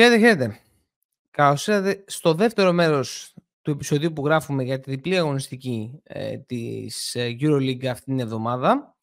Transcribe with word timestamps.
Χαίρετε, 0.00 0.18
χαίρετε. 0.18 0.60
Καλώς 1.30 1.66
ήρθατε 1.66 2.04
στο 2.06 2.34
δεύτερο 2.34 2.72
μέρος 2.72 3.34
του 3.62 3.70
επεισοδίου 3.70 4.12
που 4.12 4.24
γράφουμε 4.24 4.62
για 4.62 4.80
τη 4.80 4.90
διπλή 4.90 5.16
αγωνιστική 5.16 6.00
ε, 6.02 6.38
της 6.38 7.14
ε, 7.14 7.36
EuroLeague 7.40 7.86
αυτήν 7.86 8.16
την 8.16 8.20
εβδομάδα. 8.20 8.96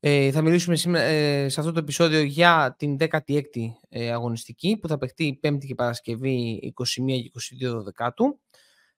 Ε, 0.00 0.30
θα 0.30 0.42
μιλήσουμε 0.42 0.76
σήμερα, 0.76 1.04
ε, 1.04 1.48
σε 1.48 1.60
αυτό 1.60 1.72
το 1.72 1.78
επεισόδιο 1.78 2.22
για 2.22 2.74
την 2.78 2.96
16η 3.00 3.66
ε, 3.88 4.12
αγωνιστική 4.12 4.76
που 4.76 4.88
θα 4.88 4.98
παιχτεί 4.98 5.38
Πέμπτη 5.40 5.66
και 5.66 5.74
Παρασκευή 5.74 6.72
21 6.76 6.82
και 7.06 7.30
22 7.76 7.82
Δεκάτου. 7.84 8.40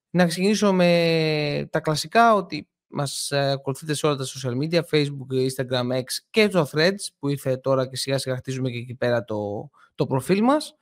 Να 0.09 0.25
ξεκινήσω 0.25 0.73
με 0.73 1.67
τα 1.71 1.79
κλασικά 1.79 2.33
ότι 2.33 2.67
μας 2.87 3.31
ε, 3.31 3.51
ακολουθείτε 3.51 3.93
σε 3.93 4.07
όλα 4.07 4.15
τα 4.15 4.25
social 4.25 4.63
media, 4.63 4.81
Facebook, 4.91 5.47
Instagram, 5.47 5.97
X 5.97 6.03
και 6.29 6.47
το 6.47 6.69
Threads 6.71 7.07
που 7.19 7.29
ήρθε 7.29 7.57
τώρα 7.57 7.87
και 7.87 7.95
σιγά 7.95 8.17
σιγά 8.17 8.35
χτίζουμε 8.35 8.69
και 8.69 8.77
εκεί 8.77 8.95
πέρα 8.95 9.23
το, 9.23 9.69
το 9.95 10.05
προφίλ 10.05 10.43
μας. 10.43 10.77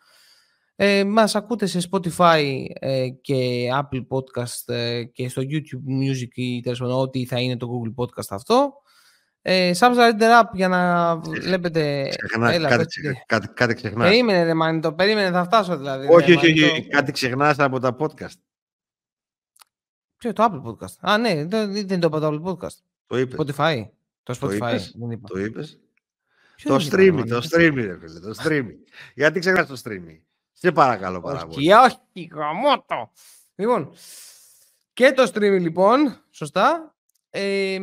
Ε, 0.75 1.03
μας 1.03 1.35
ακούτε 1.35 1.65
σε 1.65 1.89
Spotify 1.91 2.65
ε, 2.73 3.09
και 3.09 3.69
Apple 3.73 4.05
Podcast 4.07 4.73
ε, 4.73 5.03
και 5.03 5.29
στο 5.29 5.41
YouTube 5.41 6.01
Music 6.01 6.31
ή 6.33 6.61
τέλος 6.61 6.79
πάντων 6.79 6.99
ό,τι 6.99 7.25
θα 7.25 7.39
είναι 7.39 7.57
το 7.57 7.67
Google 7.69 8.03
Podcast 8.03 8.27
αυτό. 8.29 8.73
Ε, 9.41 9.71
subscribe 9.79 10.41
app 10.41 10.49
για 10.53 10.67
να 10.67 11.15
βλέπετε... 11.17 12.09
Ξεχνάς, 12.17 12.53
Έλα, 12.53 12.69
κάτι, 12.69 12.85
ξε, 12.85 13.23
κάτι, 13.25 13.47
κάτι 13.47 13.73
ξεχνάς. 13.73 14.09
Περίμενε 14.09 14.43
ρε 14.43 14.53
Μάνι, 14.53 14.93
περίμενε, 14.93 15.31
θα 15.31 15.43
φτάσω 15.43 15.77
δηλαδή. 15.77 16.07
Όχι, 16.09 16.35
όχι, 16.35 16.63
όχι, 16.63 16.87
κάτι 16.87 17.11
ξεχνάς 17.11 17.59
από 17.59 17.79
τα 17.79 17.95
podcast. 17.99 18.39
Ποιο, 20.17 20.33
το 20.33 20.43
Apple 20.43 20.69
Podcast. 20.69 20.95
Α, 20.99 21.17
ναι, 21.17 21.45
δεν, 21.45 21.87
δεν 21.87 21.99
το 21.99 22.07
είπα 22.07 22.19
το 22.19 22.27
Apple 22.27 22.51
Podcast. 22.51 22.77
Το 23.07 23.17
είπες. 23.17 23.39
Spotify. 23.39 23.87
Το 24.23 24.37
Spotify. 24.41 24.57
Το 24.59 24.67
είπες. 24.67 24.95
Δεν 24.99 25.11
είπα. 25.11 25.27
Το 25.27 25.39
είπες. 25.39 25.79
Το 26.63 26.75
streaming, 26.75 27.23
το 27.27 27.41
streaming, 27.51 27.73
ρε 27.75 27.97
φίλε, 27.99 28.19
το 28.19 28.33
streaming. 28.43 28.77
Γιατί 29.15 29.39
ξεχνάς 29.39 29.67
το 29.67 29.81
streaming; 29.83 30.19
Σε 30.57 30.71
παρακαλώ 30.71 31.21
πάρα 31.21 31.45
πολύ. 31.45 31.73
Όχι, 31.73 31.97
όχι, 32.13 32.29
γαμώτο. 32.33 33.11
Λοιπόν, 33.55 33.93
και 34.93 35.11
το 35.11 35.31
streaming 35.33 35.59
λοιπόν, 35.59 36.23
σωστά. 36.31 36.89
Ε, 37.29 37.77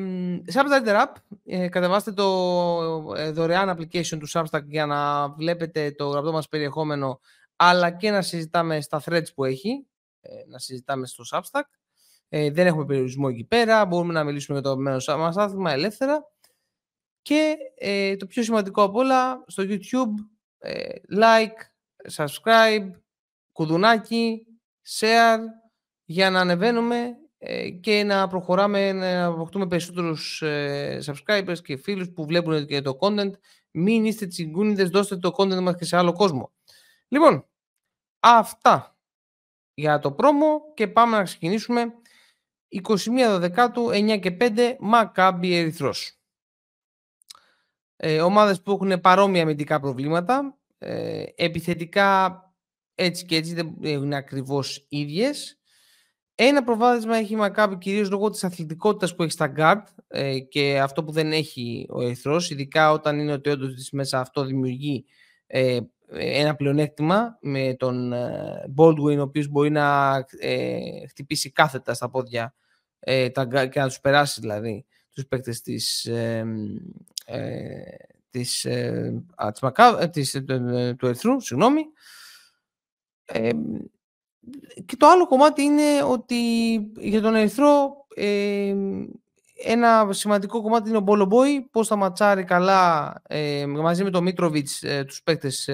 Substack 0.54 0.86
App, 0.86 1.12
ε, 1.44 1.68
κατεβάστε 1.68 2.12
το 2.12 3.14
ε, 3.16 3.30
δωρεάν 3.30 3.76
application 3.76 4.18
του 4.18 4.28
Substack 4.32 4.64
για 4.64 4.86
να 4.86 5.28
βλέπετε 5.28 5.92
το 5.92 6.08
γραπτό 6.08 6.32
μας 6.32 6.48
περιεχόμενο 6.48 7.20
αλλά 7.56 7.90
και 7.90 8.10
να 8.10 8.22
συζητάμε 8.22 8.80
στα 8.80 9.02
threads 9.04 9.34
που 9.34 9.44
έχει, 9.44 9.86
ε, 10.20 10.30
να 10.46 10.58
συζητάμε 10.58 11.06
στο 11.06 11.24
Substack. 11.30 11.62
Ε, 12.28 12.50
δεν 12.50 12.66
έχουμε 12.66 12.84
περιορισμό 12.84 13.26
εκεί 13.30 13.44
πέρα, 13.44 13.86
μπορούμε 13.86 14.12
να 14.12 14.24
μιλήσουμε 14.24 14.58
για 14.58 14.70
το 14.70 14.76
μέλλον 14.76 15.00
μας 15.18 15.36
άθλημα 15.36 15.72
ελεύθερα. 15.72 16.30
Και 17.22 17.56
ε, 17.78 18.16
το 18.16 18.26
πιο 18.26 18.42
σημαντικό 18.42 18.82
από 18.82 18.98
όλα, 18.98 19.44
στο 19.46 19.62
YouTube, 19.66 20.14
ε, 20.58 20.94
like, 21.16 21.71
subscribe, 22.10 22.90
κουδουνάκι, 23.52 24.46
share, 24.98 25.38
για 26.04 26.30
να 26.30 26.40
ανεβαίνουμε 26.40 27.16
ε, 27.38 27.70
και 27.70 28.04
να 28.04 28.26
προχωράμε, 28.28 28.92
να 28.92 29.24
αποκτούμε 29.24 29.66
περισσότερους 29.66 30.42
ε, 30.42 30.98
subscribers 31.06 31.58
και 31.62 31.76
φίλους 31.76 32.10
που 32.10 32.26
βλέπουν 32.26 32.66
και 32.66 32.80
το 32.80 32.98
content. 33.00 33.32
Μην 33.70 34.04
είστε 34.04 34.26
τσιγκούνιδες, 34.26 34.88
δώστε 34.88 35.16
το 35.16 35.34
content 35.36 35.60
μας 35.60 35.76
και 35.76 35.84
σε 35.84 35.96
άλλο 35.96 36.12
κόσμο. 36.12 36.52
Λοιπόν, 37.08 37.46
αυτά 38.20 38.96
για 39.74 39.98
το 39.98 40.12
πρόμο 40.12 40.72
και 40.74 40.88
πάμε 40.88 41.16
να 41.16 41.22
ξεκινήσουμε 41.22 41.94
21 42.68 43.36
Δεκάτου, 43.38 43.88
9 43.92 44.18
και 44.20 44.36
5, 44.40 44.76
Μακάμπι 44.80 45.54
Ερυθρός. 45.54 46.16
Ε, 47.96 48.20
ομάδες 48.20 48.62
που 48.62 48.72
έχουν 48.72 49.00
παρόμοια 49.00 49.42
αμυντικά 49.42 49.80
προβλήματα, 49.80 50.58
ε, 50.82 51.24
επιθετικά 51.34 52.36
έτσι 52.94 53.24
και 53.24 53.36
έτσι 53.36 53.54
δεν 53.54 53.76
είναι 53.80 54.16
ακριβώς 54.16 54.86
ίδιες. 54.88 55.56
Ένα 56.34 56.64
προβάδισμα 56.64 57.16
έχει 57.16 57.32
η 57.32 57.36
Μακάμπι 57.36 57.78
κυρίως 57.78 58.10
λόγω 58.10 58.30
της 58.30 58.44
αθλητικότητας 58.44 59.14
που 59.14 59.22
έχει 59.22 59.32
στα 59.32 59.52
guard 59.56 59.82
ε, 60.08 60.38
και 60.38 60.80
αυτό 60.80 61.04
που 61.04 61.12
δεν 61.12 61.32
έχει 61.32 61.86
ο 61.88 62.02
Ερυθρός, 62.02 62.50
ειδικά 62.50 62.92
όταν 62.92 63.18
είναι 63.18 63.32
ότι 63.32 63.50
όντως 63.50 63.74
της 63.74 63.90
μέσα 63.90 64.20
αυτό 64.20 64.44
δημιουργεί 64.44 65.04
ε, 65.46 65.80
ένα 66.14 66.54
πλεονέκτημα 66.54 67.38
με 67.40 67.74
τον 67.74 68.12
ε, 68.12 68.64
Baldwin 68.76 69.18
ο 69.18 69.22
οποίος 69.22 69.48
μπορεί 69.48 69.70
να 69.70 70.16
ε, 70.38 71.06
χτυπήσει 71.08 71.50
κάθετα 71.50 71.94
στα 71.94 72.10
πόδια 72.10 72.54
ε, 73.00 73.30
τα, 73.30 73.66
και 73.66 73.80
να 73.80 73.86
τους 73.86 74.00
περάσει 74.00 74.40
δηλαδή 74.40 74.86
τους 75.14 75.26
παίκτες 75.26 75.60
της, 75.60 76.10
ε, 78.32 78.38
ε, 78.38 78.40
της, 78.40 78.64
ε, 78.64 79.24
της, 79.52 79.60
Μακά, 79.60 80.08
της, 80.08 80.42
του 80.98 81.06
Ερθρού, 81.06 81.40
συγγνώμη. 81.40 81.84
και 84.86 84.96
το 84.96 85.06
άλλο 85.06 85.26
κομμάτι 85.26 85.62
είναι 85.62 86.02
ότι 86.02 86.36
για 86.98 87.20
τον 87.20 87.34
Ερυθρό 87.34 88.06
ένα 89.64 90.08
σημαντικό 90.10 90.62
κομμάτι 90.62 90.88
είναι 90.88 90.98
ο 90.98 91.00
Μπολομπόη, 91.00 91.68
πώς 91.70 91.88
θα 91.88 91.96
ματσάρει 91.96 92.44
καλά 92.44 93.12
μαζί 93.66 94.04
με 94.04 94.10
τον 94.10 94.22
Μίτροβιτς 94.22 94.84
τους 95.06 95.22
παίκτες, 95.22 95.68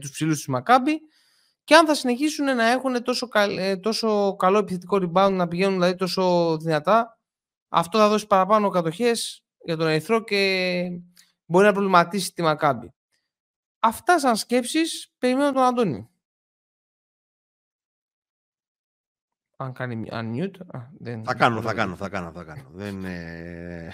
τους 0.00 0.10
ψηλούς 0.10 0.36
της 0.36 0.46
Μακάμπη 0.46 1.00
και 1.64 1.74
αν 1.74 1.86
θα 1.86 1.94
συνεχίσουν 1.94 2.44
να 2.44 2.70
έχουν 2.70 3.02
τόσο, 3.02 3.28
ε, 3.58 3.76
τόσο 3.76 4.36
καλό 4.36 4.58
επιθετικό 4.58 4.98
rebound, 5.02 5.32
να 5.32 5.48
πηγαίνουν 5.48 5.72
δηλαδή 5.72 5.94
τόσο 5.94 6.56
δυνατά, 6.56 7.18
αυτό 7.68 7.98
θα 7.98 8.08
δώσει 8.08 8.26
παραπάνω 8.26 8.68
κατοχές 8.68 9.44
για 9.64 9.76
τον 9.76 9.86
Ερυθρό 9.86 10.24
και 10.24 10.82
μπορεί 11.52 11.66
να 11.66 11.72
προβληματίσει 11.72 12.32
τη 12.32 12.42
Μακάμπη. 12.42 12.94
Αυτά 13.78 14.18
σαν 14.18 14.36
σκέψεις 14.36 15.12
περιμένω 15.18 15.52
τον 15.52 15.62
Αντώνη. 15.62 16.08
Αν 19.56 19.72
κάνει 19.72 20.08
unmute. 20.12 20.60
Α, 20.66 20.80
δεν... 20.98 21.24
Θα 21.24 21.34
κάνω, 21.34 21.60
θα 21.62 21.74
κάνω, 21.74 21.96
θα 21.96 22.08
κάνω, 22.08 22.32
θα 22.32 22.44
κάνω. 22.44 22.70
δεν, 22.72 23.04
ε... 23.04 23.92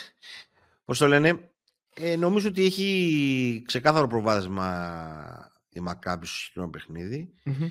Πώς 0.85 0.99
το 0.99 1.07
λένε, 1.07 1.51
ε, 1.95 2.17
νομίζω 2.17 2.49
ότι 2.49 2.65
έχει 2.65 3.63
ξεκάθαρο 3.67 4.07
προβάδισμα 4.07 5.53
η 5.69 5.81
Μακάμπη 5.81 6.27
στο 6.27 6.37
συγκεκριμένο 6.37 6.71
παιχνίδι. 6.71 7.35
Mm-hmm. 7.45 7.71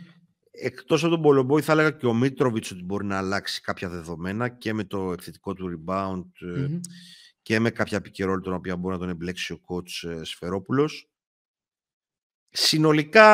Εκτός 0.51 1.03
από 1.03 1.13
τον 1.13 1.21
Πολομπόη, 1.21 1.61
θα 1.61 1.71
έλεγα 1.71 1.91
και 1.91 2.07
ο 2.07 2.13
Μίτροβιτς 2.13 2.71
ότι 2.71 2.83
μπορεί 2.83 3.05
να 3.05 3.17
αλλάξει 3.17 3.61
κάποια 3.61 3.89
δεδομένα 3.89 4.49
και 4.49 4.73
με 4.73 4.83
το 4.83 5.11
επιθετικό 5.11 5.53
του 5.53 5.83
rebound 5.85 6.23
mm-hmm. 6.45 6.79
Και 7.47 7.59
με 7.59 7.69
κάποια 7.69 7.97
επικαιρότητα 7.97 8.43
την 8.43 8.53
οποία 8.53 8.77
μπορεί 8.77 8.93
να 8.93 8.99
τον 8.99 9.09
εμπλέξει 9.09 9.53
ο 9.53 9.61
coach 9.67 10.09
ε, 10.09 10.23
Σφερόπουλος. 10.23 11.11
Συνολικά 12.49 13.25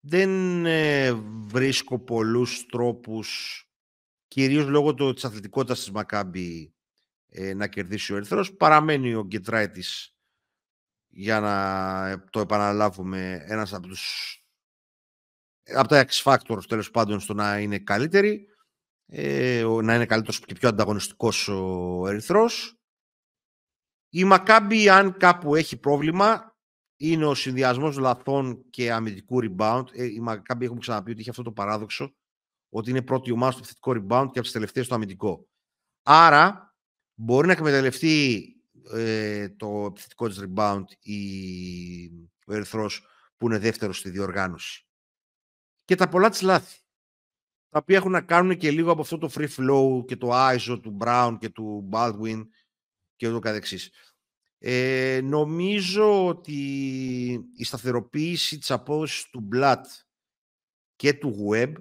δεν 0.00 0.66
ε, 0.66 1.12
βρίσκω 1.46 1.98
πολλούς 1.98 2.66
τρόπους 2.66 3.62
κυρίως 4.28 4.66
λόγω 4.66 4.94
του, 4.94 5.12
της 5.12 5.24
αθλητικότητας 5.24 5.78
της 5.78 5.90
Μακάμπη 5.90 6.74
ε, 7.28 7.54
να 7.54 7.66
κερδίσει 7.66 8.12
ο 8.12 8.16
Ερυθρός. 8.16 8.52
Παραμένει 8.52 9.14
ο 9.14 9.24
Γκετράιτης 9.24 10.16
για 11.08 11.40
να 11.40 12.24
το 12.30 12.40
επαναλάβουμε 12.40 13.44
ένας 13.46 13.74
από 13.74 13.86
τους 13.86 14.32
από 15.74 15.88
τα 15.88 16.06
X 16.08 16.22
Factors 16.22 16.66
τέλος 16.68 16.90
πάντων 16.90 17.20
στο 17.20 17.34
να 17.34 17.58
είναι 17.58 17.78
καλύτερη 17.78 18.48
ε, 19.10 19.64
να 19.82 19.94
είναι 19.94 20.06
καλύτερος 20.06 20.40
και 20.40 20.54
πιο 20.54 20.68
ανταγωνιστικός 20.68 21.48
ο 21.48 22.06
Ερυθρός. 22.06 22.78
Η 24.08 24.24
Μακάμπη 24.24 24.88
αν 24.88 25.16
κάπου 25.16 25.54
έχει 25.54 25.76
πρόβλημα 25.76 26.56
είναι 26.96 27.26
ο 27.26 27.34
συνδυασμός 27.34 27.96
λαθών 27.96 28.70
και 28.70 28.92
αμυντικού 28.92 29.38
rebound. 29.42 29.84
Ε, 29.92 30.04
η 30.04 30.20
Μακάμπη 30.20 30.64
έχουμε 30.64 30.80
ξαναπεί 30.80 31.10
ότι 31.10 31.20
έχει 31.20 31.30
αυτό 31.30 31.42
το 31.42 31.52
παράδοξο 31.52 32.14
ότι 32.68 32.90
είναι 32.90 33.02
πρώτη 33.02 33.32
ομάδα 33.32 33.52
στο 33.52 33.60
επιθετικό 33.60 33.90
rebound 33.92 34.24
και 34.32 34.38
από 34.38 34.40
τις 34.40 34.52
τελευταίες 34.52 34.86
στο 34.86 34.94
αμυντικό. 34.94 35.48
Άρα 36.02 36.76
μπορεί 37.14 37.46
να 37.46 37.52
εκμεταλλευτεί 37.52 38.46
ε, 38.92 39.48
το 39.48 39.84
επιθετικό 39.88 40.28
της 40.28 40.44
rebound 40.44 40.84
η, 41.00 41.18
ο 42.46 42.54
Ερυθρός 42.54 43.06
που 43.36 43.46
είναι 43.46 43.58
δεύτερος 43.58 43.98
στη 43.98 44.10
διοργάνωση. 44.10 44.86
Και 45.84 45.94
τα 45.94 46.08
πολλά 46.08 46.28
της 46.28 46.42
λάθη, 46.42 46.80
τα 47.70 47.78
οποία 47.78 47.96
έχουν 47.96 48.10
να 48.10 48.20
κάνουν 48.20 48.56
και 48.56 48.70
λίγο 48.70 48.90
από 48.90 49.00
αυτό 49.00 49.18
το 49.18 49.30
free 49.34 49.48
flow 49.48 50.06
και 50.06 50.16
το 50.16 50.30
ISO 50.32 50.78
του 50.82 50.96
Brown 51.00 51.36
και 51.40 51.48
του 51.48 51.88
Baldwin 51.92 52.46
και 53.16 53.28
ούτω 53.28 53.38
καθεξής. 53.38 53.92
Ε, 54.58 55.20
νομίζω 55.22 56.26
ότι 56.26 56.60
η 57.56 57.64
σταθεροποίηση 57.64 58.58
της 58.58 58.70
απόδοσης 58.70 59.30
του 59.30 59.48
Blatt 59.54 59.82
και 60.96 61.12
του 61.14 61.48
Web 61.50 61.72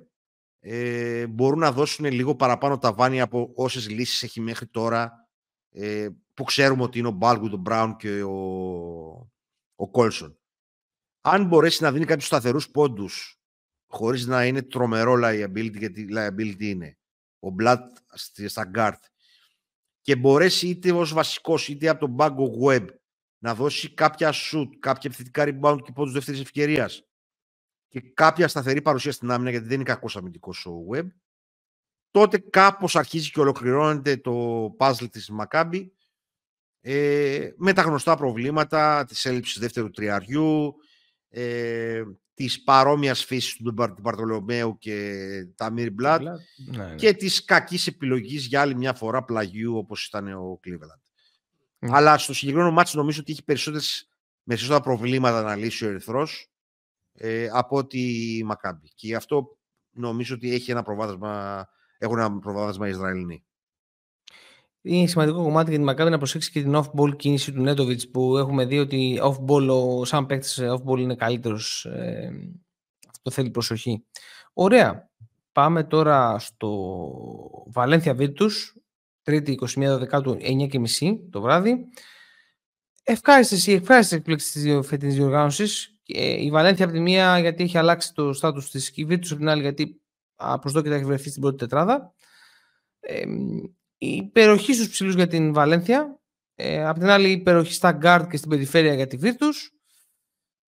ε, 0.60 1.28
μπορούν 1.28 1.60
να 1.60 1.72
δώσουν 1.72 2.06
λίγο 2.06 2.36
παραπάνω 2.36 2.78
ταβάνι 2.78 3.22
από 3.22 3.51
όσες 3.56 3.89
λύσεις 3.89 4.24
έχει 4.24 4.42
μέχρι 4.42 4.68
τώρα 4.68 5.30
ε, 5.69 6.10
που 6.34 6.44
ξέρουμε 6.44 6.84
ότι 6.84 7.00
είναι 7.00 7.07
ο 7.07 7.12
Μπάλγου, 7.12 7.50
ο 7.54 7.57
Μπράουν 7.57 7.95
και 7.95 8.24
ο, 8.24 8.34
ο 9.75 9.89
Κόλσον. 9.92 10.39
Αν 11.22 11.45
μπορέσει 11.45 11.84
να 11.84 11.92
δίνει 11.92 12.06
κάποιους 12.06 12.28
σταθερούς 12.28 12.69
πόντους 12.69 13.37
χωρίς 13.97 14.25
να 14.25 14.45
είναι 14.45 14.61
τρομερό 14.61 15.13
liability, 15.23 15.77
γιατί 15.77 16.07
liability 16.11 16.61
είναι. 16.61 16.97
Ο 17.39 17.49
Μπλατ 17.49 17.97
στα 18.47 18.71
guard. 18.75 18.99
Και 20.01 20.15
μπορέσει 20.15 20.67
είτε 20.67 20.91
ως 20.91 21.13
βασικός 21.13 21.67
είτε 21.67 21.88
από 21.88 21.99
τον 21.99 22.15
πάγκο 22.15 22.51
web 22.65 22.85
να 23.38 23.55
δώσει 23.55 23.94
κάποια 23.94 24.33
shoot, 24.33 24.67
κάποια 24.79 25.09
επιθετικά 25.13 25.44
rebound 25.47 25.79
και 25.83 25.91
πόντους 25.91 26.13
δεύτερης 26.13 26.41
ευκαιρίας 26.41 27.07
και 27.88 28.01
κάποια 28.01 28.47
σταθερή 28.47 28.81
παρουσία 28.81 29.11
στην 29.11 29.31
άμυνα, 29.31 29.49
γιατί 29.49 29.65
δεν 29.65 29.75
είναι 29.75 29.83
κακός 29.83 30.17
αμυντικός 30.17 30.65
ο 30.65 30.85
Web, 30.93 31.07
τότε 32.11 32.38
κάπως 32.38 32.95
αρχίζει 32.95 33.31
και 33.31 33.39
ολοκληρώνεται 33.39 34.17
το 34.17 34.65
puzzle 34.79 35.09
της 35.11 35.29
Μακάμπη 35.29 35.93
ε, 36.81 37.50
με 37.57 37.73
τα 37.73 37.81
γνωστά 37.81 38.17
προβλήματα 38.17 39.05
της 39.05 39.25
έλλειψης 39.25 39.59
δεύτερου 39.59 39.89
τριαριού, 39.89 40.75
ε, 41.29 42.03
της 42.33 42.63
παρόμοιας 42.63 43.25
φύσης 43.25 43.56
του 43.56 43.74
Μπαρτολομέου 44.01 44.77
και 44.77 45.27
τα 45.56 45.71
Μίρι 45.71 45.89
Μπλάτ 45.89 46.21
ναι, 46.21 46.31
ναι. 46.65 46.95
και 46.95 47.13
της 47.13 47.45
κακής 47.45 47.88
επιλογής 47.88 48.45
για 48.45 48.62
άλλη 48.62 48.75
μια 48.75 48.94
φορά 48.94 49.24
πλαγιού 49.24 49.77
όπως 49.77 50.06
ήταν 50.06 50.27
ο 50.27 50.59
Cleveland. 50.65 51.01
Αλλά 51.79 52.18
στο 52.18 52.33
συγκεκριμένο 52.33 52.71
μάτσο 52.71 52.97
νομίζω 52.97 53.19
ότι 53.21 53.31
έχει 53.31 53.44
περισσότερες, 53.44 54.09
περισσότερα 54.44 54.81
προβλήματα 54.81 55.41
να 55.41 55.56
λύσει 55.56 55.85
ο 55.85 55.89
Ερυθρός 55.89 56.51
ε, 57.13 57.47
από 57.51 57.77
ότι 57.77 58.00
η 58.38 58.44
Μακάμπη. 58.44 58.88
Και 58.95 59.07
γι' 59.07 59.15
αυτό 59.15 59.57
νομίζω 59.91 60.35
ότι 60.35 60.53
έχει 60.53 60.71
ένα 60.71 60.83
προβάδισμα, 60.83 61.65
έχουν 61.97 62.18
ένα 62.18 62.39
προβάδισμα 62.39 62.88
οι 62.88 62.89
Ισραηλινοί. 62.89 63.45
Είναι 64.88 65.07
σημαντικό 65.07 65.44
κομμάτι 65.44 65.69
για 65.69 65.80
τη 65.80 65.86
Μακάμπη 65.86 66.10
να 66.10 66.18
προσέξει 66.18 66.51
και 66.51 66.62
την 66.62 66.75
off-ball 66.75 67.16
κίνηση 67.16 67.51
του 67.51 67.62
Νέτοβιτ 67.62 68.01
που 68.12 68.38
έχουμε 68.38 68.66
δει 68.66 68.80
ότι 68.80 69.19
off-ball, 69.24 69.68
ο 69.69 70.06
σαν 70.06 70.25
παίκτης 70.25 70.62
off-ball 70.62 71.00
είναι 71.00 71.16
καλύτερος. 71.16 71.86
Ε, 71.86 72.30
αυτό 73.12 73.31
θέλει 73.31 73.50
προσοχή. 73.50 74.06
Ωραία. 74.54 75.10
Πάμε 75.51 75.84
τώρα 75.84 76.39
στο 76.39 76.89
Βαλένθια 77.68 78.13
Βίρτους, 78.13 78.75
Τρίτη 79.24 79.51
21 79.51 79.98
Δεκάτου 80.00 80.38
9.30 80.42 81.19
το 81.31 81.42
βράδυ. 81.42 81.88
Ευχάριστες 83.04 83.68
οι 83.68 83.74
ευχάριστες 83.74 84.18
εκπλήξεις 84.18 84.51
της 84.51 84.88
φετινής 84.88 85.16
διοργάνωσης. 85.16 86.00
Η 86.39 86.50
Βαλένθια 86.51 86.86
από 86.86 86.94
τη 86.94 87.00
μία 87.00 87.39
γιατί 87.39 87.63
έχει 87.63 87.78
αλλάξει 87.78 88.13
το 88.13 88.34
στάτους 88.34 88.69
της 88.69 88.92
και 88.92 89.01
η 89.01 89.06
Βίρτους 89.06 89.31
από 89.31 89.39
την 89.39 89.50
άλλη 89.50 89.62
γιατί 89.62 90.01
απροσδόκητα 90.62 90.95
έχει 90.95 91.06
βρεθεί 91.06 91.30
στην 91.30 91.42
πρώτη 91.42 91.57
τετράδα. 91.57 92.13
Ε, 93.00 93.25
η 93.97 94.15
υπεροχή 94.15 94.73
στους 94.73 94.89
ψηλούς 94.89 95.15
για 95.15 95.27
την 95.27 95.53
Βαλένθια. 95.53 96.19
Ε, 96.55 96.85
απ' 96.85 96.97
την 96.97 97.09
άλλη 97.09 97.27
η 97.27 97.31
υπεροχή 97.31 97.73
στα 97.73 97.91
γκάρτ 97.91 98.29
και 98.29 98.38
στην 98.38 98.49
περιφέρεια 98.49 98.94
για 98.94 99.07
τη 99.07 99.17
Βίρτους. 99.17 99.71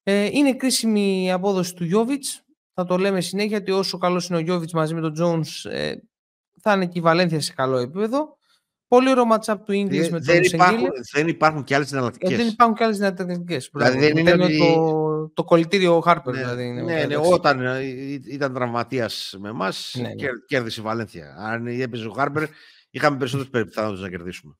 Ε, 0.04 0.30
είναι 0.32 0.54
κρίσιμη 0.54 1.24
η 1.26 1.32
απόδοση 1.32 1.74
του 1.74 1.84
Γιώβιτς. 1.84 2.44
Θα 2.74 2.86
το 2.86 2.98
λέμε 2.98 3.22
συνέχεια 3.22 3.58
ότι 3.58 3.72
όσο 3.72 3.98
καλός 3.98 4.28
είναι 4.28 4.38
ο 4.38 4.42
Γιώβιτς 4.42 4.74
μαζί 4.74 4.94
με 4.94 5.02
τον 5.02 5.14
Τζόνς 5.14 5.66
ε, 5.66 6.04
θα 6.62 6.74
είναι 6.74 6.86
και 6.86 7.00
η 7.00 7.02
Βαλένθια 7.02 7.42
σε 7.42 7.54
καλό 7.54 7.78
επίπεδο. 7.78 8.38
Πολύ 8.88 9.10
ωραίο 9.10 9.24
matchup 9.32 9.56
του 9.66 9.72
English 9.72 10.10
με 10.10 10.20
τον 10.22 10.44
υπάρχουν, 10.44 10.88
Δεν 11.12 11.28
υπάρχουν 11.28 11.64
και 11.64 11.76
άλλες 11.76 11.92
εναλλακτικέ. 11.92 12.34
Ε, 12.34 12.38
δεν 12.38 12.48
υπάρχουν 12.48 12.76
και 12.76 12.84
άλλες 12.84 13.00
εναλλακτικέ. 13.00 13.58
Δηλαδή 13.74 13.98
δεν 13.98 14.18
είναι 14.18 14.44
ότι... 14.44 14.58
το, 14.58 15.09
το 15.34 15.44
κολλητήριο 15.44 16.04
Harper. 16.06 16.22
Ναι, 16.26 16.32
δηλαδή, 16.32 16.68
είναι 16.68 16.82
ναι, 16.82 17.06
ναι, 17.06 17.18
όταν 17.18 17.62
ήταν 18.26 18.54
τραυματίας 18.54 19.36
με 19.40 19.50
εμάς, 19.50 19.96
ναι, 19.98 20.08
ναι. 20.08 20.16
κέρδισε 20.48 20.80
η 20.80 20.84
Βαλένθια. 20.84 21.36
Αν 21.38 21.68
έπαιζε 21.68 22.08
ο 22.08 22.16
Harper, 22.18 22.46
είχαμε 22.90 23.18
περισσότερες 23.18 23.66
πιθανότητες 23.66 24.04
να 24.04 24.10
κερδίσουμε. 24.10 24.58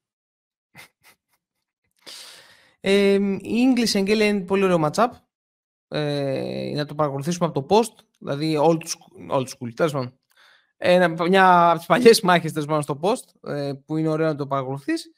Ε, 2.80 3.14
η 3.42 3.74
English 3.74 4.00
Engel 4.00 4.20
είναι 4.20 4.42
πολύ 4.42 4.64
ωραίο 4.64 4.90
matchup. 4.92 5.10
Ε, 5.88 6.72
να 6.76 6.86
το 6.86 6.96
παρακολουθήσουμε 6.96 7.48
από 7.48 7.62
το 7.62 7.76
post, 7.76 8.04
δηλαδή 8.20 8.58
old 8.62 8.82
school, 8.84 9.38
old 9.38 9.46
school 9.46 9.74
τέλος 9.76 9.94
ένα, 10.82 11.08
μια 11.08 11.70
από 11.70 11.78
τις 11.78 11.88
παλιές 11.88 12.22
μάχες 12.22 12.52
στο 12.80 13.00
post, 13.02 13.50
ε, 13.50 13.74
που 13.86 13.98
είναι 13.98 14.10
ωραίο 14.10 14.28
να 14.28 14.36
το 14.36 14.48
παρακολουθείς. 14.48 15.14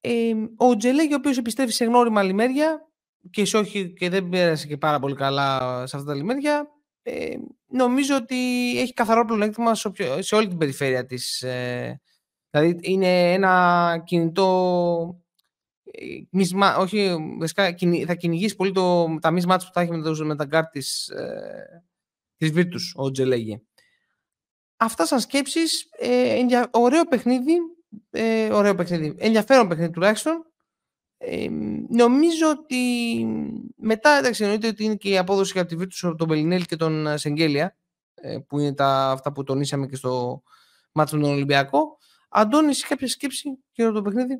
Ε, 0.00 0.32
ο 0.56 0.76
Τζελέγη, 0.76 1.12
ο 1.12 1.16
οποίος 1.16 1.38
επιστρέφει 1.38 1.72
σε 1.72 1.84
γνώριμα 1.84 2.22
λιμέρια 2.22 2.89
και, 3.30 3.44
σε 3.44 3.56
όχι, 3.56 3.92
και 3.92 4.08
δεν 4.08 4.28
πέρασε 4.28 4.66
και 4.66 4.76
πάρα 4.76 4.98
πολύ 4.98 5.14
καλά 5.14 5.58
σε 5.86 5.96
αυτά 5.96 6.08
τα 6.08 6.14
λιμέρια, 6.14 6.68
ε, 7.02 7.36
νομίζω 7.66 8.16
ότι 8.16 8.36
έχει 8.80 8.92
καθαρό 8.92 9.24
πλεονέκτημα 9.24 9.74
σε, 9.74 9.92
σε 10.18 10.34
όλη 10.34 10.48
την 10.48 10.58
περιφέρεια 10.58 11.06
της. 11.06 11.42
Ε, 11.42 12.00
δηλαδή 12.50 12.78
είναι 12.80 13.32
ένα 13.32 14.02
κινητό 14.06 15.20
μισμα, 16.30 16.76
όχι, 16.76 17.16
θα 18.06 18.14
κυνηγήσει 18.14 18.56
πολύ 18.56 18.72
το, 18.72 19.18
τα 19.20 19.30
μισμάτς 19.30 19.64
που 19.64 19.70
θα 19.72 19.80
έχει 19.80 19.90
με, 19.90 20.02
το, 20.02 20.24
με 20.24 20.36
τα 20.36 20.44
γκάρ 20.44 20.66
της, 20.68 21.08
ε, 21.08 21.84
της 22.36 22.52
Virtus, 22.54 22.92
ο 22.94 23.10
Τζελέγη. 23.10 23.62
Αυτά 24.76 25.06
σαν 25.06 25.20
σκέψεις, 25.20 25.88
ε, 25.98 26.42
ωραίο 26.70 27.04
παιχνίδι, 27.04 27.54
ε, 28.10 28.52
ωραίο 28.52 28.74
παιχνίδι, 28.74 29.14
ενδιαφέρον 29.18 29.68
παιχνίδι 29.68 29.90
τουλάχιστον. 29.90 30.49
Ε, 31.22 31.48
νομίζω 31.88 32.50
ότι 32.50 33.24
μετά, 33.76 34.10
εντάξει, 34.10 34.42
εννοείται 34.42 34.68
ότι 34.68 34.84
είναι 34.84 34.96
και 34.96 35.08
η 35.08 35.18
απόδοση 35.18 35.58
από 35.58 35.68
τη 35.68 35.76
Virtus 35.78 35.98
από 36.02 36.14
τον 36.14 36.26
Μπελινέλ 36.26 36.64
και 36.64 36.76
τον 36.76 37.06
ε, 37.06 37.16
Σεγγέλια, 37.16 37.76
ε, 38.14 38.38
που 38.38 38.58
είναι 38.58 38.74
τα, 38.74 39.10
αυτά 39.10 39.32
που 39.32 39.42
τονίσαμε 39.42 39.86
και 39.86 39.96
στο 39.96 40.42
μάτσο 40.92 41.16
με 41.16 41.22
τον 41.22 41.32
Ολυμπιακό. 41.32 41.98
Αντώνη, 42.28 42.68
έχει 42.68 42.86
κάποια 42.86 43.08
σκέψη 43.08 43.58
για 43.72 43.92
το 43.92 44.02
παιχνίδι; 44.02 44.38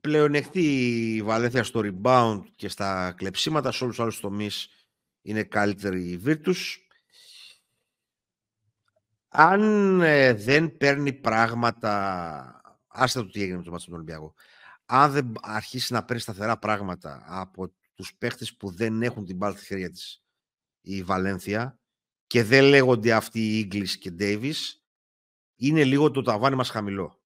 Πλεονεκτή 0.00 1.14
η 1.14 1.22
Βαλένθια 1.22 1.64
στο 1.64 1.80
rebound 1.84 2.42
και 2.56 2.68
στα 2.68 3.12
κλεψίματα, 3.16 3.72
σε 3.72 3.84
όλους 3.84 3.96
τους 3.96 4.04
άλλους 4.04 4.20
τομείς 4.20 4.68
είναι 5.22 5.42
καλύτερη 5.42 6.02
η 6.02 6.22
Virtus 6.26 6.76
αν 9.38 10.00
ε, 10.00 10.32
δεν 10.32 10.76
παίρνει 10.76 11.12
πράγματα, 11.12 12.62
άστα 12.86 13.20
το 13.20 13.30
τι 13.30 13.42
έγινε 13.42 13.56
με 13.56 13.62
το 13.62 13.70
μάτσο 13.70 13.86
του 13.86 13.92
Ολυμπιακού, 13.94 14.34
αν 14.86 15.12
δεν 15.12 15.32
αρχίσει 15.40 15.92
να 15.92 16.04
παίρνει 16.04 16.22
σταθερά 16.22 16.58
πράγματα 16.58 17.24
από 17.26 17.74
τους 17.94 18.14
παίχτες 18.14 18.56
που 18.56 18.70
δεν 18.70 19.02
έχουν 19.02 19.24
την 19.24 19.36
μπάλα 19.36 19.56
στη 19.56 19.64
χέρια 19.64 19.90
της 19.90 20.22
η 20.80 21.02
Βαλένθια 21.02 21.78
και 22.26 22.44
δεν 22.44 22.64
λέγονται 22.64 23.12
αυτοί 23.12 23.40
οι 23.40 23.58
Ίγκλης 23.58 23.98
και 23.98 24.10
Ντέιβις, 24.10 24.84
είναι 25.56 25.84
λίγο 25.84 26.10
το 26.10 26.22
ταβάνι 26.22 26.56
μας 26.56 26.70
χαμηλό. 26.70 27.20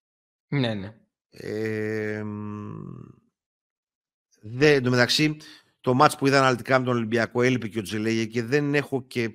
Ναι, 0.48 0.74
ναι. 0.74 0.96
Ε, 1.30 2.24
δε, 4.40 4.74
εν 4.74 4.82
τω 4.82 4.90
μεταξύ, 4.90 5.36
το 5.80 5.94
μάτς 5.94 6.16
που 6.16 6.26
είδα 6.26 6.38
αναλυτικά 6.38 6.78
με 6.78 6.84
τον 6.84 6.96
Ολυμπιακό 6.96 7.42
έλειπε 7.42 7.68
και 7.68 7.78
ο 7.78 7.82
Τζελέγε 7.82 8.24
και 8.24 8.42
δεν 8.42 8.74
έχω 8.74 9.02
και 9.02 9.30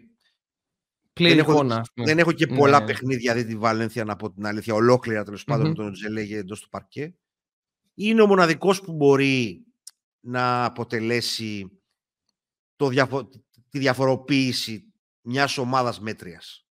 δεν 1.13 1.38
έχω, 1.38 1.68
δεν 1.94 2.19
έχω 2.19 2.31
και 2.31 2.48
πολλά 2.48 2.80
ναι. 2.80 2.86
παιχνίδια 2.86 3.33
δει 3.33 3.45
τη 3.45 3.57
Βαλένθια 3.57 4.04
να 4.04 4.16
πω 4.16 4.31
την 4.31 4.45
αλήθεια, 4.45 4.73
ολόκληρα 4.73 5.23
τέλος 5.23 5.42
mm-hmm. 5.42 5.45
πάντων 5.45 5.68
με 5.68 5.73
τον 5.73 5.94
Τζελέγε 5.94 6.38
εντός 6.38 6.61
του 6.61 6.69
παρκέ. 6.69 7.16
Είναι 7.95 8.21
ο 8.21 8.28
μοναδικός 8.28 8.81
που 8.81 8.94
μπορεί 8.94 9.66
να 10.19 10.66
αποτελέσει 10.66 11.80
το 12.75 12.87
διαφο- 12.87 13.30
τη 13.69 13.80
διαφοροποίηση 13.80 14.94
μιας 15.21 15.57
ομάδας 15.57 15.99
μέτριας. 15.99 16.66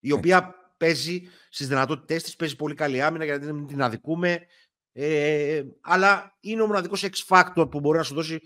Η 0.00 0.12
οποία 0.12 0.54
παίζει 0.76 1.22
στις 1.50 1.68
δυνατότητές 1.68 2.22
της, 2.22 2.36
παίζει 2.36 2.56
πολύ 2.56 2.74
καλή 2.74 3.02
άμυνα 3.02 3.24
γιατί 3.24 3.46
δεν 3.46 3.66
την 3.66 3.82
αδικούμε. 3.82 4.46
Ε, 4.92 5.62
αλλά 5.80 6.36
είναι 6.40 6.62
ο 6.62 6.66
μοναδικός 6.66 7.04
X 7.04 7.26
factor 7.28 7.70
που 7.70 7.80
μπορεί 7.80 7.98
να 7.98 8.04
σου 8.04 8.14
δώσει 8.14 8.40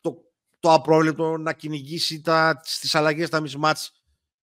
το, 0.00 0.32
το 0.60 0.72
απρόβλεπτο 0.72 1.36
να 1.36 1.52
κυνηγήσει 1.52 2.20
τι 2.80 2.88
αλλαγές, 2.92 3.28
τα 3.28 3.42
mismatch 3.46 3.86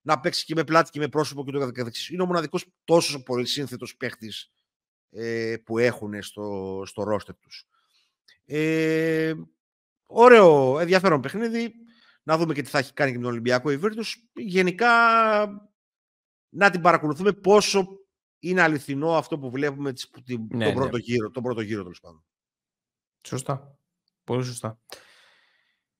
να 0.01 0.19
παίξει 0.19 0.45
και 0.45 0.55
με 0.55 0.63
πλάτη 0.63 0.89
και 0.89 0.99
με 0.99 1.07
πρόσωπο 1.07 1.43
και 1.43 1.51
το 1.51 1.71
καθεξής. 1.71 2.09
Είναι 2.09 2.21
ο 2.21 2.25
μοναδικός 2.25 2.65
τόσο 2.83 3.23
πολύ 3.23 3.45
σύνθετος 3.45 3.95
παίχτης 3.97 4.51
ε, 5.11 5.55
που 5.65 5.77
έχουν 5.77 6.21
στο, 6.21 6.81
στο 6.85 7.03
ρόστερ 7.03 7.35
τους. 7.37 7.67
Ε, 8.45 9.33
ωραίο, 10.05 10.79
ενδιαφέρον 10.79 11.21
παιχνίδι. 11.21 11.73
Να 12.23 12.37
δούμε 12.37 12.53
και 12.53 12.61
τι 12.61 12.69
θα 12.69 12.77
έχει 12.77 12.93
κάνει 12.93 13.11
και 13.11 13.17
με 13.17 13.23
τον 13.23 13.31
Ολυμπιακό 13.31 13.71
η 13.71 13.79
Virtus. 13.83 14.13
Γενικά, 14.33 14.87
να 16.49 16.69
την 16.69 16.81
παρακολουθούμε 16.81 17.31
πόσο 17.33 17.87
είναι 18.39 18.61
αληθινό 18.61 19.15
αυτό 19.15 19.39
που 19.39 19.51
βλέπουμε 19.51 19.93
την, 20.25 20.47
ναι, 20.49 20.65
τον, 20.65 20.73
πρώτο 20.73 20.97
ναι. 20.97 21.03
γύρο, 21.03 21.29
τον 21.29 21.43
πρώτο 21.43 21.61
γύρο 21.61 21.81
τέλος 21.81 21.99
πάντων. 21.99 22.23
Σωστά. 23.27 23.77
Πολύ 24.23 24.43
σωστά. 24.43 24.79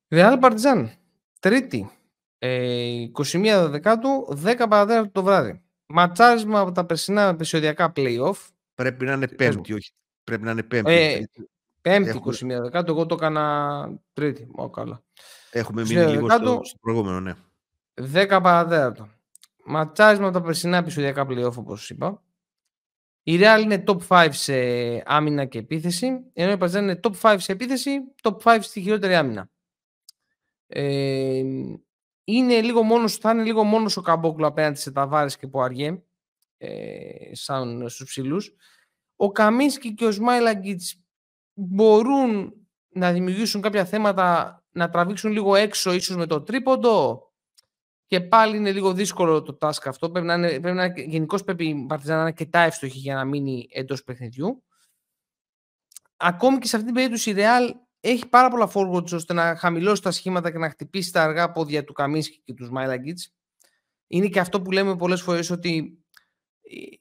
Real 0.07 0.39
Partizan. 0.41 0.91
Τρίτη. 1.39 1.89
21 2.39 2.39
ε, 2.39 3.67
Δεκάτου, 3.67 4.27
10 4.29 4.65
παρατέταρτο 4.69 5.11
το 5.11 5.23
βράδυ. 5.23 5.61
Ματσάρισμα 5.85 6.59
από 6.59 6.71
τα 6.71 6.85
περσινά 6.85 7.27
επεισοδιακά 7.27 7.91
play-off. 7.95 8.35
Πρέπει 8.81 9.05
να 9.05 9.13
είναι 9.13 9.27
πέμπτη, 9.27 9.73
όχι. 9.73 9.91
Πρέπει 10.23 10.43
να 10.43 10.51
είναι 10.51 10.63
πέμπτη. 10.63 10.91
Ε, 10.91 11.23
πέμπτη 11.81 12.09
Έχουμε... 12.09 12.57
21 12.57 12.61
Δεκάτου, 12.61 12.91
εγώ 12.91 13.05
το 13.05 13.15
έκανα 13.15 13.99
τρίτη. 14.13 14.47
Ω, 14.51 14.69
καλά. 14.69 15.03
Έχουμε 15.51 15.81
μείνει 15.81 16.05
λίγο 16.05 16.29
στο, 16.29 16.59
στο, 16.63 16.77
προηγούμενο, 16.81 17.19
ναι. 17.19 17.35
10 18.13 18.39
παρατέταρτο. 18.43 19.09
Ματσάρισμα 19.65 20.27
από 20.27 20.37
τα 20.39 20.41
περσινά 20.43 20.77
επεισοδιακά 20.77 21.25
play-off, 21.29 21.55
όπως 21.55 21.89
είπα. 21.89 22.23
Η 23.23 23.39
Real 23.41 23.59
είναι 23.63 23.83
top 23.87 23.97
5 24.07 24.27
σε 24.31 24.53
άμυνα 25.05 25.45
και 25.45 25.57
επίθεση, 25.57 26.19
ενώ 26.33 26.51
η 26.51 26.57
Partizan 26.59 26.81
είναι 26.81 26.99
top 27.03 27.13
5 27.21 27.35
σε 27.39 27.51
επίθεση, 27.51 27.91
top 28.21 28.37
5 28.43 28.57
στη 28.61 28.81
χειρότερη 28.81 29.15
άμυνα. 29.15 29.49
Ε, 30.67 31.43
είναι 32.23 32.61
λίγο 32.61 32.83
μόνος, 32.83 33.15
θα 33.15 33.31
είναι 33.31 33.43
λίγο 33.43 33.63
μόνος 33.63 33.97
ο 33.97 34.01
Καμπόκλου 34.01 34.45
απέναντι 34.45 34.79
σε 34.79 34.91
Ταβάρες 34.91 35.37
και 35.37 35.47
Ποαριέ, 35.47 36.01
ε, 36.63 37.35
σαν 37.35 37.89
στους 37.89 38.07
ψηλούς. 38.09 38.55
Ο 39.15 39.31
Καμίνσκι 39.31 39.93
και 39.93 40.05
ο 40.05 40.11
Σμάιλαγκιτς 40.11 41.01
μπορούν 41.53 42.53
να 42.89 43.11
δημιουργήσουν 43.11 43.61
κάποια 43.61 43.85
θέματα, 43.85 44.57
να 44.71 44.89
τραβήξουν 44.89 45.31
λίγο 45.31 45.55
έξω 45.55 45.93
ίσως 45.93 46.15
με 46.15 46.25
το 46.25 46.41
τρίποντο; 46.41 47.25
Και 48.05 48.21
πάλι 48.21 48.57
είναι 48.57 48.71
λίγο 48.71 48.93
δύσκολο 48.93 49.41
το 49.41 49.57
task 49.61 49.85
αυτό. 49.85 50.11
Πρέπει 50.11 50.27
να 50.27 50.33
είναι, 50.33 50.59
πρέπει 50.59 50.75
να 50.75 50.83
είναι, 50.83 51.01
γενικώς 51.01 51.43
πρέπει 51.43 51.65
η 51.65 51.85
Παρτιζάν 51.85 52.15
να 52.15 52.21
είναι 52.21 52.29
αρκετά 52.29 52.59
εύστοχη 52.59 52.97
για 52.97 53.15
να 53.15 53.25
μείνει 53.25 53.67
εντός 53.71 54.03
παιχνιδιού. 54.03 54.63
Ακόμη 56.17 56.57
και 56.57 56.67
σε 56.67 56.75
αυτή 56.75 56.87
την 56.87 56.95
περίπτωση 56.95 57.29
η 57.29 57.35
Real 57.37 57.71
έχει 57.99 58.27
πάρα 58.27 58.49
πολλά 58.49 58.71
forwards 58.73 59.13
ώστε 59.13 59.33
να 59.33 59.55
χαμηλώσει 59.55 60.01
τα 60.01 60.11
σχήματα 60.11 60.51
και 60.51 60.57
να 60.57 60.69
χτυπήσει 60.69 61.11
τα 61.11 61.23
αργά 61.23 61.51
πόδια 61.51 61.83
του 61.83 61.93
Καμίνσκι 61.93 62.41
και 62.41 62.53
του 62.53 62.65
Σμάιλαγκιτς. 62.65 63.33
Είναι 64.07 64.27
και 64.27 64.39
αυτό 64.39 64.61
που 64.61 64.71
λέμε 64.71 64.95
πολλές 64.95 65.21
φορές 65.21 65.49
ότι 65.49 66.00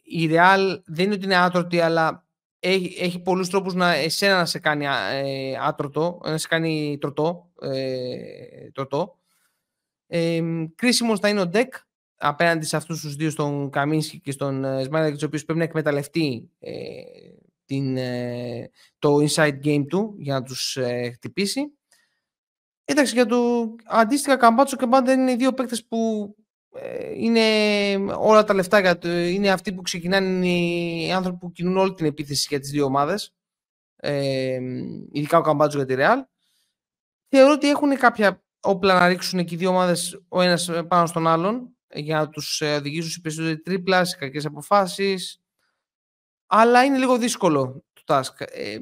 η 0.02 0.28
Real 0.30 0.80
δεν 0.84 1.04
είναι 1.04 1.14
ότι 1.14 1.24
είναι 1.24 1.36
άτρωτη, 1.36 1.80
αλλά 1.80 2.24
έχει, 2.60 2.96
έχει 3.00 3.18
πολλούς 3.18 3.48
τρόπους 3.48 3.74
να, 3.74 3.92
εσένα 3.92 4.36
να 4.36 4.44
σε 4.44 4.58
κάνει 4.58 4.84
ε, 5.12 5.56
άτρωτο, 5.60 6.20
να 6.24 6.38
σε 6.38 6.48
κάνει 6.48 6.98
τροτό. 7.00 7.50
Ε, 7.62 8.70
τροτό. 8.72 9.18
Ε, 10.06 10.40
κρίσιμος 10.74 11.20
θα 11.20 11.28
είναι 11.28 11.40
ο 11.40 11.46
Ντεκ 11.46 11.74
απέναντι 12.16 12.66
σε 12.66 12.76
αυτούς 12.76 13.00
τους 13.00 13.16
δύο, 13.16 13.30
στον 13.30 13.70
Καμίνσκι 13.70 14.20
και 14.20 14.30
στον 14.30 14.64
ε, 14.64 14.82
Σμάιλαγκιτς, 14.82 15.22
ο 15.22 15.26
οποίος 15.26 15.44
πρέπει 15.44 15.58
να 15.58 15.64
εκμεταλλευτεί 15.64 16.50
ε, 16.58 16.72
την, 17.64 17.96
ε, 17.96 18.70
το 18.98 19.16
inside 19.16 19.64
game 19.64 19.84
του 19.88 20.14
για 20.18 20.34
να 20.34 20.42
τους 20.42 20.76
ε, 20.76 21.10
χτυπήσει. 21.10 21.72
Εντάξει, 22.84 23.14
για 23.14 23.26
το 23.26 23.36
αντίστοιχα 23.84 24.36
Καμπάτσο 24.36 24.76
και 24.76 24.86
Μπάντα 24.86 25.12
είναι 25.12 25.32
οι 25.32 25.36
δύο 25.36 25.52
παίκτες 25.52 25.84
που 25.84 26.34
ε, 26.36 26.39
είναι 27.16 27.94
όλα 28.18 28.44
τα 28.44 28.54
λεφτά, 28.54 28.80
για 28.80 28.98
το, 28.98 29.08
είναι 29.08 29.50
αυτοί 29.50 29.72
που 29.72 29.82
ξεκινάνε 29.82 30.48
οι 30.48 31.12
άνθρωποι 31.12 31.38
που 31.38 31.52
κινούν 31.52 31.76
όλη 31.76 31.94
την 31.94 32.06
επίθεση 32.06 32.46
για 32.50 32.60
τις 32.60 32.70
δύο 32.70 32.84
ομάδες, 32.84 33.34
ε, 33.96 34.60
ειδικά 35.12 35.38
ο 35.38 35.40
Καμπάτσο 35.40 35.76
για 35.76 35.86
τη 35.86 35.94
Real. 35.96 36.24
Θεωρώ 37.28 37.52
ότι 37.52 37.68
έχουν 37.68 37.96
κάποια 37.96 38.42
όπλα 38.60 38.94
να 38.94 39.08
ρίξουν 39.08 39.44
και 39.44 39.54
οι 39.54 39.58
δύο 39.58 39.68
ομάδες 39.68 40.22
ο 40.28 40.40
ένας 40.40 40.70
πάνω 40.88 41.06
στον 41.06 41.26
άλλον 41.26 41.76
για 41.94 42.18
να 42.18 42.28
τους 42.28 42.60
οδηγήσουν 42.60 43.10
σε 43.10 43.20
περισσότερη 43.20 43.60
τρίπλα, 43.60 44.04
σε 44.04 44.16
κακές 44.16 44.46
αποφάσεις, 44.46 45.40
αλλά 46.46 46.84
είναι 46.84 46.98
λίγο 46.98 47.18
δύσκολο 47.18 47.84
το 47.92 48.02
task. 48.06 48.34
Ε, 48.38 48.78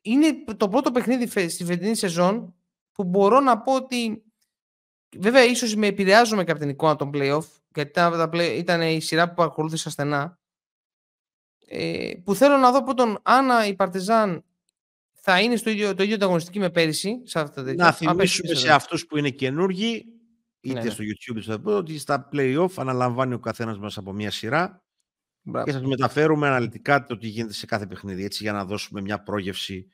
είναι 0.00 0.44
το 0.56 0.68
πρώτο 0.68 0.90
παιχνίδι 0.90 1.48
στη 1.48 1.64
φετινή 1.64 1.94
σεζόν 1.94 2.54
που 2.92 3.04
μπορώ 3.04 3.40
να 3.40 3.60
πω 3.60 3.74
ότι 3.74 4.22
βέβαια 5.18 5.44
ίσως 5.44 5.74
με 5.74 5.86
επηρεάζομαι 5.86 6.42
από 6.42 6.58
την 6.58 6.68
εικόνα 6.68 6.96
των 6.96 7.10
playoff 7.14 7.46
γιατί 7.74 7.90
ήταν, 7.90 8.32
ήταν 8.34 8.80
η 8.82 9.00
σειρά 9.00 9.28
που 9.28 9.34
παρακολούθησα 9.34 9.90
στενά 9.90 10.38
ε, 11.68 12.12
που 12.24 12.34
θέλω 12.34 12.56
να 12.56 12.72
δω 12.72 12.82
πρώτον 12.82 13.18
αν 13.22 13.68
η 13.68 13.74
Παρτιζάν 13.74 14.44
θα 15.12 15.40
είναι 15.40 15.56
στο 15.56 15.70
ίδιο, 15.70 15.94
το 15.94 16.02
ίδιο 16.02 16.14
ανταγωνιστική 16.14 16.58
με 16.58 16.70
πέρυσι. 16.70 17.20
Σε 17.24 17.40
αυτά 17.40 17.64
τα 17.64 17.74
να 17.74 17.92
θυμίσουμε 17.92 18.54
σε 18.54 18.72
αυτούς 18.72 19.06
που 19.06 19.16
είναι 19.16 19.30
καινούργοι 19.30 20.04
είτε 20.60 20.78
ναι, 20.78 20.84
ναι. 20.84 20.90
στο 20.90 21.04
YouTube 21.04 21.62
ότι 21.62 21.98
στα 21.98 22.28
playoff 22.32 22.70
αναλαμβάνει 22.76 23.34
ο 23.34 23.38
καθένας 23.38 23.78
μας 23.78 23.98
από 23.98 24.12
μια 24.12 24.30
σειρά 24.30 24.82
και 25.64 25.72
θα 25.72 25.80
του 25.80 25.88
μεταφέρουμε 25.88 26.46
αναλυτικά 26.46 27.04
το 27.04 27.16
τι 27.16 27.28
γίνεται 27.28 27.52
σε 27.52 27.66
κάθε 27.66 27.86
παιχνίδι, 27.86 28.24
έτσι 28.24 28.42
για 28.42 28.52
να 28.52 28.64
δώσουμε 28.64 29.00
μια 29.00 29.22
πρόγευση 29.22 29.86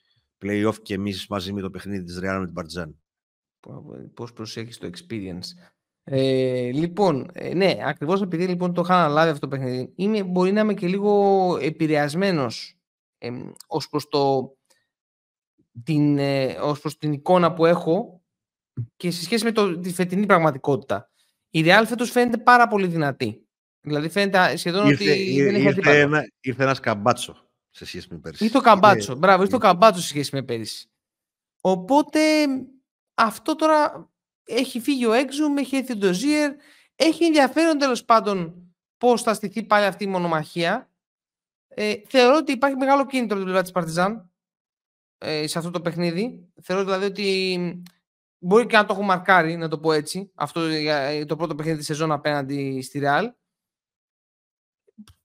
play-off 0.44 0.75
και 0.83 0.94
εμείς 0.94 1.26
μαζί 1.26 1.52
με 1.52 1.61
το 1.61 1.71
παιχνίδι 1.71 2.04
της 2.04 2.18
Real 2.23 2.38
με 2.40 2.47
την 2.47 2.54
Partizan. 2.56 2.94
Πώς 4.14 4.33
προσέχεις 4.33 4.78
το 4.78 4.90
experience. 4.92 5.73
Ε, 6.04 6.71
λοιπόν, 6.73 7.30
ε, 7.33 7.54
ναι, 7.54 7.76
ακριβώς 7.85 8.23
επειδή 8.23 8.47
λοιπόν 8.47 8.75
το 8.75 8.80
είχα 8.80 8.94
αναλάβει 8.94 9.30
αυτό 9.30 9.49
το 9.49 9.56
παιχνίδι, 9.56 9.92
είμαι, 9.97 10.23
μπορεί 10.23 10.52
να 10.52 10.61
είμαι 10.61 10.75
και 10.75 10.87
λίγο 10.87 11.56
επηρεασμένος 11.61 12.78
ε, 13.18 13.30
ως, 13.66 13.88
προς 13.88 14.09
το, 14.09 14.54
την, 15.85 16.18
ε, 16.18 16.47
ως 16.61 16.80
προς 16.80 16.99
την 16.99 17.12
εικόνα 17.12 17.52
που 17.52 17.66
έχω 17.66 18.23
και 18.97 19.11
σε 19.11 19.23
σχέση 19.23 19.44
με 19.44 19.52
το, 19.52 19.78
τη 19.78 19.92
φετινή 19.92 20.26
πραγματικότητα. 20.26 21.11
Η 21.50 21.62
Real 21.66 21.83
φέτος 21.87 22.11
φαίνεται 22.11 22.38
πάρα 22.38 22.68
πολύ 22.68 22.87
δυνατή. 22.87 23.47
Δηλαδή 23.80 24.09
φαίνεται 24.09 24.56
σχεδόν 24.56 24.88
ήρθε, 24.88 25.11
ότι 25.11 25.42
δεν 25.42 25.54
έχει 25.54 25.64
ήρθε, 25.64 26.00
ένα, 26.00 26.23
ήρθε 26.40 26.62
ένας 26.62 26.80
καμπάτσο 26.80 27.49
σε 27.71 27.85
σχέση 27.85 28.09
με 28.11 28.18
πέρυσι. 28.18 28.44
Ή 28.44 28.50
το 28.50 28.61
καμπάτσο, 28.61 29.11
είναι... 29.11 29.21
μπράβο, 29.21 29.44
ή 29.44 29.49
το 29.49 29.59
καμπάτσο 29.59 30.00
σε 30.00 30.09
σχέση 30.09 30.35
με 30.35 30.42
πέρυσι. 30.42 30.88
Οπότε 31.61 32.21
αυτό 33.14 33.54
τώρα 33.54 34.11
έχει 34.44 34.80
φύγει 34.80 35.06
ο 35.06 35.12
Έξουμ, 35.12 35.56
έχει 35.56 35.76
έρθει 35.76 35.92
ο 35.92 35.97
Ντοζίερ, 35.97 36.52
έχει 36.97 37.25
ενδιαφέρον 37.25 37.78
τέλος 37.78 38.04
πάντων 38.04 38.54
πώς 38.99 39.23
θα 39.23 39.35
στηθεί 39.35 39.62
πάλι 39.62 39.87
αυτή 39.87 40.04
η 40.04 40.06
μονομαχία. 40.06 40.90
Ε, 41.68 41.94
θεωρώ 42.06 42.37
ότι 42.37 42.52
υπάρχει 42.52 42.76
μεγάλο 42.76 43.06
κίνητρο 43.06 43.37
από 43.37 43.37
την 43.37 43.44
πλευρά 43.44 43.62
της 43.62 43.71
Παρτιζάν 43.73 44.30
ε, 45.18 45.47
σε 45.47 45.59
αυτό 45.59 45.71
το 45.71 45.80
παιχνίδι. 45.80 46.52
Θεωρώ 46.62 46.85
δηλαδή 46.85 47.04
ότι 47.04 47.83
μπορεί 48.38 48.66
και 48.66 48.76
να 48.76 48.85
το 48.85 48.92
έχω 48.92 49.02
μαρκάρει, 49.02 49.56
να 49.56 49.68
το 49.68 49.78
πω 49.78 49.92
έτσι, 49.92 50.30
αυτό 50.35 50.61
το 51.26 51.37
πρώτο 51.37 51.54
παιχνίδι 51.54 51.78
της 51.78 51.87
σεζόν 51.87 52.12
απέναντι 52.12 52.83
στη 52.83 52.99
Ρεάλ. 52.99 53.33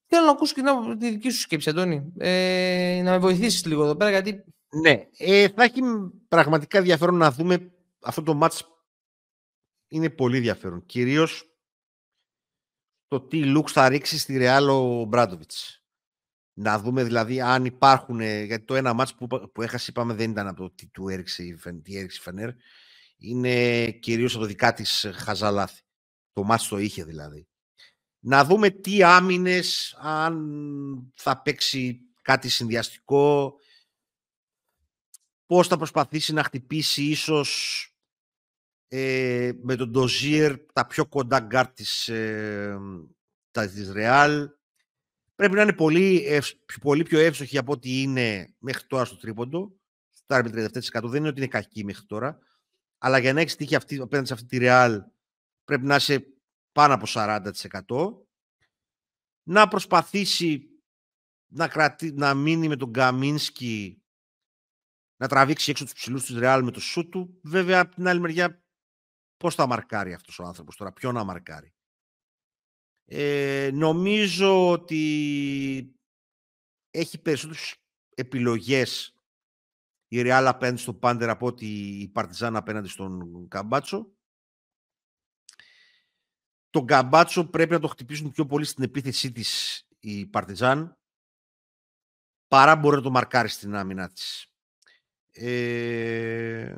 Θέλω 0.06 0.26
να 0.26 0.32
ακούσω 0.32 0.54
και 0.54 0.62
τη 0.98 1.10
δική 1.10 1.30
σου 1.30 1.40
σκέψη, 1.40 1.70
Αντώνη. 1.70 2.14
Ε, 2.18 3.02
να 3.04 3.12
με 3.12 3.18
βοηθήσεις 3.18 3.66
λίγο 3.66 3.84
εδώ 3.84 3.96
πέρα, 3.96 4.10
γιατί. 4.10 4.44
Ναι, 4.82 5.08
ε, 5.18 5.48
θα 5.50 5.64
έχει 5.64 5.82
πραγματικά 6.28 6.78
ενδιαφέρον 6.78 7.16
να 7.16 7.32
δούμε 7.32 7.72
αυτό 8.02 8.24
το 8.24 8.40
match. 8.42 8.60
Είναι 9.88 10.10
πολύ 10.10 10.38
ενδιαφέρον. 10.38 10.86
Κυρίως 10.86 11.44
το 13.08 13.22
τι 13.22 13.42
looks 13.56 13.70
θα 13.70 13.90
ρίξει 13.90 14.18
στη 14.18 14.38
Ρεάλ 14.38 14.70
ο 14.70 15.06
Μπράντοβιτς. 15.06 15.84
Να 16.54 16.80
δούμε 16.80 17.04
δηλαδή 17.04 17.42
αν 17.42 17.66
υπάρχουν. 17.66 18.22
Γιατί 18.22 18.66
το 18.66 18.76
ένα 18.76 18.96
match 19.00 19.16
που, 19.18 19.52
που 19.52 19.62
έχασε, 19.62 19.92
είπαμε, 19.92 20.14
δεν 20.14 20.32
ήταν 20.32 20.48
από 20.48 20.62
το 20.62 20.72
τι 20.72 20.88
του 20.88 21.10
έριξε, 21.10 21.44
τι 21.84 21.98
έριξε 21.98 22.18
η 22.20 22.22
Φενέρ. 22.22 22.50
Είναι 23.18 23.92
κυρίως 23.92 24.32
από 24.32 24.42
το 24.42 24.48
δικά 24.48 24.74
της 24.74 25.06
χαζά 25.14 25.45
λάθη. 25.45 25.82
Το 26.32 26.48
match 26.50 26.66
το 26.70 26.78
είχε 26.78 27.04
δηλαδή 27.04 27.50
να 28.20 28.46
δούμε 28.46 28.70
τι 28.70 29.04
άμυνες, 29.04 29.98
αν 30.00 31.14
θα 31.16 31.42
παίξει 31.42 32.00
κάτι 32.22 32.50
συνδυαστικό, 32.50 33.56
πώς 35.46 35.68
θα 35.68 35.78
προσπαθήσει 35.78 36.34
να 36.34 36.44
χτυπήσει 36.44 37.04
ίσως 37.04 37.84
ε, 38.92 39.52
με 39.62 39.76
τον 39.76 39.90
Ντοζίερ 39.90 40.58
τα 40.74 40.88
πιο 40.88 41.06
κοντά 41.06 41.40
γκαρντ 41.40 41.72
της, 41.72 42.08
ε, 42.08 42.78
της 43.52 43.92
Real. 43.96 44.48
Πρέπει 45.36 45.56
να 45.56 45.62
είναι 45.62 45.74
πολύ, 45.74 46.42
πολύ 46.82 47.04
πιο 47.04 47.20
εύστοχη 47.20 47.58
από 47.58 47.72
ό,τι 47.72 48.02
είναι 48.02 48.56
μέχρι 48.58 48.88
τώρα 48.88 49.06
στο 49.06 49.18
τρίποντο. 49.18 49.80
Στα 50.10 50.42
37% 50.42 51.10
δεν 51.10 51.20
είναι 51.20 51.28
ότι 51.28 51.40
είναι 51.40 51.48
κακή 51.48 51.84
μέχρι 51.84 52.06
τώρα. 52.06 52.40
Αλλά 52.98 53.18
για 53.18 53.34
να 53.34 53.42
έχεις 53.42 53.56
τύχει 53.56 53.76
αυτή, 53.76 54.00
απέναντι 54.00 54.28
σε 54.28 54.34
αυτή 54.34 54.46
τη 54.46 54.58
Real 54.62 55.00
πρέπει 55.64 55.86
να 55.86 55.96
είσαι 55.96 56.26
πάνω 56.72 56.94
από 56.94 57.06
40%. 57.08 57.52
Να 59.44 59.68
προσπαθήσει 59.68 60.70
να, 61.48 61.68
κρατη... 61.68 62.12
να 62.12 62.34
μείνει 62.34 62.68
με 62.68 62.76
τον 62.76 62.90
Γκαμίνσκι 62.90 64.00
να 65.20 65.28
τραβήξει 65.28 65.72
έξω 65.72 65.84
τους 65.84 65.94
ψηλούς 65.94 66.26
της 66.26 66.38
Ρεάλ 66.38 66.64
με 66.64 66.72
το 66.72 66.80
σου 66.80 67.10
του. 67.10 67.40
Βέβαια, 67.44 67.80
από 67.80 67.96
την 67.96 68.08
άλλη 68.08 68.20
μεριά, 68.20 68.64
πώς 69.40 69.56
θα 69.56 69.68
μαρκάρει 69.68 70.14
αυτός 70.14 70.40
ο 70.40 70.44
άνθρωπος 70.44 70.76
τώρα, 70.76 70.92
ποιο 70.92 71.12
να 71.12 71.24
μαρκάρει. 71.24 71.74
Ε, 73.06 73.70
νομίζω 73.74 74.70
ότι 74.70 75.96
έχει 76.92 77.22
περισσότερες 77.22 77.76
επιλογές 78.16 79.14
η 80.08 80.22
Ρεάλ 80.22 80.48
απέναντι 80.48 80.82
στον 80.82 81.00
Πάντερ 81.00 81.30
από 81.30 81.46
ότι 81.46 81.66
η 82.02 82.08
Παρτιζάν 82.08 82.56
απέναντι 82.56 82.88
στον 82.88 83.48
Καμπάτσο. 83.48 84.14
Τον 86.70 86.84
Γκαμπάτσο 86.84 87.46
πρέπει 87.46 87.72
να 87.72 87.80
το 87.80 87.88
χτυπήσουν 87.88 88.32
πιο 88.32 88.46
πολύ 88.46 88.66
στην 88.66 88.84
επίθεσή 88.84 89.32
της 89.32 89.84
η 90.00 90.26
Παρτιζάν 90.26 90.98
παρά 92.48 92.76
μπορεί 92.76 92.96
να 92.96 93.02
το 93.02 93.12
μαρκάρει 93.12 93.48
στην 93.48 93.76
άμυνα 93.76 94.10
της. 94.10 94.48
Ε, 95.32 96.76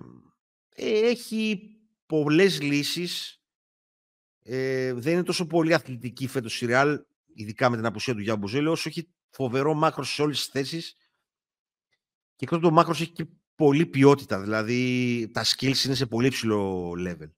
έχει 0.76 1.76
πολλές 2.12 2.62
λύσεις. 2.62 3.42
Ε, 4.44 4.94
δεν 4.94 5.14
είναι 5.14 5.24
τόσο 5.24 5.48
πολύ 5.48 5.74
αθλητική 5.74 6.28
φέτος 6.28 6.62
η 6.62 6.66
Real, 6.70 6.98
ειδικά 7.34 7.70
με 7.70 7.76
την 7.76 7.86
απουσία 7.86 8.14
του 8.14 8.22
Γιάννου 8.22 8.42
Μποζέλο, 8.42 8.72
όσο 8.72 8.90
έχει 8.90 9.10
φοβερό 9.30 9.74
μάκρο 9.74 10.04
σε 10.04 10.22
όλες 10.22 10.38
τις 10.38 10.48
θέσεις 10.48 10.96
και 12.36 12.46
εκτός 12.46 12.60
το 12.60 12.72
μάκρος 12.72 13.02
έχει 13.02 13.12
και 13.12 13.28
πολύ 13.56 13.86
ποιότητα, 13.86 14.42
δηλαδή 14.42 15.30
τα 15.34 15.46
skills 15.46 15.84
είναι 15.86 15.96
σε 15.96 16.06
πολύ 16.06 16.30
ψηλό 16.30 16.92
level. 16.98 17.32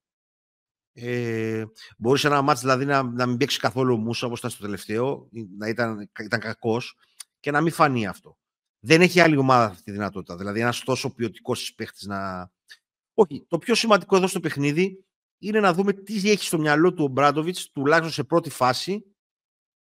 Ε, 0.93 1.63
μπορούσε 1.97 2.27
ένα 2.27 2.41
μάτς 2.41 2.59
δηλαδή 2.59 2.85
να, 2.85 3.03
να 3.03 3.25
μην 3.25 3.37
παίξει 3.37 3.59
καθόλου 3.59 3.97
μουσα 3.97 4.25
όπως 4.25 4.39
ήταν 4.39 4.51
στο 4.51 4.63
τελευταίο, 4.63 5.29
να 5.57 5.67
ήταν, 5.67 6.09
ήταν 6.19 6.39
κακός 6.39 6.95
και 7.39 7.51
να 7.51 7.61
μην 7.61 7.71
φανεί 7.71 8.07
αυτό. 8.07 8.37
Δεν 8.79 9.01
έχει 9.01 9.19
άλλη 9.19 9.37
ομάδα 9.37 9.65
αυτή 9.65 9.83
τη 9.83 9.91
δυνατότητα. 9.91 10.37
Δηλαδή 10.37 10.59
ένας 10.59 10.79
τόσο 10.79 11.13
ποιοτικός 11.13 11.73
παίχτης 11.75 12.05
να. 12.05 12.51
Όχι. 13.13 13.45
Το 13.47 13.57
πιο 13.57 13.75
σημαντικό 13.75 14.15
εδώ 14.15 14.27
στο 14.27 14.39
παιχνίδι 14.39 15.05
είναι 15.37 15.59
να 15.59 15.73
δούμε 15.73 15.93
τι 15.93 16.29
έχει 16.29 16.45
στο 16.45 16.59
μυαλό 16.59 16.93
του 16.93 17.03
ο 17.03 17.07
Μπράντοβιτς, 17.07 17.71
τουλάχιστον 17.71 18.11
σε 18.11 18.23
πρώτη 18.23 18.49
φάση, 18.49 19.05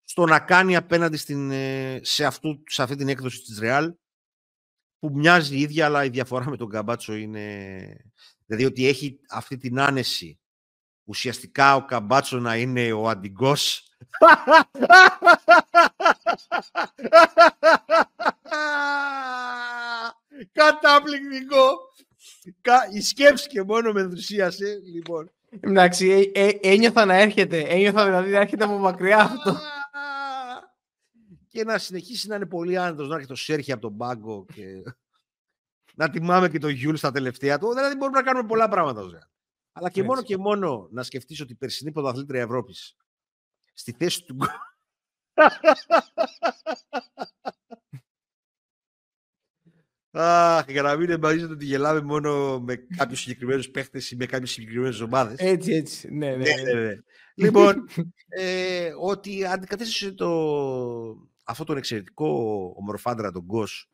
στο 0.04 0.26
να 0.26 0.40
κάνει 0.40 0.76
απέναντι 0.76 1.18
στην, 1.18 1.52
ε, 1.52 2.00
σε, 2.04 2.26
αυτού, 2.26 2.64
σε 2.66 2.84
αυτή 2.84 2.96
την 2.96 3.10
έκδοση 3.10 3.42
της 3.42 3.60
Real 3.62 3.94
που 5.00 5.12
μοιάζει 5.14 5.56
η 5.56 5.62
ίδια, 5.62 5.86
αλλά 5.86 6.06
η 6.06 6.10
διαφορά 6.10 6.50
με 6.50 6.58
τον 6.58 6.70
Καμπάτσο 6.70 7.14
είναι... 7.14 8.06
Δηλαδή 8.46 8.66
ότι 8.66 8.88
έχει 8.88 9.20
αυτή 9.30 9.58
την 9.58 9.80
άνεση. 9.80 10.40
Ουσιαστικά 11.04 11.76
ο 11.76 11.86
Καμπάτσο 11.86 12.40
να 12.40 12.58
είναι 12.58 12.92
ο 12.92 13.10
αντιγκός. 13.10 13.84
Καταπληκτικό. 20.52 21.78
Η 22.94 23.02
σκέψη 23.02 23.48
και 23.48 23.64
μόνο 23.64 23.92
με 23.92 24.02
ενθουσίασε. 24.02 24.82
Λοιπόν. 24.94 25.32
Εντάξει, 25.60 26.32
ε, 26.34 26.48
ε, 26.48 26.58
ένιωθα 26.62 27.06
να 27.06 27.16
έρχεται. 27.16 27.60
Ένιωθα 27.60 28.06
δηλαδή 28.06 28.32
να 28.32 28.40
έρχεται 28.40 28.64
από 28.64 28.78
μακριά 28.78 29.18
αυτό. 29.18 29.58
και 31.48 31.64
να 31.64 31.78
συνεχίσει 31.78 32.28
να 32.28 32.36
είναι 32.36 32.46
πολύ 32.46 32.78
άνετος, 32.78 33.08
να 33.08 33.14
έρχεται 33.14 33.34
το 33.34 33.40
Σέρχη 33.40 33.72
από 33.72 33.82
τον 33.82 33.98
πάγκο 33.98 34.46
και 34.54 34.64
να 35.96 36.10
τιμάμε 36.10 36.50
και 36.50 36.60
το 36.60 36.68
Γιούλ 36.68 36.96
στα 36.96 37.12
τελευταία 37.12 37.58
του. 37.58 37.74
Δηλαδή 37.74 37.96
μπορούμε 37.96 38.18
να 38.18 38.24
κάνουμε 38.24 38.48
πολλά 38.48 38.68
πράγματα. 38.68 39.02
Ζε. 39.02 39.20
Αλλά 39.72 39.90
και 39.90 40.04
μόνο 40.04 40.22
και 40.22 40.38
μόνο 40.38 40.88
να 40.92 41.04
σκεφτείς 41.04 41.42
ότι 41.42 41.52
η 41.52 41.56
περσινή 41.56 41.92
πρωταθλήτρια 41.92 42.42
Ευρώπης 42.42 42.96
στη 43.74 43.96
θέση 43.98 44.24
του 44.24 44.38
Αχ, 50.12 50.66
για 50.68 50.82
να 50.82 50.96
μην 50.96 51.10
εμπαρίζετε 51.10 51.54
ότι 51.54 51.66
γελάμε 51.66 52.02
μόνο 52.02 52.60
με 52.60 52.76
κάποιους 52.76 53.20
συγκεκριμένους 53.20 53.70
παίχτες 53.70 54.12
ή 54.12 54.16
με 54.16 54.26
κάποιες 54.26 54.52
συγκεκριμένες 54.52 55.00
ομάδες. 55.00 55.40
Έτσι, 55.40 55.72
έτσι. 55.72 56.14
Ναι, 56.14 56.30
ναι. 56.30 56.36
ναι. 56.36 56.74
ναι, 56.74 56.82
ναι. 56.82 56.94
λοιπόν, 57.36 57.88
ε, 58.28 58.92
ότι 59.00 59.46
αντικατέστησε 59.46 60.12
το, 60.12 60.30
αυτό 61.44 61.64
τον 61.64 61.78
εξαιρετικό 61.78 62.28
ομορφάντρα 62.78 63.32
τον 63.32 63.44
Γκος 63.44 63.90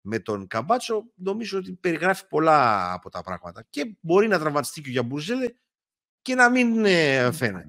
με 0.00 0.18
τον 0.18 0.46
Καμπάτσο, 0.46 1.04
νομίζω 1.14 1.58
ότι 1.58 1.72
περιγράφει 1.72 2.26
πολλά 2.26 2.92
από 2.92 3.10
τα 3.10 3.22
πράγματα. 3.22 3.66
Και 3.70 3.96
μπορεί 4.00 4.28
να 4.28 4.38
τραυματιστεί 4.38 4.80
και 4.80 4.88
ο 4.88 4.92
Γιαμπουρζέλε 4.92 5.46
και 6.22 6.34
να 6.34 6.50
μην 6.50 6.84
ε, 6.84 7.32
φαίνεται. 7.32 7.68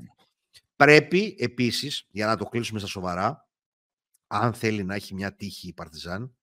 Πρέπει 0.75 1.35
επίσης, 1.39 2.07
για 2.11 2.25
να 2.25 2.37
το 2.37 2.45
κλείσουμε 2.45 2.79
στα 2.79 2.87
σοβαρά, 2.87 3.49
αν 4.27 4.53
θέλει 4.53 4.83
να 4.83 4.95
έχει 4.95 5.13
μια 5.13 5.35
τύχη 5.35 5.67
η 5.67 5.73
Παρτιζάν, 5.73 6.35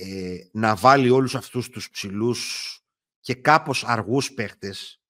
ε, 0.00 0.48
να 0.52 0.74
βάλει 0.74 1.10
όλους 1.10 1.34
αυτούς 1.34 1.68
τους 1.68 1.90
ψηλούς 1.90 2.74
και 3.20 3.34
κάπως 3.34 3.84
αργούς 3.84 4.32
παίχτες 4.32 5.00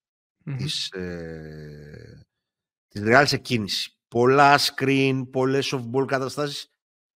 mm-hmm. 0.45 0.55
της, 0.59 0.91
ε, 0.91 2.27
της 2.89 3.03
Real 3.05 3.23
σε 3.27 3.37
κίνηση. 3.37 3.99
Πολλά 4.09 4.59
screen, 4.59 5.23
πολλές 5.31 5.75
off-ball 5.75 6.07
καταστάσεις 6.07 6.73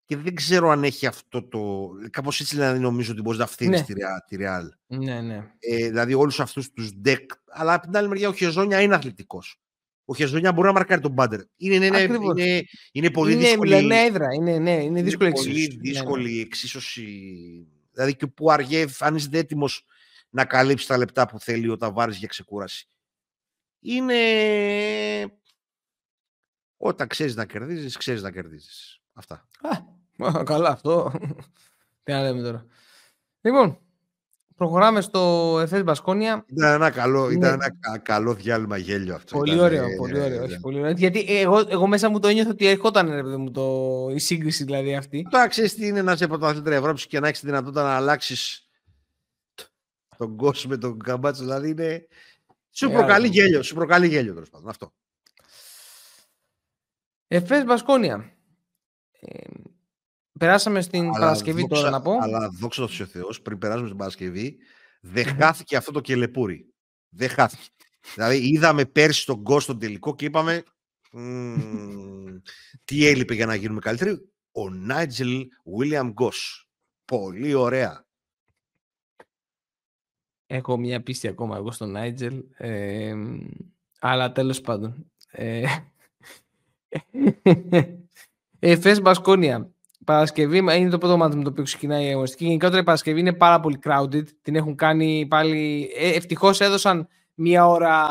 και 0.05 0.17
δεν 0.17 0.35
ξέρω 0.35 0.71
αν 0.71 0.85
έχει 0.85 1.07
αυτό 1.07 1.43
το... 1.43 1.89
Κάπως 2.11 2.41
έτσι 2.41 2.55
δηλαδή 2.55 2.79
νομίζω 2.79 3.13
ότι 3.13 3.23
μπορείς 3.23 3.39
να 3.39 3.47
φθείρει 3.47 3.71
ναι. 3.71 3.83
τη 4.27 4.37
Real. 4.39 4.69
Ναι, 4.87 5.21
ναι. 5.21 5.51
Ε, 5.59 5.77
δηλαδή 5.77 6.15
όλους 6.15 6.41
αυτούς 6.41 6.71
τους 6.71 6.93
deck. 7.05 7.25
Αλλά 7.51 7.75
από 7.75 7.87
την 7.87 7.97
άλλη 7.97 8.09
μεριά 8.09 8.29
ο 8.29 8.33
Χεζόνια 8.33 8.81
είναι 8.81 8.95
αθλητικός 8.95 9.61
ο 10.11 10.15
Χεζόνια 10.15 10.53
μπορεί 10.53 10.67
να 10.67 10.73
μαρκάρει 10.73 11.01
τον 11.01 11.13
Μπάντερ. 11.13 11.41
Είναι, 11.57 11.75
είναι, 11.75 11.87
είναι, 11.87 12.65
είναι 12.93 13.11
πολύ 13.11 13.33
είναι, 13.33 13.43
δύσκολη. 13.43 13.79
Είναι 13.79 14.03
έδρα, 14.03 14.35
είναι, 14.35 14.59
ναι, 14.59 14.83
είναι 14.83 15.03
δύσκολη 15.03 15.29
είναι 15.29 15.39
Πολύ 15.39 15.79
δύσκολη 15.81 16.29
ναι, 16.31 16.35
ναι. 16.35 16.41
εξίσωση. 16.41 17.07
Δηλαδή 17.93 18.17
και 18.17 18.27
που 18.27 18.51
αργέ, 18.51 18.87
αν 18.99 19.15
είσαι 19.15 19.29
έτοιμος 19.33 19.87
να 20.31 20.45
καλύψεις 20.45 20.87
τα 20.87 20.97
λεπτά 20.97 21.27
που 21.27 21.41
θέλει 21.41 21.69
όταν 21.69 21.93
βάρει 21.93 22.15
για 22.15 22.29
ξεκούραση. 22.29 22.87
Είναι. 23.81 24.15
Όταν 26.77 27.07
ξέρεις 27.07 27.35
να 27.37 27.45
κερδίζεις, 27.45 27.97
ξέρεις 27.97 28.23
να 28.23 28.31
κερδίζεις. 28.31 29.01
Αυτά. 29.13 29.49
Α, 30.17 30.45
καλά 30.45 30.69
αυτό. 30.69 31.13
Τι 32.03 32.13
να 32.13 32.23
λέμε 32.23 32.43
τώρα. 32.43 32.67
Λοιπόν, 33.41 33.79
Προχωράμε 34.61 35.01
στο 35.01 35.57
Εφές 35.63 35.83
Μπασκόνια. 35.83 36.45
Ήταν 36.47 36.73
ένα 36.73 36.91
καλό, 36.91 37.27
ναι. 37.27 37.33
ήταν 37.33 37.53
ένα 37.53 37.99
καλό 37.99 38.35
διάλειμμα 38.35 38.77
γέλιο 38.77 39.15
αυτό. 39.15 39.37
Πολύ 39.37 39.53
ήταν, 39.53 39.65
ωραίο, 39.65 39.97
πολύ 39.97 40.21
ωραίο. 40.21 40.47
Ναι. 40.47 40.61
πολύ 40.61 40.79
ωραίο. 40.79 40.91
Γιατί 40.91 41.25
εγώ, 41.29 41.65
εγώ 41.69 41.87
μέσα 41.87 42.09
μου 42.09 42.21
το 42.21 42.29
ένιωθα 42.29 42.51
ότι 42.51 42.67
ερχόταν 42.67 43.11
ρε, 43.11 43.37
μου, 43.37 43.51
το, 43.51 44.09
η 44.15 44.19
σύγκριση 44.19 44.65
δηλαδή 44.65 44.95
αυτή. 44.95 45.27
Το 45.31 45.47
ξέρει 45.49 45.71
τι 45.71 45.87
είναι 45.87 46.03
να 46.03 46.13
είσαι 46.13 46.27
πρωταθλήτρια 46.27 46.77
Ευρώπης 46.77 47.07
και 47.07 47.21
να 47.21 47.29
έχεις 47.29 47.41
τη 47.41 47.47
δυνατότητα 47.47 47.83
να 47.83 47.95
αλλάξεις 47.95 48.69
τον 50.17 50.37
κόσμο 50.37 50.71
με 50.71 50.77
τον 50.77 50.99
καμπάτσο. 50.99 51.43
Δηλαδή 51.43 51.69
είναι. 51.69 52.07
Σου 52.71 52.91
ε, 52.91 52.93
προκαλεί 52.93 53.29
γέλιο. 53.29 53.63
Σου 53.63 53.75
προκαλεί 53.75 54.09
γέλιο 54.09 54.33
τέλος 54.35 54.51
πάντων. 54.51 54.69
Αυτό. 54.69 54.93
Εφές 57.29 57.65
Μπασκόνια. 57.65 58.33
Ε, 59.21 59.39
Περάσαμε 60.41 60.81
στην 60.81 61.01
αλλά 61.01 61.19
Παρασκευή 61.19 61.61
δόξα, 61.61 61.77
τώρα 61.77 61.91
να 61.91 62.01
πω. 62.01 62.19
Αλλά 62.21 62.49
δόξα 62.49 62.81
τω 62.87 62.89
Θεώ, 62.89 63.29
πριν 63.43 63.59
περάσουμε 63.59 63.87
στην 63.87 63.99
Παρασκευή, 63.99 64.57
δεν 65.01 65.25
χάθηκε 65.25 65.77
αυτό 65.77 65.93
το 65.93 66.01
κελεπούρι. 66.01 66.75
Δεν 67.09 67.29
χάθηκε. 67.29 67.69
δηλαδή 68.15 68.49
είδαμε 68.49 68.85
πέρσι 68.85 69.27
τον 69.27 69.37
Γκο 69.41 69.61
στον 69.61 69.79
τελικό 69.79 70.15
και 70.15 70.25
είπαμε 70.25 70.63
τι 72.85 73.07
έλειπε 73.07 73.35
για 73.35 73.47
να 73.47 73.55
γίνουμε 73.55 73.81
καλύτεροι. 73.81 74.31
Ο 74.53 74.71
Νάιτζελ 74.71 75.47
Βίλιαμ 75.65 76.11
Γκος. 76.13 76.69
Πολύ 77.05 77.55
ωραία. 77.55 78.07
Έχω 80.47 80.77
μια 80.77 81.03
πίστη 81.03 81.29
ακόμα 81.29 81.57
εγώ 81.57 81.71
στον 81.71 81.91
Νάιτζελ. 81.91 82.45
Ε, 82.57 83.15
αλλά 84.01 84.33
τέλος 84.33 84.61
πάντων. 84.61 85.13
Ε, 85.31 85.65
Εφές 88.59 89.01
Μπασκόνια. 89.01 89.75
Παρασκευή 90.11 90.59
είναι 90.59 90.91
το 90.91 90.99
πρώτο 90.99 91.17
μάτι 91.17 91.37
με 91.37 91.43
το 91.43 91.51
οποίο 91.51 91.65
ξεκινάει 91.65 92.07
η 92.07 92.11
αγωνιστική. 92.11 92.45
Γενικότερα 92.45 92.81
η 92.81 92.85
Παρασκευή 92.85 93.21
είναι 93.21 93.33
πάρα 93.33 93.61
πολύ 93.61 93.79
crowded. 93.85 94.25
Την 94.43 94.57
έχουν 94.57 94.75
κάνει 94.75 95.27
πάλι. 95.29 95.91
Ε, 95.97 96.09
Ευτυχώς 96.09 96.61
έδωσαν 96.61 97.09
μία 97.35 97.67
ώρα. 97.67 98.09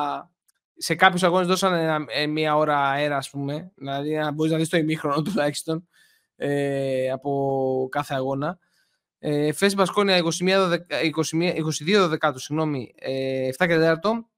Σε 0.77 0.95
κάποιους 0.95 1.23
αγώνες 1.23 1.47
δώσαν 1.47 2.07
ε, 2.09 2.27
μία 2.27 2.55
ώρα 2.55 2.89
αέρα, 2.89 3.17
ας 3.17 3.29
πούμε. 3.29 3.71
Δηλαδή 3.75 4.15
να 4.15 4.31
μπορείς 4.31 4.51
να 4.51 4.57
δεις 4.57 4.69
το 4.69 4.77
ημίχρονο 4.77 5.21
τουλάχιστον 5.31 5.88
ε, 6.35 7.09
από 7.12 7.88
κάθε 7.91 8.13
αγώνα. 8.13 8.59
Ε, 9.19 9.53
Φέση 9.53 9.75
Μπασκόνια 9.75 10.21
22 10.23 12.07
Δεκάτου, 12.09 12.39
συγγνώμη, 12.39 12.93
ε, 12.99 13.49
7 13.57 13.67
και 13.67 13.97
4. 14.01 14.28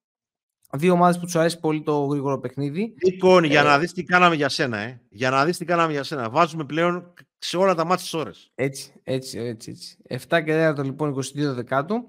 Δύο 0.74 0.94
ομάδες 0.94 1.20
που 1.20 1.26
τους 1.26 1.36
αρέσει 1.36 1.60
πολύ 1.60 1.82
το 1.82 2.06
γρήγορο 2.06 2.40
παιχνίδι. 2.40 2.94
Λοιπόν, 3.06 3.44
για 3.44 3.60
ε, 3.60 3.64
να 3.64 3.80
δεις 3.80 3.94
τι 3.94 4.04
κάναμε 4.04 4.36
για 4.36 4.50
σένα, 4.50 4.78
ε. 4.78 5.02
Για 5.10 5.30
να 5.30 5.46
δεις 5.46 5.58
τι 5.58 5.66
κάναμε 5.66 5.92
για 5.92 6.04
σένα. 6.04 6.30
Βάζουμε 6.30 6.64
πλέον 6.64 7.14
σε 7.38 7.58
όλα 7.58 7.76
τα 7.76 7.86
ματς 7.86 8.20
ώρες. 8.20 8.52
Έτσι, 8.56 8.94
έτσι, 9.04 9.40
έτσι, 9.40 9.72
έτσι. 9.72 10.28
7 10.30 10.44
και 10.46 10.74
4 10.78 10.84
λοιπόν 10.84 11.16
22 11.16 11.22
Δεκάτου. 11.36 12.08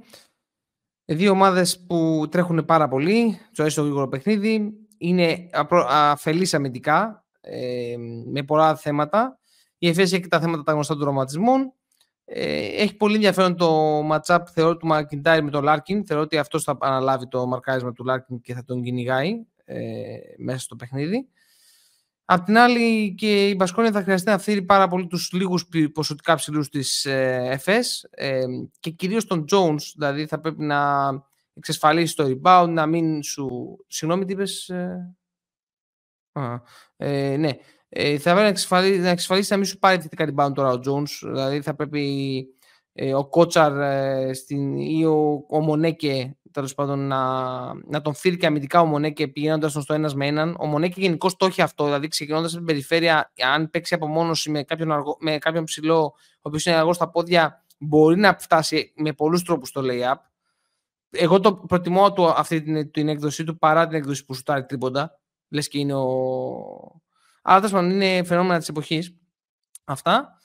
Ε, 1.05 1.15
δύο 1.15 1.31
ομάδες 1.31 1.85
που 1.87 2.27
τρέχουν 2.31 2.65
πάρα 2.65 2.89
πολύ. 2.89 3.39
Τους 3.49 3.61
αρέσει 3.61 3.77
το 3.77 3.83
γρήγορο 3.83 4.09
παιχνίδι. 4.09 4.73
Είναι 4.99 5.49
αφελείς 5.89 6.49
αμυντικά 6.53 7.25
ε, 7.41 7.95
με 8.27 8.43
πολλά 8.43 8.77
θέματα. 8.77 9.39
Η 9.79 9.89
Εφές 9.89 10.17
έχει 10.17 10.29
τα 10.29 10.41
θέματα 10.41 10.63
τα 10.63 10.73
γνωστά 10.73 10.97
των 10.97 11.05
τραυματισμών. 11.05 11.73
Ε, 12.35 12.83
έχει 12.83 12.97
πολύ 12.97 13.15
ενδιαφέρον 13.15 13.57
το 13.57 14.01
matchup 14.09 14.41
θεωρώ 14.53 14.77
του 14.77 14.87
Μακιντάιρ 14.87 15.43
με 15.43 15.51
τον 15.51 15.63
Λάρκιν. 15.65 16.07
Θεωρώ 16.07 16.23
ότι 16.23 16.39
αυτός 16.39 16.63
θα 16.63 16.77
αναλάβει 16.81 17.29
το 17.29 17.47
μαρκάρισμα 17.47 17.93
του 17.93 18.05
Λάρκιν 18.05 18.41
και 18.41 18.55
θα 18.55 18.65
τον 18.65 18.83
κυνηγάει 18.83 19.47
ε, 19.65 20.17
μέσα 20.37 20.59
στο 20.59 20.77
παιχνίδι. 20.77 21.29
Απ' 22.25 22.45
την 22.45 22.59
άλλη 22.59 23.15
και 23.15 23.49
η 23.49 23.55
Μπασκόνια 23.59 23.93
θα 23.93 24.03
χρειαστεί 24.03 24.31
να 24.31 24.39
φύρει 24.39 24.63
πάρα 24.63 24.89
πολύ 24.89 25.07
τους 25.07 25.33
λίγους 25.33 25.69
ποσοτικά 25.93 26.35
ψηλούς 26.35 26.69
της 26.69 27.05
ε, 27.05 27.49
ΕΦΕΣ 27.51 28.07
ε, 28.11 28.45
και 28.81 28.91
κυρίως 28.91 29.27
τον 29.27 29.45
Jones, 29.53 29.83
δηλαδή 29.95 30.27
θα 30.27 30.41
πρέπει 30.41 30.63
να 30.63 31.11
εξασφαλίσει 31.55 32.17
το 32.17 32.25
rebound, 32.25 32.69
να 32.69 32.87
μην 32.87 33.23
σου... 33.23 33.77
Συγγνώμη 33.87 34.25
τι 34.25 34.33
είπες... 34.33 34.69
Ε... 34.69 35.17
ε, 36.97 37.37
ναι, 37.37 37.51
ε, 37.95 38.19
θα 38.19 38.23
πρέπει 38.23 38.41
να 38.41 38.49
εξασφαλίσει, 38.49 38.99
να 38.99 39.09
εξασφαλίσει 39.09 39.53
να 39.53 39.57
μην 39.57 39.67
σου 39.67 39.79
πάρει 39.79 40.01
θετικά 40.01 40.35
rebound 40.35 40.55
τώρα 40.55 40.71
ο 40.71 40.81
Jones, 40.87 41.09
δηλαδή 41.23 41.61
θα 41.61 41.75
πρέπει 41.75 42.47
ε, 42.93 43.15
ο 43.15 43.25
Κότσαρ 43.27 43.81
ε, 43.81 44.33
στην, 44.33 44.77
ή 44.77 45.05
ο, 45.05 45.45
ο 45.49 45.61
Μονέκε 45.61 46.37
τέλος 46.53 46.75
πάντων 46.75 46.99
να, 47.07 47.21
να 47.75 48.01
τον 48.01 48.15
φύρει 48.15 48.37
και 48.37 48.47
αμυντικά 48.47 48.81
ο 48.81 48.85
Μονέκε 48.85 49.29
πηγαίνοντας 49.29 49.73
στο 49.73 49.95
ένας 49.95 50.15
με 50.15 50.27
έναν. 50.27 50.57
Ο 50.59 50.67
Μονέκε 50.67 51.01
γενικώς 51.01 51.37
το 51.37 51.47
έχει 51.47 51.63
αυτό. 51.63 51.85
Δηλαδή 51.85 52.09
ξεκινώντας 52.09 52.51
από 52.51 52.59
την 52.59 52.67
περιφέρεια, 52.67 53.33
αν 53.55 53.71
παίξει 53.71 53.95
απομόνωση 53.95 54.51
με 54.51 54.63
κάποιον, 54.63 54.93
αργό, 54.93 55.17
με 55.21 55.39
κάποιον 55.39 55.65
ψηλό, 55.65 56.01
ο 56.05 56.15
οποίος 56.41 56.67
είναι 56.67 56.77
αργός 56.77 56.97
στα 56.97 57.11
πόδια, 57.11 57.65
μπορεί 57.79 58.17
να 58.19 58.37
φτάσει 58.39 58.93
με 58.97 59.13
πολλούς 59.13 59.43
τρόπους 59.43 59.69
στο 59.69 59.81
lay-up. 59.85 60.17
Εγώ 61.11 61.41
το 61.41 61.55
προτιμώ 61.55 62.13
του, 62.13 62.25
αυτή 62.29 62.63
την, 62.63 62.91
την 62.91 63.09
έκδοση 63.09 63.45
του 63.45 63.59
παρά 63.59 63.87
την 63.87 63.97
έκδοση 63.97 64.25
που 64.25 64.35
σου 64.35 64.43
τάρει 64.43 64.65
τρίποντα. 64.65 65.21
Λες 65.49 65.69
και 65.69 65.79
είναι 65.79 65.95
ο. 65.95 67.03
Αλλά 67.43 67.57
τέλος 67.57 67.73
πάντων 67.73 67.91
είναι 67.91 68.25
φαινόμενα 68.25 68.59
της 68.59 68.69
εποχής. 68.69 69.17
Αυτά. 69.85 70.37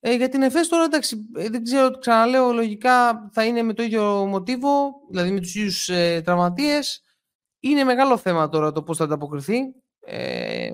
Ε, 0.00 0.14
για 0.14 0.28
την 0.28 0.42
ΕΦΕΣ 0.42 0.68
τώρα, 0.68 0.84
εντάξει, 0.84 1.16
ε, 1.36 1.48
δεν 1.48 1.62
ξέρω, 1.62 1.98
ξαναλέω, 1.98 2.52
λογικά 2.52 3.28
θα 3.32 3.44
είναι 3.44 3.62
με 3.62 3.72
το 3.72 3.82
ίδιο 3.82 4.26
μοτίβο, 4.26 4.92
δηλαδή 5.10 5.30
με 5.30 5.40
τους 5.40 5.54
ίδιους 5.54 5.88
ε, 5.88 6.20
τραυματίες. 6.24 7.02
Είναι 7.60 7.84
μεγάλο 7.84 8.16
θέμα 8.16 8.48
τώρα 8.48 8.72
το 8.72 8.82
πώς 8.82 8.96
θα 8.96 9.04
ανταποκριθεί. 9.04 9.58
Ε, 10.00 10.70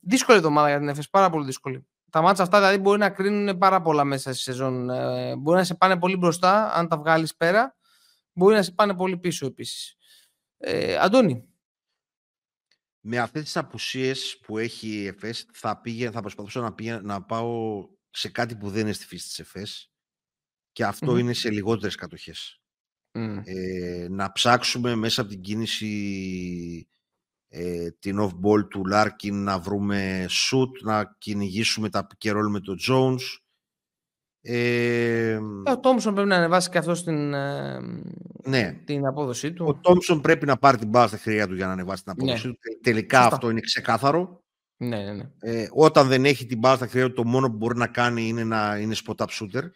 δύσκολη 0.00 0.38
εβδομάδα 0.38 0.68
για 0.68 0.78
την 0.78 0.88
ΕΦΕΣ, 0.88 1.10
πάρα 1.10 1.30
πολύ 1.30 1.44
δύσκολη. 1.44 1.86
Τα 2.10 2.22
μάτσα 2.22 2.42
αυτά 2.42 2.58
δηλαδή 2.58 2.78
μπορεί 2.78 2.98
να 2.98 3.10
κρίνουν 3.10 3.58
πάρα 3.58 3.82
πολλά 3.82 4.04
μέσα 4.04 4.32
στη 4.32 4.42
σεζόν. 4.42 4.90
Ε, 4.90 5.36
μπορεί 5.36 5.58
να 5.58 5.64
σε 5.64 5.74
πάνε 5.74 5.98
πολύ 5.98 6.16
μπροστά, 6.16 6.72
αν 6.74 6.88
τα 6.88 6.96
βγάλεις 6.98 7.36
πέρα. 7.36 7.76
Μπορεί 8.32 8.54
να 8.54 8.62
σε 8.62 8.72
πάνε 8.72 8.94
πολύ 8.94 9.16
πίσω 9.16 9.46
επίσης. 9.46 9.96
Ε, 10.58 10.96
Αντώνη. 10.96 11.48
Με 13.06 13.18
αυτές 13.18 13.42
τις 13.42 13.56
απουσίες 13.56 14.38
που 14.42 14.58
έχει 14.58 14.88
η 14.88 15.06
ΕΦΕΣ 15.06 15.46
θα, 15.52 15.80
πήγε, 15.80 16.10
θα 16.10 16.20
προσπαθούσα 16.20 16.60
να, 16.60 16.74
πήγε, 16.74 17.00
να 17.02 17.22
πάω 17.22 17.86
σε 18.10 18.28
κάτι 18.28 18.56
που 18.56 18.70
δεν 18.70 18.80
είναι 18.80 18.92
στη 18.92 19.06
φύση 19.06 19.26
της 19.26 19.38
ΕΦΕΣ 19.38 19.90
και 20.72 20.84
αυτο 20.84 21.16
είναι 21.16 21.32
σε 21.32 21.50
λιγότερες 21.50 21.94
κατοχές. 21.94 22.60
Ε, 23.44 24.06
να 24.10 24.32
ψάξουμε 24.32 24.94
μέσα 24.94 25.20
από 25.20 25.30
την 25.30 25.40
κίνηση 25.40 26.88
ε, 27.48 27.90
την 27.90 28.18
off-ball 28.20 28.68
του 28.70 28.84
Λάρκιν 28.86 29.44
να 29.44 29.58
βρούμε 29.58 30.26
shoot, 30.28 30.70
να 30.82 31.16
κυνηγήσουμε 31.18 31.90
τα 31.90 32.06
pick 32.06 32.48
με 32.50 32.60
τον 32.60 32.78
Jones. 32.88 33.22
Ε, 34.46 35.38
ο 35.64 35.80
Τόμσον 35.80 36.14
πρέπει 36.14 36.28
να 36.28 36.36
ανεβάσει 36.36 36.68
και 36.70 36.78
αυτός 36.78 36.98
στην, 36.98 37.34
ε, 37.34 37.80
ναι. 38.44 38.80
την 38.84 39.06
απόδοσή 39.06 39.52
του. 39.52 39.64
Ο 39.68 39.74
Τόμσον 39.74 40.20
πρέπει 40.20 40.46
να 40.46 40.56
πάρει 40.56 40.76
την 40.76 40.88
μπάλα 40.88 41.06
στα 41.06 41.16
χέρια 41.16 41.48
του 41.48 41.54
για 41.54 41.66
να 41.66 41.72
ανεβάσει 41.72 42.02
την 42.02 42.12
απόδοσή 42.12 42.46
ναι. 42.46 42.52
του. 42.52 42.58
Τελικά 42.82 43.20
αυτό 43.20 43.50
είναι 43.50 43.60
ξεκάθαρο. 43.60 44.42
Ναι, 44.76 45.02
ναι, 45.02 45.12
ναι. 45.12 45.30
Ε, 45.38 45.68
όταν 45.72 46.08
δεν 46.08 46.24
έχει 46.24 46.46
την 46.46 46.58
μπάλα 46.58 46.76
στα 46.76 46.86
χέρια 46.86 47.08
του, 47.08 47.14
το 47.14 47.24
μόνο 47.24 47.50
που 47.50 47.56
μπορεί 47.56 47.78
να 47.78 47.86
κάνει 47.86 48.28
είναι 48.28 48.44
να 48.44 48.78
είναι 48.78 48.94
spot-up 49.04 49.26
shooter. 49.26 49.70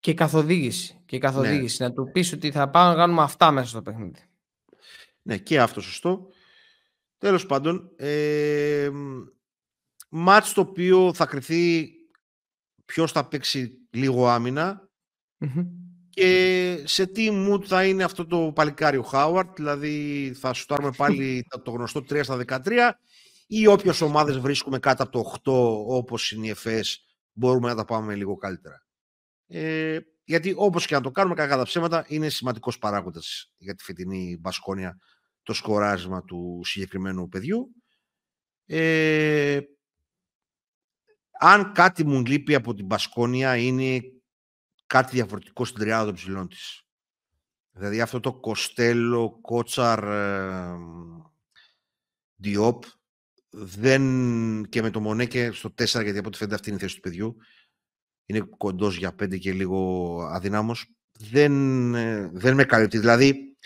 Και 0.00 0.14
καθοδήγηση. 0.14 1.02
Και 1.06 1.18
καθοδήγηση. 1.18 1.82
Ναι. 1.82 1.88
Να 1.88 1.94
του 1.94 2.10
πεις 2.12 2.32
ότι 2.32 2.50
θα 2.50 2.70
πάμε 2.70 2.90
να 2.90 2.96
κάνουμε 2.96 3.22
αυτά 3.22 3.50
μέσα 3.50 3.68
στο 3.68 3.82
παιχνίδι. 3.82 4.24
Ναι, 5.22 5.36
και 5.36 5.60
αυτό 5.60 5.80
σωστό. 5.80 6.26
Τέλος 7.18 7.46
πάντων, 7.46 7.90
ε, 7.96 8.90
μάτς 10.08 10.52
το 10.52 10.60
οποίο 10.60 11.14
θα 11.14 11.26
κρυθεί 11.26 11.90
ποιος 12.84 13.12
θα 13.12 13.28
παίξει 13.28 13.81
λίγο 13.92 14.40
και 16.08 16.82
σε 16.84 17.06
τι 17.06 17.28
mood 17.32 17.64
θα 17.64 17.84
είναι 17.84 18.04
αυτό 18.04 18.26
το 18.26 18.52
παλικάρι 18.54 18.96
ο 18.96 19.02
Χάουαρτ, 19.02 19.54
δηλαδή 19.56 20.32
θα 20.38 20.52
σουτάρουμε 20.52 20.90
πάλι 20.96 21.46
το 21.64 21.70
γνωστό 21.70 22.00
3 22.00 22.20
στα 22.22 22.44
13 22.46 22.90
ή 23.46 23.66
όποιες 23.66 24.00
ομάδες 24.00 24.38
βρίσκουμε 24.38 24.78
κάτω 24.78 25.02
από 25.02 25.12
το 25.12 25.50
8 25.86 25.96
όπως 25.96 26.32
είναι 26.32 26.46
η 26.46 26.50
ΕΦΕΣ 26.50 27.04
μπορούμε 27.32 27.68
να 27.68 27.74
τα 27.74 27.84
πάμε 27.84 28.14
λίγο 28.14 28.36
καλύτερα. 28.36 28.86
Ε, 29.46 29.98
γιατί 30.24 30.54
όπως 30.56 30.86
και 30.86 30.94
να 30.94 31.00
το 31.00 31.10
κάνουμε 31.10 31.34
κακά 31.34 31.56
τα 31.56 31.62
ψέματα 31.62 32.04
είναι 32.08 32.28
σημαντικός 32.28 32.78
παράγοντας 32.78 33.52
για 33.56 33.74
τη 33.74 33.82
φετινή 33.84 34.38
Μπασκόνια 34.40 34.98
το 35.42 35.52
σκοράσμα 35.52 36.24
του 36.24 36.60
συγκεκριμένου 36.64 37.28
παιδιού. 37.28 37.74
Ε, 38.66 39.60
αν 41.44 41.72
κάτι 41.72 42.04
μου 42.04 42.24
λείπει 42.24 42.54
από 42.54 42.74
την 42.74 42.86
Πασκόνια 42.86 43.56
είναι 43.56 44.02
κάτι 44.86 45.14
διαφορετικό 45.14 45.64
στην 45.64 45.80
τριάδα 45.80 46.04
των 46.04 46.14
ψηλών 46.14 46.48
της. 46.48 46.82
Δηλαδή 47.72 48.00
αυτό 48.00 48.20
το 48.20 48.34
Κοστέλο, 48.34 49.38
Κότσαρ, 49.40 50.04
ε, 50.04 50.76
Διόπ 52.36 52.84
δεν, 53.50 54.02
και 54.68 54.82
με 54.82 54.90
το 54.90 55.00
Μονέκε 55.00 55.50
στο 55.52 55.68
4 55.68 55.84
γιατί 55.84 56.18
από 56.18 56.28
ό,τι 56.28 56.36
φαίνεται 56.36 56.54
αυτή 56.54 56.68
είναι 56.68 56.78
η 56.78 56.80
θέση 56.80 56.94
του 56.94 57.00
παιδιού 57.00 57.36
είναι 58.26 58.40
κοντός 58.40 58.96
για 58.96 59.14
5 59.22 59.38
και 59.38 59.52
λίγο 59.52 60.18
αδυνάμος 60.30 60.90
δεν, 61.18 61.94
ε, 61.94 62.30
δεν 62.32 62.54
με 62.54 62.64
καλύπτει. 62.64 62.98
Δηλαδή 62.98 63.56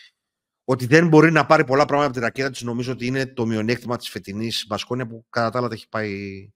ότι 0.64 0.86
δεν 0.86 1.08
μπορεί 1.08 1.32
να 1.32 1.46
πάρει 1.46 1.64
πολλά 1.64 1.84
πράγματα 1.84 2.10
από 2.10 2.18
τη 2.18 2.24
ρακέτα 2.24 2.50
της, 2.50 2.62
νομίζω 2.62 2.92
ότι 2.92 3.06
είναι 3.06 3.26
το 3.26 3.46
μειονέκτημα 3.46 3.96
της 3.96 4.08
φετινής 4.08 4.64
Μπασκόνια 4.68 5.06
που 5.06 5.26
κατά 5.30 5.50
τα 5.50 5.58
άλλα 5.58 5.68
έχει 5.72 5.88
πάει 5.88 6.50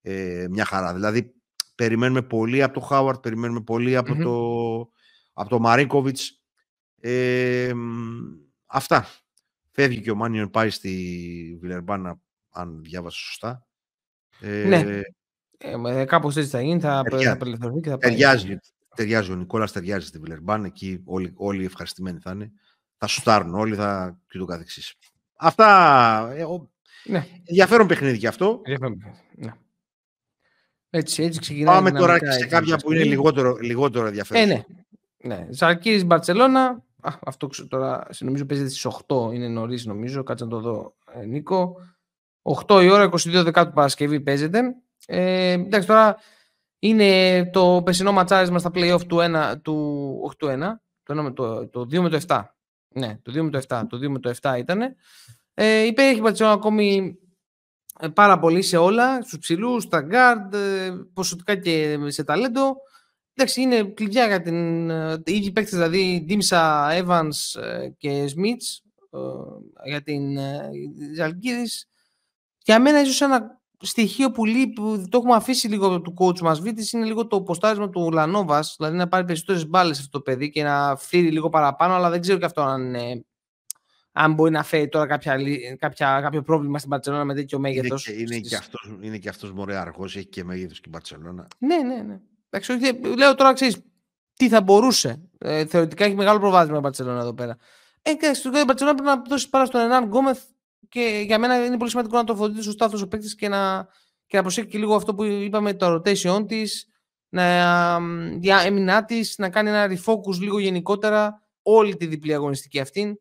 ε, 0.00 0.46
μια 0.50 0.64
χαρά. 0.64 0.94
Δηλαδή, 0.94 1.34
περιμένουμε 1.74 2.22
πολύ 2.22 2.62
από 2.62 2.74
τον 2.74 2.82
Χάουαρτ, 2.82 3.20
περιμένουμε 3.20 3.60
πολύ 3.60 3.96
από, 3.96 4.12
mm-hmm. 4.12 4.22
το, 4.22 4.90
από 5.32 5.48
το 5.48 5.58
Μαρίνκοβιτς. 5.58 6.42
Ε, 7.00 7.72
αυτά. 8.66 9.06
Φεύγει 9.70 10.00
και 10.00 10.10
ο 10.10 10.14
Μάνιον 10.14 10.50
πάει 10.50 10.70
στη 10.70 11.58
Βιλερμπάνα, 11.60 12.20
αν 12.50 12.82
διάβασα 12.82 13.18
σωστά. 13.18 13.66
Ε, 14.40 14.64
ναι. 14.64 15.00
Ε, 15.58 16.04
κάπως 16.04 16.36
έτσι 16.36 16.50
θα 16.50 16.60
γίνει, 16.60 16.80
θα 16.80 16.98
απελευθερωθεί 16.98 17.80
και 17.80 17.88
θα 17.90 17.98
πάει. 17.98 18.10
Ταιριάζει, 18.10 18.56
ταιριάζει 18.94 19.32
ο 19.32 19.34
Νικόλας, 19.34 19.72
ταιριάζει 19.72 20.06
στη 20.06 20.18
Βιλερμπάν, 20.18 20.64
εκεί 20.64 21.02
όλοι, 21.04 21.32
όλοι 21.36 21.64
ευχαριστημένοι 21.64 22.18
θα 22.18 22.30
είναι 22.30 22.52
θα 23.00 23.06
σουτάρουν 23.06 23.54
όλοι 23.54 23.74
θα... 23.74 24.18
και 24.28 24.38
το 24.38 24.44
καθεξής. 24.44 24.94
Αυτά, 25.36 26.32
ε, 26.36 26.44
ναι. 27.04 27.26
ενδιαφέρον 27.44 27.86
παιχνίδι 27.86 28.18
και 28.18 28.26
αυτό. 28.26 28.60
Ναι. 29.36 29.52
Έτσι, 30.90 31.22
έτσι 31.22 31.40
ξεκινάει. 31.40 31.74
Πάμε 31.74 31.90
τώρα 31.90 32.18
και 32.18 32.30
σε 32.30 32.46
κάποια 32.46 32.76
που 32.76 32.92
είναι 32.92 33.04
λιγότερο, 33.04 33.56
λιγότερο 33.60 34.06
ενδιαφέρον. 34.06 34.42
Ε, 34.42 34.46
ναι. 34.46 34.64
ναι. 35.34 35.46
Ζαλκύρης 35.50 36.04
Μπαρτσελώνα. 36.04 36.84
Αυτό 37.24 37.48
τώρα 37.68 38.06
νομίζω 38.18 38.44
παίζεται 38.44 38.68
στις 38.68 38.86
8, 39.06 39.32
είναι 39.32 39.48
νωρίς 39.48 39.84
νομίζω, 39.84 40.22
κάτσε 40.22 40.44
να 40.44 40.50
το 40.50 40.60
δω 40.60 40.94
ε, 41.12 41.24
Νίκο. 41.24 41.76
8 42.66 42.82
η 42.82 42.88
ώρα, 42.90 43.08
22 43.10 43.42
Δεκάτου 43.44 43.72
Παρασκευή 43.72 44.20
παίζεται. 44.20 44.60
Ε, 45.06 45.50
εντάξει 45.50 45.88
τώρα 45.88 46.16
είναι 46.78 47.44
το 47.52 47.82
περσινό 47.84 48.12
ματσάρισμα 48.12 48.58
στα 48.58 48.70
play-off 48.74 49.06
του 49.06 49.16
1, 49.20 49.54
του, 49.62 50.34
8 50.38 50.46
1, 50.46 50.58
το, 51.02 51.32
το, 51.32 51.68
το 51.68 51.80
2 51.80 51.98
με 51.98 52.08
το 52.08 52.20
7. 52.26 52.42
Ναι, 52.94 53.18
το 53.22 53.32
2 53.32 53.42
με 53.42 53.50
το 53.50 53.60
7. 53.68 53.82
Το 53.88 53.96
2 53.96 54.08
με 54.08 54.18
το 54.18 54.34
7 54.40 54.54
ήταν. 54.58 54.80
Ε, 55.54 55.82
υπήρχε 55.82 56.44
η 56.44 56.46
ακόμη 56.46 57.18
ε, 57.19 57.19
πάρα 58.14 58.38
πολύ 58.38 58.62
σε 58.62 58.76
όλα, 58.76 59.22
στους 59.22 59.38
ψηλούς, 59.38 59.82
στα 59.82 60.06
guard, 60.10 60.54
ε, 60.54 60.90
ποσοτικά 61.12 61.56
και 61.56 61.98
σε 62.06 62.24
ταλέντο. 62.24 62.76
Εντάξει, 63.34 63.60
είναι 63.60 63.82
κλειδιά 63.84 64.26
για 64.26 64.42
την... 64.42 64.90
Ε, 64.90 65.22
οι 65.24 65.32
ίδιοι 65.32 65.52
παίκτες, 65.52 65.72
δηλαδή 65.72 66.22
Ντίμσα, 66.26 66.88
Evans 66.92 67.60
και 67.98 68.26
Σμιτς 68.26 68.82
για 69.84 70.02
την 70.02 70.38
Ζαλγκύρης. 71.16 71.88
Για 72.64 72.80
μένα 72.80 73.00
ίσως 73.00 73.20
ένα 73.20 73.60
στοιχείο 73.82 74.30
που 74.30 74.44
λείπει, 74.44 74.72
που 74.72 75.04
το 75.08 75.18
έχουμε 75.18 75.34
αφήσει 75.34 75.68
λίγο 75.68 76.00
του 76.00 76.14
coach 76.18 76.40
μας 76.40 76.60
Βίτης, 76.60 76.92
είναι 76.92 77.04
λίγο 77.04 77.26
το 77.26 77.42
ποστάρισμα 77.42 77.90
του 77.90 78.10
Λανόβας, 78.12 78.74
δηλαδή 78.78 78.96
να 78.96 79.08
πάρει 79.08 79.24
περισσότερες 79.24 79.68
μπάλες 79.68 79.98
αυτό 79.98 80.10
το 80.10 80.20
παιδί 80.20 80.50
και 80.50 80.62
να 80.62 80.96
φύρει 80.96 81.30
λίγο 81.30 81.48
παραπάνω, 81.48 81.94
αλλά 81.94 82.10
δεν 82.10 82.20
ξέρω 82.20 82.38
και 82.38 82.44
αυτό 82.44 82.60
αν, 82.60 82.94
ε, 82.94 83.24
αν 84.12 84.34
μπορεί 84.34 84.50
να 84.50 84.62
φέρει 84.62 84.88
τώρα 84.88 85.06
κάποια, 85.06 85.36
κάποια, 85.78 86.20
κάποιο 86.22 86.42
πρόβλημα 86.42 86.78
στην 86.78 86.90
Παρσελόνα 86.90 87.24
με 87.24 87.34
τέτοιο 87.34 87.58
μέγεθος. 87.58 88.06
Είναι, 88.06 88.16
και, 88.16 88.22
είναι, 88.22 88.34
στις... 88.34 88.48
και 88.48 88.56
αυτός, 88.56 88.92
είναι 89.00 89.18
και 89.18 89.28
αυτός 89.28 89.52
μωρέ 89.52 89.76
αργός, 89.76 90.16
έχει 90.16 90.26
και 90.26 90.44
μέγεθος 90.44 90.80
και 90.80 90.84
η 90.86 90.90
Μπαρσελόνα. 90.92 91.46
Ναι, 91.58 91.76
ναι, 91.76 92.02
ναι. 92.02 92.20
Εντάξει, 92.50 93.00
λέω 93.16 93.34
τώρα, 93.34 93.52
ξέρεις, 93.52 93.76
τι 94.34 94.48
θα 94.48 94.62
μπορούσε. 94.62 95.28
Ε, 95.38 95.66
θεωρητικά 95.66 96.04
έχει 96.04 96.14
μεγάλο 96.14 96.38
προβάδισμα 96.38 96.76
η 96.76 96.80
Μπαρσελόνα 96.80 97.20
εδώ 97.20 97.34
πέρα. 97.34 97.56
Ε, 98.02 98.14
και 98.14 98.34
στην 98.34 98.50
Μπαρσελόνα 98.50 98.94
πρέπει 98.94 99.16
να 99.16 99.22
δώσει 99.28 99.48
πάρα 99.48 99.64
στον 99.64 99.80
Ενάν 99.80 100.04
Γκόμεθ 100.04 100.42
και 100.88 101.22
για 101.26 101.38
μένα 101.38 101.64
είναι 101.64 101.76
πολύ 101.76 101.90
σημαντικό 101.90 102.16
να 102.16 102.24
το 102.24 102.36
φροντίσει 102.36 102.62
σωστά 102.62 102.84
αυτό 102.84 102.98
ο 103.02 103.08
παίκτης 103.08 103.34
και 103.34 103.48
να, 103.48 103.88
και 104.26 104.36
να 104.36 104.42
προσέχει 104.42 104.66
και 104.66 104.78
λίγο 104.78 104.94
αυτό 104.94 105.14
που 105.14 105.24
είπαμε, 105.24 105.74
το 105.74 105.94
rotation 105.94 106.44
της, 106.48 106.86
να 107.28 108.64
έμεινά 108.64 109.04
της, 109.04 109.38
να 109.38 109.50
κάνει 109.50 109.68
ένα 109.68 109.86
refocus 109.86 110.38
λίγο 110.40 110.58
γενικότερα 110.58 111.42
όλη 111.62 111.96
τη 111.96 112.06
διπλή 112.06 112.34
αγωνιστική 112.34 112.80
αυτή. 112.80 113.20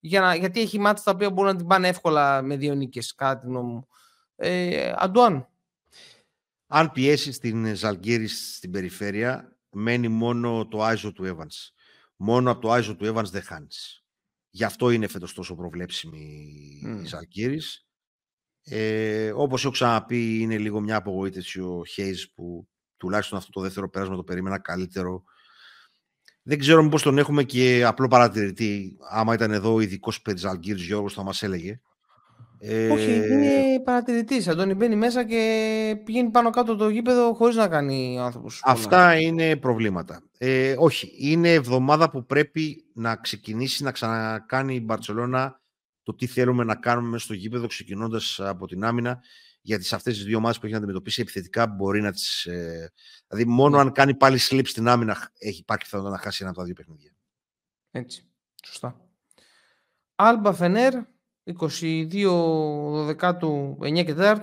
Για 0.00 0.20
να, 0.20 0.34
γιατί 0.34 0.60
έχει 0.60 0.78
μάτια 0.78 1.02
τα 1.02 1.10
οποία 1.10 1.30
μπορούν 1.30 1.50
να 1.52 1.56
την 1.56 1.66
πάνε 1.66 1.88
εύκολα 1.88 2.42
με 2.42 2.56
δύο 2.56 2.74
νίκες, 2.74 3.14
κατά 3.14 3.40
τη 3.40 3.46
γνώμη 3.46 3.72
μου. 3.72 3.88
Ε, 4.36 4.92
Αντουάν. 4.96 5.48
Αν 6.66 6.92
πιέσεις 6.92 7.38
την 7.38 7.76
Ζαλγκύρη 7.76 8.28
στην 8.28 8.70
περιφέρεια, 8.70 9.56
μένει 9.70 10.08
μόνο 10.08 10.66
το 10.66 10.82
Άιζο 10.82 11.12
του 11.12 11.36
Evans. 11.36 11.72
Μόνο 12.16 12.50
από 12.50 12.60
το 12.60 12.70
Άιζο 12.70 12.96
του 12.96 13.14
Evans 13.14 13.30
δεν 13.30 13.42
χάνεις. 13.42 14.04
Γι' 14.50 14.64
αυτό 14.64 14.90
είναι 14.90 15.06
φέτος 15.06 15.34
τόσο 15.34 15.54
προβλέψιμη 15.54 16.82
mm. 16.86 17.02
η 17.02 17.06
Ζαλκύρης. 17.06 17.86
Ε, 18.62 19.32
όπως 19.34 19.62
έχω 19.64 19.72
ξαναπεί, 19.72 20.38
είναι 20.40 20.58
λίγο 20.58 20.80
μια 20.80 20.96
απογοήτευση 20.96 21.60
ο 21.60 21.84
Χέιζ 21.84 22.24
που 22.34 22.68
τουλάχιστον 22.96 23.38
αυτό 23.38 23.50
το 23.50 23.60
δεύτερο 23.60 23.90
πέρασμα 23.90 24.16
το 24.16 24.24
περίμενα 24.24 24.58
καλύτερο. 24.60 25.24
Δεν 26.48 26.58
ξέρω 26.58 26.82
μήπως 26.82 27.02
τον 27.02 27.18
έχουμε 27.18 27.42
και 27.42 27.84
απλό 27.86 28.08
παρατηρητή. 28.08 28.96
Άμα 29.10 29.34
ήταν 29.34 29.50
εδώ 29.50 29.80
ειδικός 29.80 30.22
περί 30.22 30.38
Ζαλκύρης 30.38 30.84
Γιώργος 30.84 31.14
θα 31.14 31.22
μας 31.22 31.42
έλεγε. 31.42 31.80
Ε... 32.58 32.90
Όχι, 32.90 33.14
είναι 33.14 33.80
παρατηρητής. 33.84 34.48
Αντώνη 34.48 34.74
μπαίνει 34.74 34.96
μέσα 34.96 35.24
και 35.24 36.00
πηγαίνει 36.04 36.30
πάνω 36.30 36.50
κάτω 36.50 36.76
το 36.76 36.88
γήπεδο 36.88 37.34
χωρίς 37.34 37.56
να 37.56 37.68
κάνει 37.68 38.18
άνθρωπος. 38.20 38.62
Αυτά 38.64 39.18
είναι 39.18 39.56
προβλήματα. 39.56 40.22
Ε, 40.38 40.74
όχι, 40.78 41.12
είναι 41.18 41.52
εβδομάδα 41.52 42.10
που 42.10 42.26
πρέπει 42.26 42.84
να 42.94 43.16
ξεκινήσει 43.16 43.82
να 43.82 43.92
ξανακάνει 43.92 44.74
η 44.74 44.82
Μπαρσελόνα 44.84 45.60
το 46.02 46.14
τι 46.14 46.26
θέλουμε 46.26 46.64
να 46.64 46.74
κάνουμε 46.74 47.08
μέσα 47.08 47.24
στο 47.24 47.34
γήπεδο, 47.34 47.66
ξεκινώντας 47.66 48.40
από 48.40 48.66
την 48.66 48.84
άμυνα. 48.84 49.20
Γιατί 49.68 49.84
σε 49.84 49.94
αυτές 49.94 50.14
τις 50.14 50.24
δύο 50.24 50.36
ομάδες 50.36 50.58
που 50.58 50.64
έχει 50.64 50.72
να 50.72 50.78
αντιμετωπίσει 50.78 51.20
επιθετικά 51.20 51.66
μπορεί 51.66 52.00
να 52.00 52.12
τις. 52.12 52.44
Ε, 52.44 52.92
δηλαδή, 53.28 53.50
μόνο 53.50 53.76
ναι. 53.76 53.82
αν 53.82 53.92
κάνει 53.92 54.14
πάλι 54.14 54.38
slip 54.50 54.62
στην 54.64 54.88
άμυνα 54.88 55.30
έχει 55.38 55.60
υπάρχει 55.60 55.84
πιθανότητα 55.84 56.16
να 56.16 56.22
χάσει 56.22 56.38
ένα 56.40 56.50
από 56.50 56.58
τα 56.58 56.64
δύο 56.64 56.74
παιχνίδια. 56.74 57.10
Έτσι. 57.90 58.24
Σωστά. 58.66 59.00
Άλμπα 60.14 60.52
Φενέρ, 60.52 60.94
22 61.44 62.08
12 63.18 63.38
9 63.80 64.04
και 64.04 64.14
4 64.18 64.38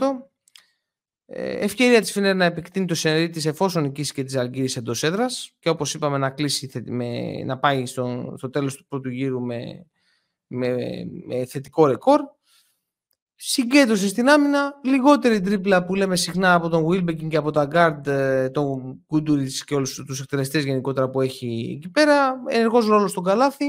Ε, 1.26 1.52
ευκαιρία 1.52 2.02
της 2.02 2.12
Φινέρ 2.12 2.36
να 2.36 2.46
επεκτείνει 2.46 2.86
το 2.86 2.96
σενερί 2.96 3.30
της 3.30 3.46
εφόσον 3.46 3.84
νικήσει 3.84 4.14
και 4.14 4.24
της 4.24 4.36
Αλγύρης 4.36 4.76
εντός 4.76 5.04
έδρας 5.04 5.52
και 5.60 5.70
όπως 5.70 5.94
είπαμε 5.94 6.18
να 6.18 6.30
κλείσει 6.30 6.84
με, 6.86 7.44
να 7.44 7.60
πάει 7.60 7.86
στο, 7.86 8.34
στο 8.38 8.50
τέλος 8.50 8.76
του 8.76 8.86
πρώτου 8.88 9.10
γύρου 9.10 9.42
με, 9.42 9.86
με, 10.48 10.76
με 11.26 11.46
θετικό 11.46 11.86
ρεκόρ. 11.86 12.22
Συγκέντρωση 13.48 14.08
στην 14.08 14.30
άμυνα, 14.30 14.80
λιγότερη 14.84 15.42
τρίπλα 15.42 15.86
που 15.86 15.96
λέμε 15.96 16.16
συχνά 16.16 16.54
από 16.54 16.70
τον 16.70 16.86
Wilbekin 16.86 17.28
και 17.28 17.38
από 17.38 17.52
τον 17.52 17.66
Γκάρντ, 17.66 18.08
τον 18.52 19.04
Κούντουριτς 19.08 19.64
και 19.64 19.76
όλους 19.76 20.04
τους 20.06 20.20
εκτελεστές 20.20 20.64
γενικότερα 20.64 21.10
που 21.10 21.22
έχει 21.22 21.74
εκεί 21.78 21.90
πέρα. 21.90 22.42
Ενεργός 22.48 22.88
ρόλος 22.88 23.12
στον 23.12 23.24
καλάθι 23.24 23.66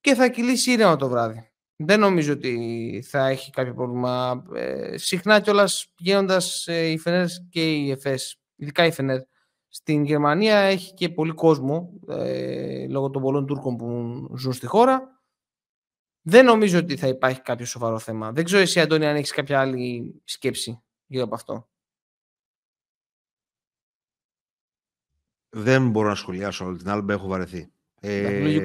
και 0.00 0.14
θα 0.14 0.28
κυλήσει 0.28 0.72
ήρεμα 0.72 0.96
το 0.96 1.08
βράδυ. 1.08 1.50
Δεν 1.76 2.00
νομίζω 2.00 2.32
ότι 2.32 3.04
θα 3.08 3.26
έχει 3.26 3.50
κάποιο 3.50 3.74
πρόβλημα. 3.74 4.42
Ε, 4.54 4.96
συχνά 4.96 5.40
κιόλας 5.40 5.92
πηγαίνοντας 5.94 6.66
ε, 6.66 6.86
οι 6.86 6.98
Φενέρ 6.98 7.26
και 7.50 7.72
οι 7.72 7.90
ΕΦΕΣ, 7.90 8.40
ειδικά 8.56 8.86
οι 8.86 8.90
Φενέρ, 8.90 9.20
στην 9.68 10.04
Γερμανία 10.04 10.56
έχει 10.56 10.94
και 10.94 11.08
πολύ 11.08 11.32
κόσμο 11.32 11.92
ε, 12.08 12.86
λόγω 12.88 13.10
των 13.10 13.22
πολλών 13.22 13.46
Τούρκων 13.46 13.76
που 13.76 13.86
ζουν 14.36 14.52
στη 14.52 14.66
χώρα. 14.66 15.17
Δεν 16.30 16.44
νομίζω 16.44 16.78
ότι 16.78 16.96
θα 16.96 17.06
υπάρχει 17.06 17.40
κάποιο 17.40 17.66
σοβαρό 17.66 17.98
θέμα. 17.98 18.32
Δεν 18.32 18.44
ξέρω 18.44 18.62
εσύ, 18.62 18.80
Αντώνη, 18.80 19.06
αν 19.06 19.16
έχεις 19.16 19.32
κάποια 19.32 19.60
άλλη 19.60 20.20
σκέψη 20.24 20.82
γύρω 21.06 21.24
από 21.24 21.34
αυτό. 21.34 21.68
Δεν 25.48 25.90
μπορώ 25.90 26.08
να 26.08 26.14
σχολιάσω 26.14 26.64
όλη 26.64 26.78
την 26.78 26.88
άλλη, 26.88 27.12
έχω 27.12 27.26
βαρεθεί. 27.26 27.72
Ε, 28.00 28.60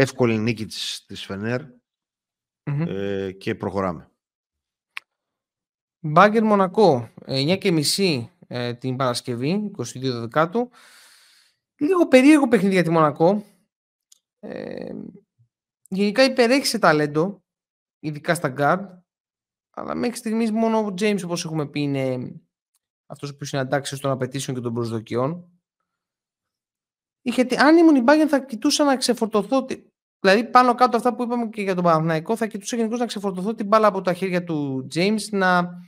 εύκολη 0.00 0.38
νίκη 0.38 0.66
της, 0.66 1.04
της 1.06 1.24
Φενέρ 1.24 1.60
ε, 2.62 3.32
και 3.32 3.54
προχωράμε. 3.54 4.10
Μπάγκερ 6.00 6.42
Μονακό, 6.42 7.12
9 7.26 7.58
και 7.58 7.70
μισή 7.70 8.30
ε, 8.46 8.74
την 8.74 8.96
Παρασκευή, 8.96 9.70
22 9.76 9.82
Δεκάτου. 10.00 10.70
Λίγο 11.76 12.08
περίεργο 12.08 12.48
παιχνίδι 12.48 12.74
για 12.74 12.82
τη 12.82 12.90
Μονακό. 12.90 13.44
Ε, 14.40 14.92
γενικά 15.94 16.24
υπερέχει 16.24 16.66
σε 16.66 16.78
ταλέντο, 16.78 17.42
ειδικά 17.98 18.34
στα 18.34 18.54
guard, 18.58 19.02
αλλά 19.70 19.94
μέχρι 19.94 20.16
στιγμής 20.16 20.50
μόνο 20.50 20.78
ο 20.78 20.94
James, 20.98 21.20
όπως 21.24 21.44
έχουμε 21.44 21.68
πει, 21.68 21.80
είναι 21.80 22.32
αυτός 23.06 23.36
που 23.36 23.44
είναι 23.52 23.62
αντάξιος 23.62 24.00
των 24.00 24.10
απαιτήσεων 24.10 24.56
και 24.56 24.62
των 24.62 24.74
προσδοκιών. 24.74 25.50
Γιατί 27.22 27.56
αν 27.56 27.76
ήμουν 27.76 27.96
η 27.96 28.02
Bayern 28.06 28.26
θα 28.28 28.40
κοιτούσα 28.40 28.84
να 28.84 28.96
ξεφορτωθώ 28.96 29.66
Δηλαδή, 30.20 30.44
πάνω 30.50 30.74
κάτω 30.74 30.96
αυτά 30.96 31.14
που 31.14 31.22
είπαμε 31.22 31.48
και 31.48 31.62
για 31.62 31.74
τον 31.74 31.84
Παναθηναϊκό, 31.84 32.36
θα 32.36 32.46
κοιτούσα 32.46 32.76
γενικώς 32.76 32.98
να 32.98 33.06
ξεφορτωθώ 33.06 33.54
την 33.54 33.66
μπάλα 33.66 33.86
από 33.86 34.00
τα 34.00 34.12
χέρια 34.12 34.44
του 34.44 34.86
James 34.94 35.28
να, 35.30 35.78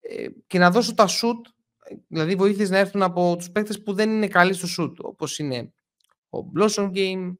ε, 0.00 0.28
και 0.46 0.58
να 0.58 0.70
δώσω 0.70 0.94
τα 0.94 1.06
σουτ, 1.08 1.40
δηλαδή 2.08 2.34
βοήθειες 2.34 2.70
να 2.70 2.78
έρθουν 2.78 3.02
από 3.02 3.34
τους 3.36 3.50
παίκτες 3.50 3.82
που 3.82 3.92
δεν 3.92 4.10
είναι 4.10 4.28
καλοί 4.28 4.52
στο 4.52 4.68
σουτ, 4.78 4.96
όπως 5.00 5.38
είναι 5.38 5.72
ο 6.28 6.38
Blossomgame, 6.56 7.34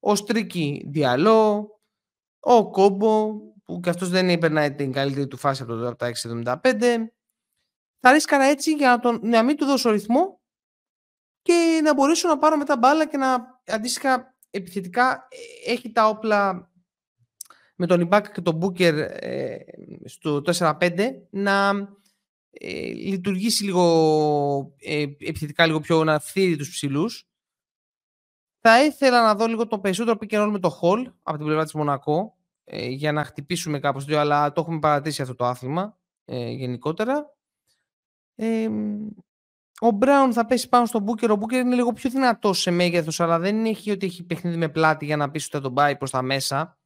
ο 0.00 0.14
Στρίκι 0.14 0.84
Διαλό, 0.86 1.70
ο 2.40 2.70
Οκόμπο, 2.70 3.32
που 3.64 3.80
και 3.80 3.90
αυτός 3.90 4.08
δεν 4.08 4.28
περνάει 4.28 4.74
την 4.74 4.92
καλύτερη 4.92 5.26
του 5.26 5.36
φάση 5.36 5.62
από 5.62 5.74
το 5.74 5.96
675. 5.98 6.60
Θα 8.00 8.12
ρίσκαρα 8.12 8.44
έτσι 8.44 8.74
για 8.74 8.88
να, 8.88 8.98
τον, 8.98 9.20
να 9.22 9.42
μην 9.42 9.56
του 9.56 9.64
δώσω 9.64 9.90
ρυθμό 9.90 10.40
και 11.42 11.80
να 11.84 11.94
μπορέσω 11.94 12.28
να 12.28 12.38
πάρω 12.38 12.56
μετά 12.56 12.76
μπάλα 12.76 13.06
και 13.06 13.16
να 13.16 13.60
αντίστοιχα 13.66 14.36
επιθετικά 14.50 15.28
ε, 15.64 15.72
έχει 15.72 15.92
τα 15.92 16.08
όπλα 16.08 16.70
με 17.76 17.86
τον 17.86 18.00
Ιμπάκ 18.00 18.32
και 18.32 18.40
τον 18.40 18.54
Μπούκερ 18.54 18.98
ε, 18.98 19.64
στο 20.04 20.42
4-5 20.46 21.10
να 21.30 21.70
ε, 22.50 22.92
λειτουργήσει 22.92 23.64
λίγο 23.64 24.74
ε, 24.78 25.02
επιθετικά 25.02 25.66
λίγο 25.66 25.80
πιο 25.80 26.04
να 26.04 26.18
φθείρει 26.18 26.56
τους 26.56 26.70
ψηλούς. 26.70 27.29
Θα 28.60 28.84
ήθελα 28.84 29.22
να 29.22 29.34
δω 29.34 29.46
λίγο 29.46 29.66
το 29.66 29.78
περισσότερο 29.78 30.18
pick 30.20 30.34
and 30.34 30.46
roll 30.46 30.50
με 30.50 30.58
το 30.58 30.78
Hall 30.82 31.12
από 31.22 31.36
την 31.36 31.46
πλευρά 31.46 31.64
της 31.64 31.74
Μονακό 31.74 32.36
για 32.88 33.12
να 33.12 33.24
χτυπήσουμε 33.24 33.78
κάπως 33.78 34.04
δύο, 34.04 34.18
αλλά 34.18 34.52
το 34.52 34.60
έχουμε 34.60 34.78
παρατήσει 34.78 35.22
αυτό 35.22 35.34
το 35.34 35.44
άθλημα 35.44 35.98
γενικότερα. 36.32 37.34
Ο 39.80 39.90
Μπράουν 39.90 40.32
θα 40.32 40.46
πέσει 40.46 40.68
πάνω 40.68 40.86
στον 40.86 41.02
Μπούκερ. 41.02 41.30
Ο 41.30 41.36
Μπούκερ 41.36 41.60
είναι 41.60 41.74
λίγο 41.74 41.92
πιο 41.92 42.10
δυνατός 42.10 42.60
σε 42.60 42.70
μέγεθος, 42.70 43.20
αλλά 43.20 43.38
δεν 43.38 43.64
έχει 43.64 43.90
ότι 43.90 44.06
έχει 44.06 44.24
παιχνίδι 44.24 44.56
με 44.56 44.68
πλάτη 44.68 45.04
για 45.04 45.16
να 45.16 45.30
πει 45.30 45.38
ότι 45.38 45.48
θα 45.50 45.60
τον 45.60 45.74
πάει 45.74 45.96
προς 45.96 46.10
τα 46.10 46.22
μέσα. 46.22 46.78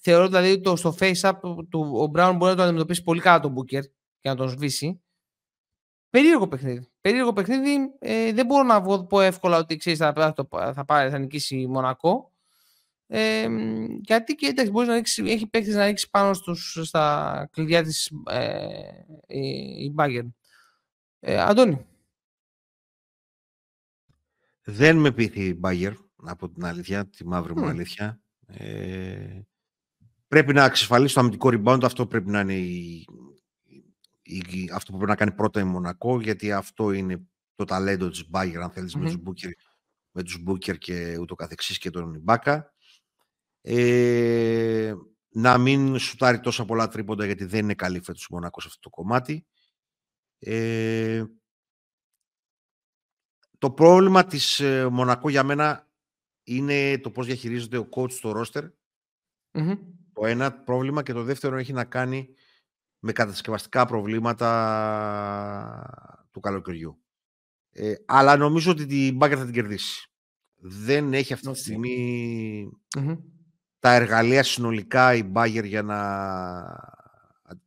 Θεωρώ 0.00 0.26
δηλαδή 0.26 0.52
ότι 0.52 0.76
στο 0.76 0.94
face-up 0.98 1.32
του 1.68 1.92
ο 1.94 2.06
Μπράουν 2.06 2.36
μπορεί 2.36 2.50
να 2.50 2.56
το 2.56 2.62
αντιμετωπίσει 2.62 3.02
πολύ 3.02 3.20
καλά 3.20 3.40
τον 3.40 3.50
Μπούκερ 3.50 3.82
και 4.20 4.28
να 4.28 4.34
τον 4.34 4.48
σβήσει. 4.48 5.02
Περίεργο 6.10 6.48
παιχνίδι. 6.48 6.88
Περίεργο 7.00 7.32
παιχνίδι. 7.32 7.94
Ε, 7.98 8.32
δεν 8.32 8.46
μπορώ 8.46 8.62
να 8.62 9.04
πω 9.04 9.20
εύκολα 9.20 9.58
ότι 9.58 9.76
ξέρεις 9.76 9.98
θα, 9.98 10.34
θα, 10.74 10.84
πάρει, 10.84 11.10
θα 11.10 11.18
νικήσει 11.18 11.66
Μονακό. 11.66 12.32
Ε, 13.06 13.48
γιατί 14.00 14.34
και 14.34 14.46
εντάξει, 14.46 14.70
μπορείς 14.70 14.88
να 14.88 14.94
ρίξει, 14.94 15.22
έχει 15.26 15.46
παίχτη 15.46 15.70
να 15.70 15.86
ρίξει 15.86 16.10
πάνω 16.10 16.34
στους, 16.34 16.78
στα 16.82 17.48
κλειδιά 17.52 17.82
της 17.82 18.12
ε, 18.26 19.54
η 19.76 19.94
Bayern. 19.96 20.28
Ε, 21.20 21.40
Αντώνη. 21.40 21.86
Δεν 24.64 24.96
με 24.96 25.12
πείθει 25.12 25.44
η 25.44 25.54
Μπάγκερ, 25.58 25.92
από 26.24 26.50
την 26.50 26.64
αλήθεια, 26.64 27.08
τη 27.08 27.26
μαύρη 27.26 27.56
μου 27.56 27.66
αλήθεια. 27.66 28.20
Ε, 28.46 29.40
πρέπει 30.28 30.52
να 30.52 30.64
εξασφαλίσει 30.64 31.14
το 31.14 31.20
αμυντικό 31.20 31.48
rebound, 31.52 31.80
αυτό 31.82 32.06
πρέπει 32.06 32.30
να 32.30 32.40
είναι 32.40 32.54
η, 32.54 32.94
η, 32.96 33.06
αυτό 34.72 34.92
που 34.92 34.96
πρέπει 34.96 35.10
να 35.10 35.16
κάνει 35.16 35.32
πρώτα 35.32 35.60
η 35.60 35.64
Μονακό, 35.64 36.20
γιατί 36.20 36.52
αυτό 36.52 36.92
είναι 36.92 37.22
το 37.54 37.64
ταλέντο 37.64 38.08
της 38.08 38.28
Μπάγκερ, 38.28 38.62
αν 38.62 38.70
θελεις 38.70 38.94
με 38.94 39.04
τους 39.04 39.16
Μπούκερ, 39.16 39.50
με 40.10 40.22
τους 40.22 40.42
Μπούκερ 40.42 40.78
και 40.78 41.18
ούτω 41.18 41.34
καθεξής 41.34 41.78
και 41.78 41.90
τον 41.90 42.14
Ιμπάκα. 42.14 42.74
Ε, 43.60 44.94
να 45.28 45.58
μην 45.58 45.98
σουτάρει 45.98 46.40
τόσα 46.40 46.64
πολλά 46.64 46.88
τρίποντα, 46.88 47.26
γιατί 47.26 47.44
δεν 47.44 47.60
είναι 47.60 47.74
καλή 47.74 48.00
φέτος 48.00 48.24
η 48.24 48.26
Μονακό 48.30 48.60
σε 48.60 48.66
αυτό 48.68 48.80
το 48.80 48.90
κομμάτι. 48.90 49.46
Ε, 50.38 51.24
το 53.58 53.70
πρόβλημα 53.70 54.24
της 54.24 54.60
ε, 54.60 54.88
Μονακό 54.88 55.28
για 55.28 55.44
μένα 55.44 55.88
είναι 56.42 56.98
το 56.98 57.10
πώς 57.10 57.26
διαχειρίζεται 57.26 57.78
ο 57.78 57.88
coach 57.90 58.10
στο 58.10 58.32
roster. 58.36 58.70
Το 60.12 60.26
ένα 60.26 60.52
πρόβλημα 60.52 61.02
και 61.02 61.12
το 61.12 61.22
δεύτερο 61.22 61.56
έχει 61.56 61.72
να 61.72 61.84
κάνει 61.84 62.34
με 63.00 63.12
κατασκευαστικά 63.12 63.86
προβλήματα 63.86 64.48
του 66.30 66.40
καλοκαιριού. 66.40 67.02
Ε, 67.72 67.94
αλλά 68.06 68.36
νομίζω 68.36 68.70
ότι 68.70 68.86
την 68.86 69.16
Μπάγκερ 69.16 69.38
θα 69.38 69.44
την 69.44 69.54
κερδίσει. 69.54 70.10
Δεν 70.56 71.12
έχει 71.12 71.32
αυτή 71.32 71.50
τη 71.50 71.58
στιγμη 71.58 72.70
τα 73.78 73.92
εργαλεία 73.92 74.42
συνολικά 74.42 75.14
η 75.14 75.22
Μπάγκερ 75.22 75.64
για 75.64 75.82
να... 75.82 75.98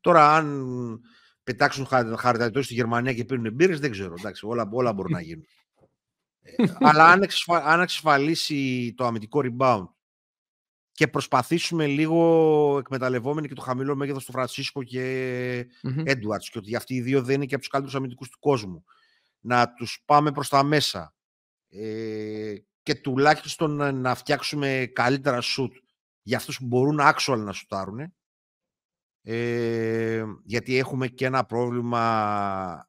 Τώρα 0.01 0.35
αν 0.35 0.99
πετάξουν 1.43 1.87
χαριτατό 2.17 2.61
στη 2.61 2.73
Γερμανία 2.73 3.13
και 3.13 3.25
πίνουν 3.25 3.53
μπύρες, 3.53 3.79
δεν 3.79 3.91
ξέρω. 3.91 4.13
Εντάξει, 4.19 4.45
όλα, 4.45 4.69
όλα 4.71 4.93
μπορούν 4.93 5.11
να 5.11 5.21
γίνουν. 5.27 5.45
Ε, 6.41 6.63
αλλά 6.79 7.07
αν, 7.07 7.21
εξασφα... 7.21 7.81
εξασφαλίσει 7.81 8.93
το 8.97 9.05
αμυντικό 9.05 9.41
rebound 9.43 9.87
και 10.93 11.07
προσπαθήσουμε 11.07 11.87
λίγο 11.87 12.77
εκμεταλλευόμενοι 12.79 13.47
και 13.47 13.53
το 13.53 13.61
χαμηλό 13.61 13.95
μέγεθος 13.95 14.25
του 14.25 14.31
Φρανσίσκο 14.31 14.83
και 14.83 15.67
mm 15.83 16.03
και 16.51 16.57
ότι 16.57 16.75
αυτοί 16.75 16.93
οι 16.93 17.01
δύο 17.01 17.21
δεν 17.23 17.35
είναι 17.35 17.45
και 17.45 17.53
από 17.53 17.63
τους 17.63 17.71
καλύτερους 17.71 17.97
αμυντικούς 17.97 18.29
του 18.29 18.39
κόσμου, 18.39 18.83
να 19.39 19.73
τους 19.73 20.03
πάμε 20.05 20.31
προς 20.31 20.49
τα 20.49 20.63
μέσα 20.63 21.15
ε, 21.69 22.55
και 22.83 22.95
τουλάχιστον 22.95 23.99
να 23.99 24.15
φτιάξουμε 24.15 24.91
καλύτερα 24.93 25.41
σουτ 25.41 25.73
για 26.21 26.37
αυτούς 26.37 26.57
που 26.57 26.65
μπορούν 26.65 26.99
actual 27.01 27.37
να 27.37 27.51
σουτάρουν 27.51 28.13
ε, 29.25 30.23
γιατί 30.43 30.77
έχουμε 30.77 31.07
και 31.07 31.25
ένα 31.25 31.45
πρόβλημα 31.45 32.85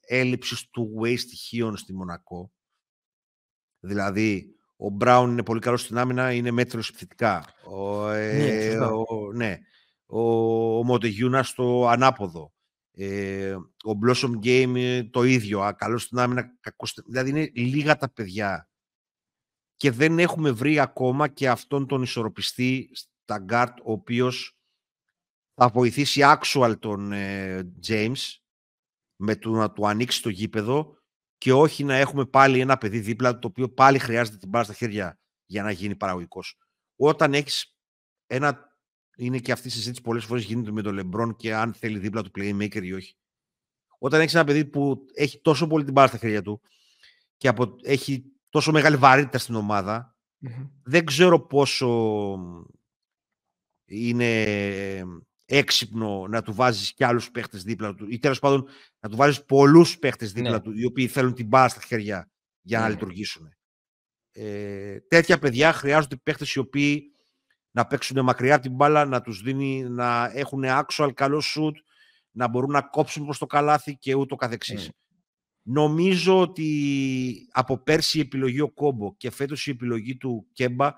έλλειψης 0.00 0.70
του 0.70 1.00
waste 1.02 1.18
στοιχείων 1.18 1.76
στη 1.76 1.94
Μονακό. 1.94 2.52
Δηλαδή, 3.80 4.56
ο 4.84 4.90
Μπράουν 4.90 5.30
είναι 5.30 5.42
πολύ 5.42 5.60
καλός 5.60 5.80
στην 5.80 5.98
άμυνα, 5.98 6.32
είναι 6.32 6.50
μέτριος 6.50 6.88
επιθετικά. 6.88 7.44
Ο, 7.64 8.08
ναι, 8.08 8.46
ε, 8.46 8.76
ο, 8.78 9.32
ναι. 9.34 9.58
ο, 10.06 10.20
ο 10.78 10.84
Μοτεγιούνας 10.84 11.42
στο 11.42 11.88
ανάποδο. 11.88 12.52
Ε, 12.92 13.54
ο 13.84 13.98
Blossomgame 14.04 15.02
το 15.10 15.22
ίδιο. 15.22 15.74
Καλός 15.76 16.02
στην 16.02 16.18
άμυνα, 16.18 16.56
κακός, 16.60 16.98
Δηλαδή, 17.06 17.30
είναι 17.30 17.50
λίγα 17.54 17.96
τα 17.96 18.12
παιδιά. 18.12 18.68
Και 19.76 19.90
δεν 19.90 20.18
έχουμε 20.18 20.50
βρει 20.50 20.78
ακόμα 20.78 21.28
και 21.28 21.48
αυτόν 21.48 21.86
τον 21.86 22.02
ισορροπιστή 22.02 22.90
στα 22.92 23.38
γκαρντ, 23.38 23.78
ο 23.78 23.92
οποίος 23.92 24.56
θα 25.54 25.68
βοηθήσει 25.68 26.20
actual 26.24 26.74
τον 26.78 27.12
ε, 27.12 27.72
James 27.86 28.36
με 29.16 29.36
το 29.36 29.50
να 29.50 29.70
του 29.70 29.86
ανοίξει 29.86 30.22
το 30.22 30.28
γήπεδο 30.28 31.01
και 31.42 31.52
όχι 31.52 31.84
να 31.84 31.94
έχουμε 31.94 32.24
πάλι 32.24 32.60
ένα 32.60 32.78
παιδί 32.78 33.00
δίπλα 33.00 33.38
το 33.38 33.48
οποίο 33.48 33.68
πάλι 33.68 33.98
χρειάζεται 33.98 34.36
την 34.36 34.48
μπάλα 34.48 34.64
στα 34.64 34.74
χέρια 34.74 35.18
για 35.46 35.62
να 35.62 35.70
γίνει 35.70 35.96
παραγωγικός. 35.96 36.58
Όταν 36.96 37.34
έχεις 37.34 37.76
ένα. 38.26 38.76
Είναι 39.16 39.38
και 39.38 39.52
αυτή 39.52 39.68
η 39.68 39.70
συζήτηση 39.70 40.02
πολλές 40.02 40.24
φορές 40.24 40.44
γίνεται 40.44 40.70
με 40.70 40.82
τον 40.82 40.94
Λεμπρόν 40.94 41.36
και 41.36 41.54
αν 41.54 41.74
θέλει 41.74 41.98
δίπλα 41.98 42.22
του 42.22 42.30
playmaker 42.38 42.82
ή 42.82 42.92
όχι. 42.92 43.16
όταν 43.98 44.20
έχεις 44.20 44.34
ένα 44.34 44.44
παιδί 44.44 44.64
που 44.64 45.06
έχει 45.14 45.40
τόσο 45.40 45.66
πολύ 45.66 45.84
την 45.84 45.92
μπάλα 45.92 46.08
στα 46.08 46.18
χέρια 46.18 46.42
του 46.42 46.60
και 47.36 47.48
από, 47.48 47.76
έχει 47.82 48.24
τόσο 48.48 48.72
μεγάλη 48.72 48.96
βαρύτητα 48.96 49.38
στην 49.38 49.54
ομαδα 49.54 50.16
δεν 50.82 51.04
ξέρω 51.04 51.40
πόσο 51.40 52.38
είναι 53.84 54.44
έξυπνο 55.44 56.26
να 56.28 56.42
του 56.42 56.54
βάζεις 56.54 56.94
και 56.94 57.06
άλλους 57.06 57.30
παίχτες 57.30 57.62
δίπλα 57.62 57.94
του 57.94 58.06
ή 58.10 58.18
τέλος 58.18 58.38
πάντων 58.38 58.66
να 59.02 59.08
του 59.08 59.16
βάζεις 59.16 59.44
πολλούς 59.44 59.98
παίχτες 59.98 60.32
δίπλα 60.32 60.50
ναι. 60.50 60.60
του 60.60 60.72
οι 60.78 60.84
οποίοι 60.84 61.08
θέλουν 61.08 61.34
την 61.34 61.46
μπάλα 61.46 61.68
στα 61.68 61.80
χέρια 61.80 62.30
για 62.60 62.78
να 62.78 62.84
ναι. 62.84 62.90
λειτουργήσουν. 62.90 63.48
Ε, 64.32 65.00
τέτοια 65.00 65.38
παιδιά 65.38 65.72
χρειάζονται 65.72 66.16
παίχτες 66.16 66.52
οι 66.54 66.58
οποίοι 66.58 67.02
να 67.70 67.86
παίξουν 67.86 68.24
μακριά 68.24 68.58
την 68.58 68.72
μπάλα, 68.72 69.04
να 69.04 69.20
τους 69.20 69.42
δίνει 69.42 69.82
να 69.88 70.30
έχουν 70.34 70.64
actual 70.66 71.10
καλό 71.14 71.40
σουτ, 71.40 71.76
να 72.30 72.48
μπορούν 72.48 72.70
να 72.70 72.82
κόψουν 72.82 73.24
προς 73.24 73.38
το 73.38 73.46
καλάθι 73.46 73.96
και 73.96 74.14
ούτω 74.14 74.36
καθεξής. 74.36 74.84
Ναι. 74.84 74.90
Νομίζω 75.62 76.40
ότι 76.40 77.48
από 77.52 77.78
πέρσι 77.78 78.18
η 78.18 78.20
επιλογή 78.20 78.60
ο 78.60 78.70
Κόμπο 78.70 79.14
και 79.16 79.30
φέτος 79.30 79.66
η 79.66 79.70
επιλογή 79.70 80.16
του 80.16 80.46
Κέμπα 80.52 80.92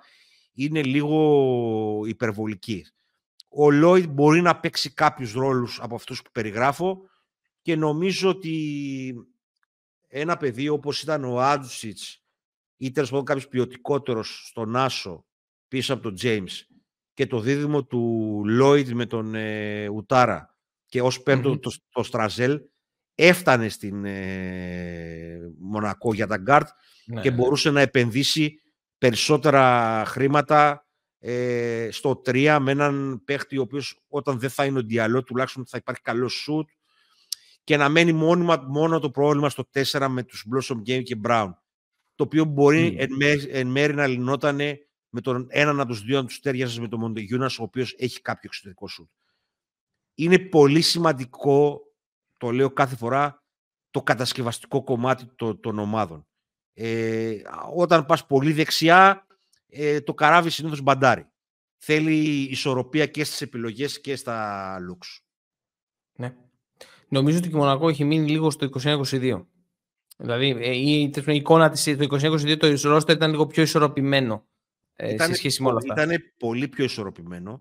είναι 0.55 0.83
λίγο 0.83 2.03
υπερβολική. 2.07 2.87
Ο 3.49 3.71
Λόιτ 3.71 4.09
μπορεί 4.09 4.41
να 4.41 4.61
παίξει 4.61 4.95
κάποιους 4.95 5.33
ρόλους 5.33 5.81
από 5.81 5.95
αυτούς 5.95 6.23
που 6.23 6.31
περιγράφω 6.31 7.09
και 7.65 7.77
νομίζω 7.77 8.29
ότι 8.29 9.15
ένα 10.09 10.37
παιδί 10.37 10.69
όπως 10.69 11.03
ήταν 11.03 11.25
ο 11.25 11.41
Άντουσιτς 11.41 12.23
ή 12.77 12.91
τέλος 12.91 13.11
πάντων 13.11 13.25
κάποιος 13.25 13.49
ποιοτικότερος 13.49 14.47
στον 14.49 14.77
Άσο 14.77 15.27
πίσω 15.69 15.95
από 15.95 16.03
τον 16.03 16.15
James 16.21 16.51
και 17.15 17.27
το 17.27 17.41
δίδυμο 17.41 17.85
του 17.85 18.43
Λόιντ 18.47 18.89
με 18.89 19.07
τον 19.07 19.35
ε, 19.35 19.89
Ουατάρα 19.89 20.57
και 20.87 21.03
ως 21.03 21.23
πέμπτο 21.23 21.59
το, 21.59 21.73
το 21.91 22.03
Στραζέλ 22.03 22.61
έφτανε 23.15 23.69
στην 23.69 24.05
ε, 24.05 25.39
Μονακό 25.59 26.15
για 26.15 26.27
τα 26.27 26.37
γκαρντ 26.37 26.69
ναι, 27.07 27.21
και 27.21 27.31
ναι. 27.31 27.37
μπορούσε 27.37 27.71
να 27.71 27.81
επενδύσει 27.81 28.61
περισσότερα 28.99 30.03
χρήματα 30.07 30.87
ε, 31.19 31.89
στο 31.91 32.23
3 32.27 32.59
με 32.61 32.71
έναν 32.71 33.23
παίχτη 33.25 33.59
ο 33.59 33.63
οποίος 33.63 34.05
όταν 34.09 34.39
δεν 34.39 34.51
θα 34.51 34.65
είναι 34.65 34.79
ο 34.79 34.83
Διαλό 34.83 35.23
τουλάχιστον 35.23 35.67
θα 35.67 35.77
υπάρχει 35.77 36.03
καλό 36.03 36.33
σουτ 36.33 36.69
και 37.65 37.77
να 37.77 37.89
μένει 37.89 38.13
μόνιμα, 38.13 38.65
μόνο 38.69 38.99
το 38.99 39.11
πρόβλημα 39.11 39.49
στο 39.49 39.69
4 39.73 40.07
με 40.09 40.23
τους 40.23 40.47
Blossom 40.53 40.77
Game 40.77 41.03
και 41.03 41.21
Brown 41.25 41.53
το 42.15 42.25
οποίο 42.25 42.45
μπορεί 42.45 42.97
εν, 42.99 43.11
εν, 43.49 43.67
μέρη 43.67 43.95
να 43.95 44.07
λυνόταν 44.07 44.57
με 45.09 45.21
τον 45.21 45.47
έναν 45.51 45.81
από 45.81 45.89
τους 45.89 46.03
δύο 46.03 46.21
να 46.21 46.27
τους 46.27 46.41
τέριαζες 46.41 46.79
με 46.79 46.89
τον 46.89 47.01
Μοντεγιούνας 47.01 47.59
ο 47.59 47.63
οποίος 47.63 47.95
έχει 47.99 48.21
κάποιο 48.21 48.43
εξωτερικό 48.43 48.89
σουτ. 48.89 49.11
Είναι 50.15 50.39
πολύ 50.39 50.81
σημαντικό 50.81 51.81
το 52.37 52.51
λέω 52.51 52.71
κάθε 52.71 52.97
φορά, 52.97 53.43
το 53.91 54.03
κατασκευαστικό 54.03 54.85
κομμάτι 54.85 55.27
των 55.61 55.79
ομάδων. 55.79 56.27
Ε, 56.73 57.43
όταν 57.75 58.07
πας 58.07 58.27
πολύ 58.27 58.53
δεξιά, 58.53 59.27
ε, 59.67 60.01
το 60.01 60.15
καράβι 60.15 60.51
συνήθως 60.51 60.81
μπαντάρει. 60.81 61.27
Θέλει 61.77 62.43
ισορροπία 62.43 63.07
και 63.07 63.25
στις 63.25 63.41
επιλογές 63.41 64.01
και 64.01 64.17
στα 64.17 64.77
looks. 64.91 65.21
Ναι. 66.13 66.37
Νομίζω 67.15 67.39
ότι 67.39 67.49
και 67.49 67.57
η 67.57 67.59
Μονακό 67.59 67.89
έχει 67.89 68.05
μείνει 68.05 68.31
λίγο 68.31 68.51
στο 68.51 68.69
21-22. 68.83 69.45
Δηλαδή 70.17 70.57
ε, 70.61 70.71
η, 70.71 71.13
η 71.27 71.35
εικόνα 71.35 71.71
της 71.71 71.85
το 71.85 72.07
2022 72.11 72.57
το 72.59 72.89
ρόστερ 72.89 73.17
ήταν 73.17 73.31
λίγο 73.31 73.47
πιο 73.47 73.63
ισορροπημένο 73.63 74.45
ε, 74.97 75.13
ήταν, 75.13 75.29
σε 75.29 75.35
σχέση 75.35 75.63
με 75.63 75.69
όλα 75.69 75.77
αυτά. 75.77 76.03
Ήταν 76.03 76.23
πολύ 76.39 76.69
πιο 76.69 76.85
ισορροπημένο. 76.85 77.61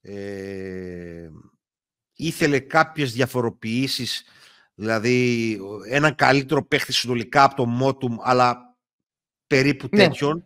Ε, 0.00 1.28
ήθελε 2.12 2.58
κάποιες 2.58 3.12
διαφοροποιήσεις, 3.12 4.24
δηλαδή 4.74 5.58
έναν 5.88 6.14
καλύτερο 6.14 6.64
παίχτη 6.64 6.92
συνολικά 6.92 7.42
από 7.42 7.54
το 7.54 7.66
Μότουμ, 7.66 8.16
αλλά 8.20 8.76
περίπου 9.46 9.88
ναι. 9.90 10.02
τέτοιον. 10.02 10.44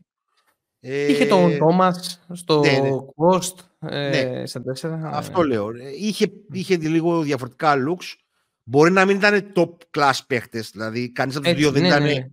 Είχε 0.80 1.26
τον 1.26 1.58
Τόμας 1.58 2.24
στο 2.32 2.60
ναι, 2.60 2.78
ναι. 2.78 2.90
Cost, 3.16 3.54
ε, 3.78 4.08
ναι. 4.08 4.46
στα 4.46 4.62
τέσσερα. 4.62 5.10
Αυτό 5.12 5.42
λέω. 5.42 5.70
Είχε, 5.98 6.32
είχε 6.52 6.76
λίγο 6.76 7.22
διαφορετικά 7.22 7.74
looks. 7.88 8.21
Μπορεί 8.64 8.90
να 8.90 9.04
μην 9.04 9.16
ήταν 9.16 9.52
top 9.54 9.70
class 9.98 10.18
παίχτες, 10.26 10.70
δηλαδή 10.70 11.12
κανείς 11.12 11.36
από 11.36 11.44
τους 11.44 11.54
δύο 11.54 11.70
δεν 11.70 11.82
ναι, 11.82 11.88
ήταν 11.88 12.02
ναι. 12.02 12.26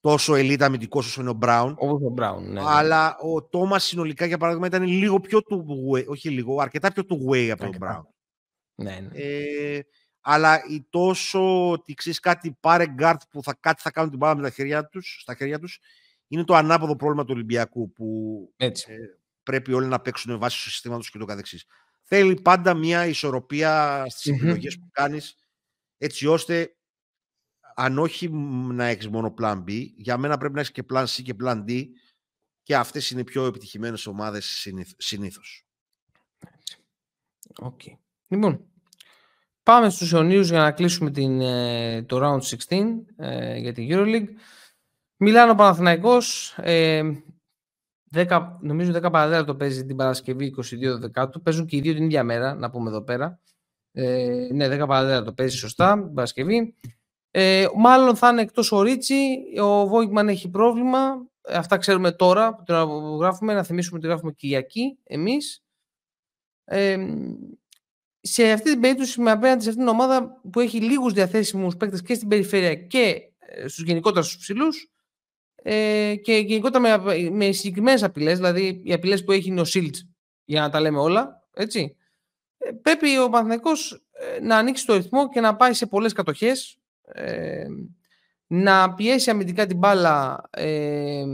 τόσο 0.00 0.32
elite 0.32 0.62
αμυντικός 0.62 1.06
όσο 1.06 1.20
είναι 1.20 1.30
ο 1.30 1.32
Μπράουν. 1.32 1.70
ο 1.70 2.14
Brown, 2.16 2.42
ναι, 2.42 2.60
Αλλά 2.64 3.16
ο 3.18 3.42
Τόμας 3.42 3.84
συνολικά 3.84 4.26
για 4.26 4.38
παράδειγμα 4.38 4.66
ήταν 4.66 4.82
λίγο 4.82 5.20
πιο 5.20 5.42
two-way, 5.42 6.06
όχι 6.06 6.30
λίγο, 6.30 6.60
αρκετά 6.60 6.92
πιο 6.92 7.04
two-way 7.04 7.48
από 7.48 7.62
τον 7.62 7.76
Μπράουν. 7.78 8.06
Ναι, 8.74 8.98
ναι. 9.00 9.20
Ε, 9.20 9.80
αλλά 10.20 10.64
η 10.68 10.86
τόσο 10.90 11.70
ότι 11.70 11.94
ξέρεις 11.94 12.20
κάτι, 12.20 12.56
πάρε 12.60 12.86
γκαρντ 12.88 13.20
που 13.30 13.42
θα, 13.42 13.56
κάτι 13.60 13.82
θα 13.82 13.90
κάνουν 13.90 14.10
την 14.10 14.18
μπάλα 14.18 14.36
με 14.36 14.42
τα 14.42 14.50
χέρια 14.50 14.86
τους, 14.86 15.18
στα 15.20 15.34
χέρια 15.34 15.58
τους, 15.58 15.80
είναι 16.28 16.44
το 16.44 16.54
ανάποδο 16.54 16.96
πρόβλημα 16.96 17.24
του 17.24 17.32
Ολυμπιακού 17.34 17.92
που 17.92 18.38
Έτσι. 18.56 18.92
Ε, 18.92 18.96
πρέπει 19.42 19.72
όλοι 19.72 19.86
να 19.86 20.00
παίξουν 20.00 20.38
βάσει 20.38 20.62
του 20.62 20.72
συστήματος 20.72 21.10
και 21.10 21.18
ούτω 21.18 21.24
καθεξής. 21.24 21.64
Θέλει 22.02 22.40
πάντα 22.40 22.74
μια 22.74 23.06
ισορροπία 23.06 24.04
στις 24.08 24.32
mm 24.32 24.34
επιλογές 24.34 24.78
που 24.78 24.88
κάνεις 24.92 25.36
έτσι 26.02 26.26
ώστε 26.26 26.76
αν 27.74 27.98
όχι 27.98 28.28
να 28.72 28.84
έχεις 28.84 29.08
μόνο 29.08 29.34
plan 29.38 29.64
B, 29.64 29.86
για 29.96 30.16
μένα 30.16 30.38
πρέπει 30.38 30.54
να 30.54 30.60
έχεις 30.60 30.72
και 30.72 30.84
plan 30.92 31.04
C 31.04 31.22
και 31.22 31.34
plan 31.42 31.64
D 31.64 31.84
και 32.62 32.76
αυτές 32.76 33.10
είναι 33.10 33.20
οι 33.20 33.24
πιο 33.24 33.46
επιτυχημένες 33.46 34.06
ομάδες 34.06 34.68
συνήθως. 34.96 35.66
OK. 37.58 37.80
Okay. 37.84 37.96
Λοιπόν, 38.28 38.64
πάμε 39.62 39.90
στους 39.90 40.10
αιωνίους 40.10 40.48
για 40.48 40.58
να 40.58 40.72
κλείσουμε 40.72 41.10
την, 41.10 41.40
ε, 41.40 42.02
το 42.02 42.18
Round 42.22 42.40
16 42.40 43.06
ε, 43.16 43.56
για 43.56 43.72
την 43.72 43.88
EuroLeague. 43.90 44.28
Μιλάνο 45.16 45.54
Παναθηναϊκός, 45.54 46.54
ε, 46.58 47.02
10, 48.10 48.58
νομίζω 48.60 48.92
10 48.92 49.10
παραδέρα 49.10 49.44
το 49.44 49.56
παίζει 49.56 49.84
την 49.86 49.96
Παρασκευή 49.96 50.46
22 50.46 50.98
Δεκάτου. 50.98 51.42
Παίζουν 51.42 51.66
και 51.66 51.76
οι 51.76 51.80
δύο 51.80 51.94
την 51.94 52.04
ίδια 52.04 52.24
μέρα, 52.24 52.54
να 52.54 52.70
πούμε 52.70 52.88
εδώ 52.88 53.02
πέρα. 53.02 53.40
Ε, 53.92 54.48
ναι, 54.52 54.66
10 54.66 54.86
παραδέρα 54.86 55.22
το 55.22 55.32
παίζει 55.32 55.56
σωστά 55.56 56.02
την 56.02 56.14
Παρασκευή. 56.14 56.74
Ε, 57.30 57.66
μάλλον 57.76 58.16
θα 58.16 58.28
είναι 58.28 58.40
εκτός 58.40 58.72
ο 58.72 58.82
Ρίτσι, 58.82 59.38
ο 59.60 59.86
Βόγκμαν 59.86 60.28
έχει 60.28 60.48
πρόβλημα. 60.48 61.26
Ε, 61.42 61.56
αυτά 61.56 61.76
ξέρουμε 61.76 62.12
τώρα 62.12 62.54
που 62.54 62.62
το 62.62 62.84
γράφουμε, 63.20 63.54
να 63.54 63.62
θυμίσουμε 63.62 63.98
ότι 63.98 64.06
γράφουμε 64.06 64.32
Κυριακή 64.32 64.98
εμείς. 65.04 65.62
Ε, 66.64 66.96
σε 68.20 68.50
αυτή 68.50 68.70
την 68.70 68.80
περίπτωση 68.80 69.20
με 69.20 69.30
απέναντι 69.30 69.62
σε 69.62 69.68
αυτήν 69.68 69.84
την 69.84 69.94
ομάδα 69.94 70.40
που 70.50 70.60
έχει 70.60 70.80
λίγους 70.80 71.12
διαθέσιμους 71.12 71.76
παίκτες 71.76 72.02
και 72.02 72.14
στην 72.14 72.28
περιφέρεια 72.28 72.74
και 72.74 73.30
ε, 73.38 73.68
στους 73.68 73.84
γενικότερα 73.84 74.24
στους 74.24 74.36
ψηλούς 74.36 74.90
ε, 75.54 76.14
και 76.22 76.32
γενικότερα 76.32 76.98
με, 77.02 77.30
με 77.30 77.52
συγκεκριμένες 77.52 78.02
απειλές, 78.02 78.36
δηλαδή 78.36 78.82
οι 78.84 78.92
απειλές 78.92 79.24
που 79.24 79.32
έχει 79.32 79.48
είναι 79.48 79.60
ο 79.60 79.64
Σίλτς, 79.64 80.08
για 80.44 80.60
να 80.60 80.70
τα 80.70 80.80
λέμε 80.80 80.98
όλα. 80.98 81.46
Έτσι. 81.54 81.96
Ε, 82.64 82.70
πρέπει 82.72 83.18
ο 83.18 83.28
Παναθηναϊκός 83.28 84.04
ε, 84.12 84.40
να 84.40 84.56
ανοίξει 84.56 84.86
το 84.86 84.94
ρυθμό 84.94 85.28
και 85.28 85.40
να 85.40 85.56
πάει 85.56 85.72
σε 85.72 85.86
πολλές 85.86 86.12
κατοχές 86.12 86.78
ε, 87.02 87.66
να 88.46 88.94
πιέσει 88.94 89.30
αμυντικά 89.30 89.66
την 89.66 89.78
μπάλα 89.78 90.48
ε, 90.50 91.24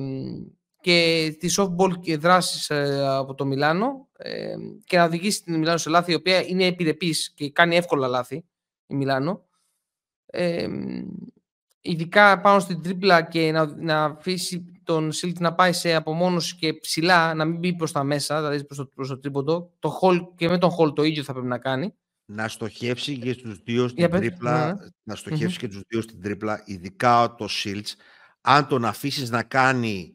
και 0.81 1.37
τη 1.39 1.55
softball 1.57 2.01
και 2.01 2.17
δράσεις 2.17 2.71
ε, 2.71 3.07
από 3.07 3.35
το 3.35 3.45
Μιλάνο 3.47 4.09
ε, 4.17 4.55
και 4.85 4.97
να 4.97 5.05
οδηγήσει 5.05 5.43
την 5.43 5.59
Μιλάνο 5.59 5.79
σε 5.79 5.91
λάθη 5.91 6.13
η 6.13 6.15
οποία 6.15 6.47
είναι 6.47 6.65
επιρρεπής 6.65 7.33
και 7.35 7.51
κάνει 7.51 7.77
εύκολα 7.77 8.07
λάθη 8.07 8.45
η 8.87 8.95
Μιλάνο. 8.95 9.47
Ε, 10.27 10.69
ειδικά 11.81 12.41
πάνω 12.41 12.61
στην 12.61 12.83
τρίπλα 12.83 13.23
και 13.23 13.53
να, 13.53 13.67
να 13.77 14.05
αφήσει 14.05 14.78
τον 14.89 15.13
Σίλτ 15.13 15.41
να 15.41 15.55
πάει 15.55 15.73
σε 15.73 15.95
απομόνωση 15.95 16.57
και 16.57 16.75
ψηλά, 16.75 17.35
να 17.35 17.45
μην 17.45 17.59
μπει 17.59 17.77
προς 17.77 17.93
τα 17.93 18.05
μέσα, 18.05 18.41
δηλαδή 18.41 18.65
προς 18.65 18.79
το, 18.79 18.87
προς 18.87 19.09
το 19.09 19.19
τρίποντο. 19.19 19.73
Το 19.79 19.99
hall, 20.03 20.21
και 20.37 20.49
με 20.49 20.59
τον 20.59 20.71
hall 20.79 20.95
το 20.95 21.03
ίδιο 21.03 21.23
θα 21.23 21.33
πρέπει 21.33 21.49
να 21.49 21.59
κάνει. 21.59 21.95
Να 22.25 22.49
στοχεύσει 22.49 23.19
και 23.19 23.33
στους 23.33 23.59
δύο 23.63 23.89
στην 23.89 24.11
τρίπλα, 24.11 24.75
ναι. 24.75 24.89
να 25.03 25.15
στοχευσει 25.15 25.59
και 25.59 25.69
τους 25.69 25.81
δύο 25.89 26.01
στην 26.01 26.23
τρίπλα, 26.23 26.63
ειδικά 26.67 27.35
το 27.35 27.49
Σίλτς. 27.49 27.97
Αν 28.41 28.67
τον 28.67 28.85
αφήσεις 28.85 29.31
να 29.31 29.43
κάνει 29.43 30.15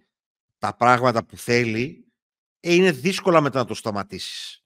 τα 0.57 0.75
πράγματα 0.75 1.25
που 1.25 1.37
θέλει, 1.37 2.05
ε, 2.59 2.73
είναι 2.73 2.91
δύσκολα 2.91 3.41
μετά 3.41 3.59
να 3.59 3.65
το 3.65 3.73
σταματήσεις. 3.73 4.63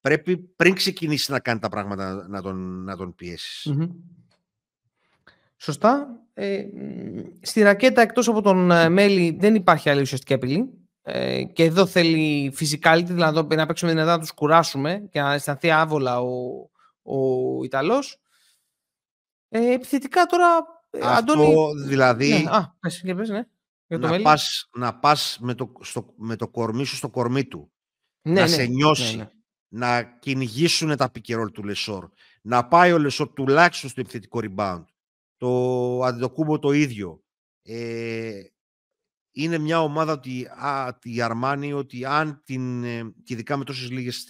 Πρέπει 0.00 0.38
πριν 0.38 0.74
ξεκινήσεις 0.74 1.28
να 1.28 1.40
κάνει 1.40 1.60
τα 1.60 1.68
πράγματα 1.68 2.28
να 2.28 2.42
τον, 2.42 2.84
να 2.84 2.96
τον 2.96 3.14
πιεσεις 3.14 3.72
Σωστά. 5.56 6.20
Ε, 6.34 6.64
στη 7.40 7.62
ρακέτα 7.62 8.00
εκτός 8.00 8.28
από 8.28 8.42
τον 8.42 8.70
ε, 8.70 8.88
Μέλη 8.88 9.36
δεν 9.40 9.54
υπάρχει 9.54 9.90
άλλη 9.90 10.00
ουσιαστική 10.00 10.34
απειλή. 10.34 10.70
Ε, 11.02 11.42
και 11.44 11.64
εδώ 11.64 11.86
θέλει 11.86 12.54
physicality, 12.58 13.04
δηλαδή 13.06 13.56
να 13.56 13.66
παίξουμε 13.66 13.90
δυνατά 13.90 14.10
να 14.10 14.18
τους 14.18 14.32
κουράσουμε 14.32 15.08
και 15.10 15.20
να 15.20 15.32
αισθανθεί 15.32 15.70
άβολα 15.70 16.20
ο, 16.20 16.30
ο 17.02 17.64
Ιταλός. 17.64 18.20
Ε, 19.48 19.72
επιθετικά 19.72 20.24
τώρα... 20.24 20.46
Ε, 20.90 20.98
Αυτό 20.98 21.32
Αντώνη... 21.32 21.54
δηλαδή... 21.86 22.28
Ναι, 22.28 22.50
α, 22.50 22.76
πες, 22.80 23.02
πες, 23.16 23.28
ναι 23.28 23.46
να, 23.86 24.20
πας, 24.22 24.68
να 24.76 24.98
πας 24.98 25.38
με 25.40 25.54
το, 25.54 25.72
στο, 25.80 26.14
με 26.16 26.36
το 26.36 26.48
κορμί 26.48 26.84
σου 26.84 26.96
στο 26.96 27.10
κορμί 27.10 27.44
του. 27.44 27.72
Ναι, 28.22 28.34
να 28.34 28.40
ναι, 28.40 28.46
σε 28.46 28.64
νιώσει. 28.64 29.16
Ναι, 29.16 29.28
να 29.68 30.02
κυνηγήσουν 30.02 30.96
τα 30.96 31.10
pick 31.10 31.24
and 31.24 31.36
roll 31.36 31.50
του 31.50 31.64
Λεσόρ, 31.64 32.08
να 32.42 32.68
πάει 32.68 32.92
ο 32.92 32.98
Λεσόρ 32.98 33.32
τουλάχιστον 33.32 33.90
στο 33.90 34.00
επιθετικό 34.00 34.40
ριμπάουντ, 34.42 34.84
ο 35.36 36.00
Αντετοκούνμπο 36.02 36.58
το 36.58 36.72
ίδιο. 36.72 37.22
Ε, 37.62 38.40
είναι 39.30 39.58
μια 39.58 39.82
ομάδα 39.82 40.12
ότι 40.12 40.46
α, 40.46 40.98
η 41.02 41.20
Αρμάνη 41.20 41.72
ότι 41.72 42.04
αν 42.04 42.42
την, 42.44 42.84
ε, 42.84 43.14
και 43.24 43.34
ειδικά 43.34 43.56
με 43.56 43.64
τόσες 43.64 43.90
λίγες 43.90 44.26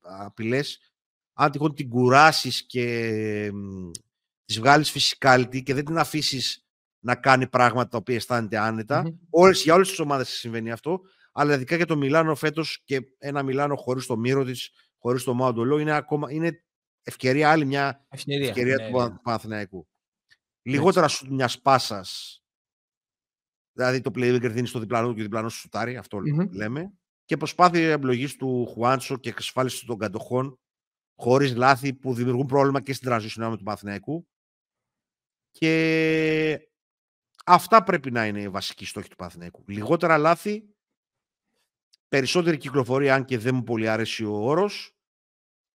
απειλές, 0.00 0.92
αν 1.32 1.50
τυχόν 1.50 1.74
την 1.74 1.88
κουράσεις 1.88 2.66
και 2.66 3.06
ε, 3.06 3.50
της 4.44 4.58
βγάλεις 4.58 4.92
physicality 4.92 5.62
και 5.62 5.74
δεν 5.74 5.84
την 5.84 5.98
αφήσεις 5.98 6.66
να 7.00 7.14
κάνει 7.14 7.46
πράγματα 7.46 7.88
τα 7.88 7.96
οποία 7.96 8.14
αισθάνεται 8.14 8.58
άνετα. 8.58 9.04
Mm-hmm. 9.06 9.18
Όλες, 9.30 9.62
για 9.62 9.74
όλες 9.74 9.88
τις 9.88 9.98
ομάδες 9.98 10.28
συμβαίνει 10.28 10.70
αυτό, 10.70 11.00
αλλά 11.32 11.54
ειδικά 11.54 11.76
για 11.76 11.86
το 11.86 11.96
Μιλάνο 11.96 12.34
φέτος 12.34 12.82
και 12.84 13.00
ένα 13.18 13.42
Μιλάνο 13.42 13.76
χωρίς 13.76 14.06
το 14.06 14.16
Μύρο 14.16 14.44
της, 14.44 14.70
χωρίς 14.98 15.22
το 15.22 15.34
Μάοντολό, 15.34 15.78
είναι, 15.78 15.92
ακόμα, 15.92 16.32
είναι 16.32 16.64
ευκαιρία, 17.02 17.50
άλλη 17.50 17.64
μια 17.64 18.06
ευκαιρία, 18.08 18.48
ευκαιρία 18.48 18.76
ναι, 18.76 18.90
του 18.90 18.98
ναι. 18.98 19.16
Παναθηναϊκού. 19.22 19.87
Λιγότερα 20.68 21.08
σου 21.08 21.34
μιας 21.34 21.60
πάσας. 21.60 22.42
Δηλαδή 23.72 24.00
το 24.00 24.10
playmaker 24.14 24.50
δίνει 24.50 24.66
στο 24.66 24.78
διπλανό 24.78 25.14
και 25.14 25.20
ο 25.20 25.22
διπλανός 25.22 25.52
σου 25.52 25.58
σουτάρει, 25.58 25.96
αυτό 25.96 26.18
mm-hmm. 26.18 26.50
λέμε. 26.50 26.92
Και 27.24 27.36
προσπάθεια 27.36 27.90
εμπλογής 27.90 28.36
του 28.36 28.66
Χουάντσο 28.66 29.16
και 29.16 29.28
εξασφάλισης 29.28 29.84
των 29.84 29.98
κατοχών 29.98 30.58
χωρίς 31.14 31.56
λάθη 31.56 31.94
που 31.94 32.14
δημιουργούν 32.14 32.46
πρόβλημα 32.46 32.80
και 32.80 32.92
στην 32.92 33.10
transition 33.12 33.54
του 33.58 33.62
Παναθηναϊκού. 33.62 34.28
Και 35.50 36.68
αυτά 37.46 37.82
πρέπει 37.82 38.10
να 38.10 38.26
είναι 38.26 38.40
οι 38.40 38.48
βασικοί 38.48 38.84
στόχοι 38.84 39.08
του 39.08 39.16
Παναθηναϊκού. 39.16 39.64
Λιγότερα 39.66 40.18
λάθη, 40.18 40.74
περισσότερη 42.08 42.56
κυκλοφορία, 42.56 43.14
αν 43.14 43.24
και 43.24 43.38
δεν 43.38 43.54
μου 43.54 43.62
πολύ 43.62 43.88
αρέσει 43.88 44.24
ο 44.24 44.32
όρος, 44.32 44.96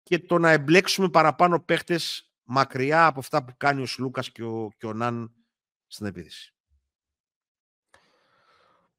και 0.03 0.19
το 0.19 0.37
να 0.37 0.51
εμπλέξουμε 0.51 1.09
παραπάνω 1.09 1.59
παίχτες 1.59 2.32
μακριά 2.43 3.05
από 3.05 3.19
αυτά 3.19 3.43
που 3.43 3.53
κάνει 3.57 3.81
ο 3.81 3.85
Σλούκας 3.85 4.31
και 4.31 4.43
ο, 4.43 4.69
και 4.77 4.85
ο 4.85 4.93
Ναν 4.93 5.33
στην 5.87 6.05
επίδυση. 6.05 6.53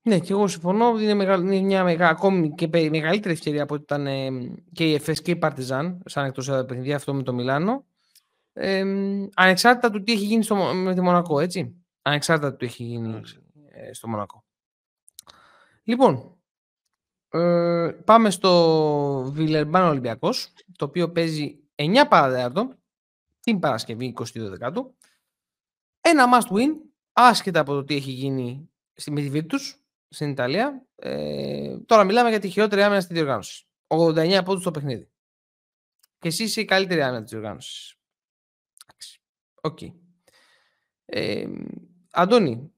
Ναι, 0.06 0.18
και 0.18 0.32
εγώ 0.32 0.46
συμφωνώ. 0.46 1.00
Είναι, 1.00 1.14
μεγάλη, 1.14 1.56
είναι 1.56 1.66
μια 1.66 1.84
μεγάλη, 1.84 2.10
ακόμη 2.10 2.54
και 2.54 2.68
μεγαλύτερη 2.68 3.34
ευκαιρία 3.34 3.62
από 3.62 3.74
ότι 3.74 3.82
ήταν 3.82 4.06
ε, 4.06 4.30
και 4.72 4.84
η 4.84 4.94
ΕΦΕΣ 4.94 5.22
και 5.22 5.30
η 5.30 5.36
Παρτιζάν, 5.36 6.02
σαν 6.04 6.24
εκτός 6.24 6.46
παιχνιδιά 6.46 6.96
αυτό 6.96 7.14
με 7.14 7.22
το 7.22 7.32
Μιλάνο. 7.32 7.84
Ε, 8.52 8.84
ανεξάρτητα 9.34 9.90
του 9.90 10.02
τι 10.02 10.12
έχει 10.12 10.24
γίνει 10.24 10.42
στο, 10.42 10.54
με 10.54 10.94
τη 10.94 11.00
Μονακό, 11.00 11.40
έτσι. 11.40 11.84
Ανεξάρτητα 12.02 12.50
του 12.50 12.56
τι 12.56 12.64
έχει 12.64 12.84
γίνει 12.84 13.20
ε, 13.70 13.92
στο 13.92 14.08
Μονακό. 14.08 14.44
Λοιπόν, 15.82 16.38
ε, 17.28 17.96
πάμε 18.04 18.30
στο 18.30 19.30
Βιλερμπάν 19.32 19.88
Ολυμπιακός, 19.88 20.52
το 20.76 20.84
οποίο 20.84 21.10
παίζει 21.10 21.58
9 21.74 21.84
παραδέαρτο 22.08 22.74
την 23.44 23.58
Παρασκευή 23.58 24.14
22 24.16 24.24
Δεκάτου. 24.34 24.96
Ένα 26.00 26.24
must 26.32 26.52
win, 26.52 26.70
άσχετα 27.12 27.60
από 27.60 27.72
το 27.72 27.84
τι 27.84 27.94
έχει 27.94 28.10
γίνει 28.10 28.70
με 29.06 29.20
τη 29.20 29.30
Virtus 29.32 29.78
στην 30.08 30.30
Ιταλία. 30.30 30.86
Ε, 30.94 31.78
τώρα 31.86 32.04
μιλάμε 32.04 32.28
για 32.28 32.40
τη 32.40 32.48
χειρότερη 32.48 32.82
άμυνα 32.82 33.00
στη 33.00 33.14
διοργάνωση. 33.14 33.66
89 33.86 34.40
πόντους 34.44 34.62
στο 34.62 34.70
παιχνίδι. 34.70 35.08
Και 36.18 36.28
εσύ 36.28 36.42
είσαι 36.42 36.60
η 36.60 36.64
καλύτερη 36.64 37.02
άμυνα 37.02 37.22
της 37.22 37.30
διοργάνωσης. 37.30 37.94
OK. 39.60 39.78
Okay. 39.80 39.92
Ε, 41.04 41.48
Αντώνη, 42.10 42.72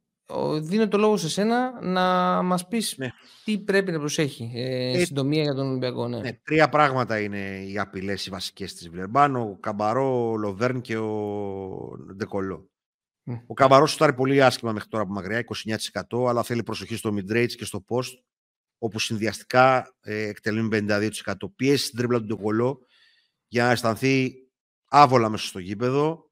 δίνω 0.60 0.88
το 0.88 0.98
λόγο 0.98 1.16
σε 1.16 1.28
σένα 1.28 1.80
να 1.82 2.02
μας 2.42 2.68
πεις 2.68 2.94
ναι. 2.96 3.10
τι 3.44 3.58
πρέπει 3.58 3.92
να 3.92 3.98
προσέχει 3.98 4.50
ε, 4.54 4.90
ε, 4.90 5.04
συντομία 5.04 5.42
για 5.42 5.54
τον 5.54 5.68
Ολυμπιακό. 5.68 6.08
Ναι. 6.08 6.18
ναι. 6.18 6.32
τρία 6.32 6.68
πράγματα 6.68 7.20
είναι 7.20 7.64
οι 7.68 7.78
απειλές 7.78 8.26
οι 8.26 8.30
βασικές 8.30 8.74
της 8.74 8.88
Βιλερμπάν, 8.88 9.36
ο 9.36 9.58
Καμπαρό, 9.60 10.30
ο 10.30 10.36
Λοβέρν 10.36 10.80
και 10.80 10.96
ο 10.96 11.96
Ντεκολό. 12.14 12.70
Ο 13.46 13.54
Καμπαρό 13.54 13.90
σουτάρει 13.90 14.14
πολύ 14.16 14.42
άσχημα 14.42 14.72
μέχρι 14.72 14.88
τώρα 14.88 15.02
από 15.02 15.12
μακριά, 15.12 15.44
29%, 16.10 16.28
αλλά 16.28 16.42
θέλει 16.42 16.62
προσοχή 16.62 16.96
στο 16.96 17.14
mid 17.14 17.46
και 17.46 17.64
στο 17.64 17.84
post, 17.88 18.12
όπου 18.78 18.98
συνδυαστικά 18.98 19.94
ε, 20.00 20.28
εκτελούν 20.28 20.70
52%. 20.72 21.10
Πιέσει 21.56 21.84
στην 21.84 21.98
τρίπλα 21.98 22.18
του 22.18 22.24
Ντεκολό 22.24 22.78
για 23.48 23.64
να 23.64 23.70
αισθανθεί 23.70 24.32
άβολα 24.88 25.28
μέσα 25.28 25.46
στο 25.46 25.58
γήπεδο. 25.58 26.25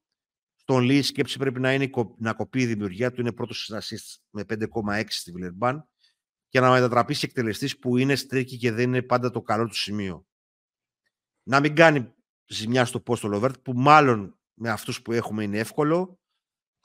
Στον 0.66 0.82
Λί 0.82 0.96
η 0.96 1.02
σκέψη 1.02 1.38
πρέπει 1.38 1.60
να 1.60 1.72
είναι 1.72 1.90
να 2.18 2.32
κοπεί 2.32 2.60
η 2.60 2.66
δημιουργία 2.66 3.12
του. 3.12 3.20
Είναι 3.20 3.32
πρώτος 3.32 3.72
assist 3.74 4.20
με 4.30 4.44
5,6 4.48 5.04
στη 5.08 5.32
Βιλερμπάν 5.32 5.88
και 6.48 6.60
να 6.60 6.70
μετατραπεί 6.70 7.14
σε 7.14 7.26
εκτελεστής 7.26 7.78
που 7.78 7.96
είναι 7.96 8.14
στρίκη 8.14 8.56
και 8.56 8.72
δεν 8.72 8.84
είναι 8.88 9.02
πάντα 9.02 9.30
το 9.30 9.42
καλό 9.42 9.66
του 9.66 9.76
σημείο. 9.76 10.26
Να 11.42 11.60
μην 11.60 11.74
κάνει 11.74 12.12
ζημιά 12.46 12.84
στο 12.84 13.02
post 13.06 13.18
το 13.18 13.28
Λοβέρτ, 13.28 13.58
που 13.58 13.72
μάλλον 13.72 14.38
με 14.54 14.70
αυτούς 14.70 15.02
που 15.02 15.12
έχουμε 15.12 15.42
είναι 15.42 15.58
εύκολο 15.58 16.18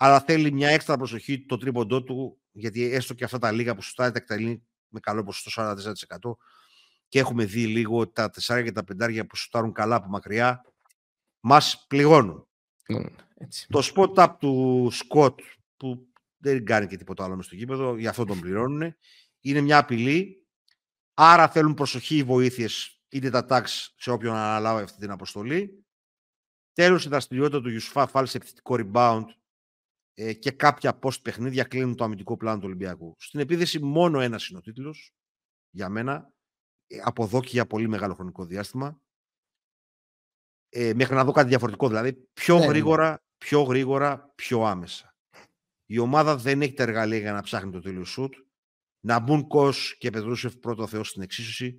αλλά 0.02 0.20
θέλει 0.20 0.52
μια 0.52 0.70
έξτρα 0.70 0.98
προσοχή 0.98 1.46
το 1.46 1.58
τρίποντό 1.58 2.04
του, 2.04 2.42
γιατί 2.52 2.84
έστω 2.84 3.14
και 3.14 3.24
αυτά 3.24 3.38
τα 3.38 3.52
λίγα 3.52 3.76
που 3.76 3.82
σουτάρει 3.82 4.12
τα 4.12 4.18
εκτελεί 4.18 4.64
με 4.88 5.00
καλό 5.00 5.24
ποσοστό 5.24 5.76
44% 6.22 6.38
και 7.08 7.20
έχουμε 7.20 7.46
δει 7.46 7.66
λίγο 7.66 8.10
τα 8.10 8.30
τεσσάρια 8.30 8.64
και 8.64 8.72
τα 8.72 8.84
πεντάρια 8.84 9.26
που 9.26 9.36
σουτάρουν 9.36 9.72
καλά 9.72 9.96
από 9.96 10.08
μακριά, 10.10 10.66
μας 11.40 11.86
πληγώνουν. 11.88 12.48
Έτσι. 13.42 13.68
Το 13.70 13.80
spot 13.84 14.14
up 14.14 14.36
του 14.40 14.88
Σκοτ, 14.92 15.40
που 15.78 16.08
δεν 16.38 16.66
κάνει 16.66 16.88
και 16.88 16.98
τίποτα 16.98 17.24
άλλο 17.24 17.36
μες 17.36 17.46
στο 17.46 17.56
γήπεδο, 17.56 17.98
γι' 17.98 18.08
αυτό 18.08 18.26
τον 18.26 18.40
πληρώνουν, 18.40 18.96
είναι 19.40 19.62
μια 19.62 19.78
απειλή, 19.78 20.48
άρα 21.14 21.50
θέλουν 21.50 21.74
προσοχή 21.74 22.18
οι 22.18 22.24
βοήθειες, 22.24 23.02
είτε 23.10 23.30
τα 23.30 23.46
τάξη 23.46 23.94
σε 23.98 24.12
όποιον 24.12 24.36
αναλάβει 24.36 24.84
αυτή 24.84 25.00
την 25.00 25.12
αποστολή. 25.12 25.86
Τέλος, 26.74 27.06
η 27.06 27.10
δραστηριότητα 27.10 27.62
του 27.62 27.70
Ιουσφά 27.70 28.08
φάλει 28.08 28.28
σε 28.28 28.38
επιθετικό 28.38 28.76
rebound 28.80 29.26
ε, 30.14 30.34
και 30.34 30.52
κάποια 30.52 31.00
post 31.02 31.22
παιχνίδια 31.22 31.64
κλείνουν 31.64 31.96
το 31.96 32.04
αμυντικό 32.04 32.38
πλάνο 32.38 32.58
του 32.60 32.66
Ολυμπιακού. 32.66 33.16
Στην 33.20 33.40
επίδεση 33.40 33.80
μόνο 33.80 34.20
ένας 34.20 34.48
είναι 34.48 34.58
ο 34.58 34.62
τίτλος 34.62 35.14
για 35.70 35.90
μένα, 35.90 36.34
ε, 36.88 36.98
από 37.04 37.24
εδώ 37.24 37.42
και 37.42 37.50
για 37.52 37.68
πολύ 37.68 37.88
μεγάλο 37.88 38.14
χρονικό 38.14 38.46
διάστημα. 38.46 39.02
Ε, 40.70 40.94
μέχρι 40.94 41.16
να 41.16 41.24
δω 41.24 41.32
κάτι 41.32 41.48
διαφορετικό, 41.48 41.88
δηλαδή 41.88 42.14
πιο 42.14 42.56
ναι, 42.56 42.60
ναι. 42.60 42.68
γρήγορα, 42.68 43.24
πιο 43.40 43.62
γρήγορα, 43.62 44.32
πιο 44.36 44.62
άμεσα. 44.62 45.16
Η 45.86 46.00
ομάδα 46.00 46.36
δεν 46.36 46.62
έχει 46.62 46.74
τα 46.74 46.84
εργαλεία 46.84 47.18
για 47.18 47.32
να 47.32 47.42
ψάχνει 47.42 47.72
το 47.72 47.82
τέλειο 47.82 48.06
σουτ. 48.06 48.34
Να 49.00 49.20
μπουν 49.20 49.48
Κος 49.48 49.96
και 49.98 50.10
Πετρούσεφ 50.10 50.56
πρώτο 50.56 50.88
Θεό 50.88 51.04
στην 51.04 51.22
εξίσωση, 51.22 51.78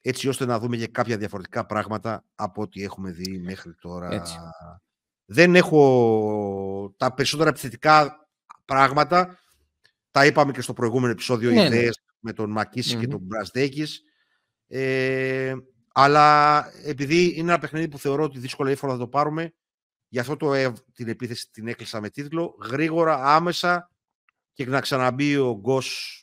έτσι 0.00 0.28
ώστε 0.28 0.46
να 0.46 0.58
δούμε 0.58 0.76
και 0.76 0.86
κάποια 0.86 1.16
διαφορετικά 1.16 1.66
πράγματα 1.66 2.24
από 2.34 2.62
ό,τι 2.62 2.82
έχουμε 2.82 3.10
δει 3.10 3.38
μέχρι 3.38 3.74
τώρα. 3.74 4.08
Έτσι. 4.10 4.36
Δεν 5.24 5.54
έχω 5.54 6.94
τα 6.96 7.14
περισσότερα 7.14 7.48
επιθετικά 7.48 8.28
πράγματα. 8.64 9.38
Τα 10.10 10.26
είπαμε 10.26 10.52
και 10.52 10.60
στο 10.60 10.72
προηγούμενο 10.72 11.12
επεισόδιο 11.12 11.50
ναι, 11.50 11.56
ναι. 11.56 11.66
ιδέες 11.66 12.00
με 12.18 12.32
τον 12.32 12.50
μακιση 12.50 12.96
και 12.96 13.06
τον 13.06 13.20
Μπρασδέκης. 13.20 14.02
Ε, 14.66 15.54
αλλά 15.92 16.64
επειδή 16.84 17.24
είναι 17.24 17.50
ένα 17.50 17.58
παιχνίδι 17.58 17.88
που 17.88 17.98
θεωρώ 17.98 18.24
ότι 18.24 18.38
δύσκολα 18.38 18.70
εύκολα 18.70 18.92
θα 18.92 18.98
το 18.98 19.08
πάρουμε, 19.08 19.54
γι' 20.08 20.18
αυτό 20.18 20.36
το, 20.36 20.72
την 20.92 21.08
επίθεση 21.08 21.50
την 21.50 21.68
έκλεισα 21.68 22.00
με 22.00 22.10
τίτλο. 22.10 22.56
Γρήγορα, 22.62 23.34
άμεσα 23.34 23.90
και 24.52 24.66
να 24.66 24.80
ξαναμπεί 24.80 25.36
ο 25.36 25.58
Γκος, 25.60 26.22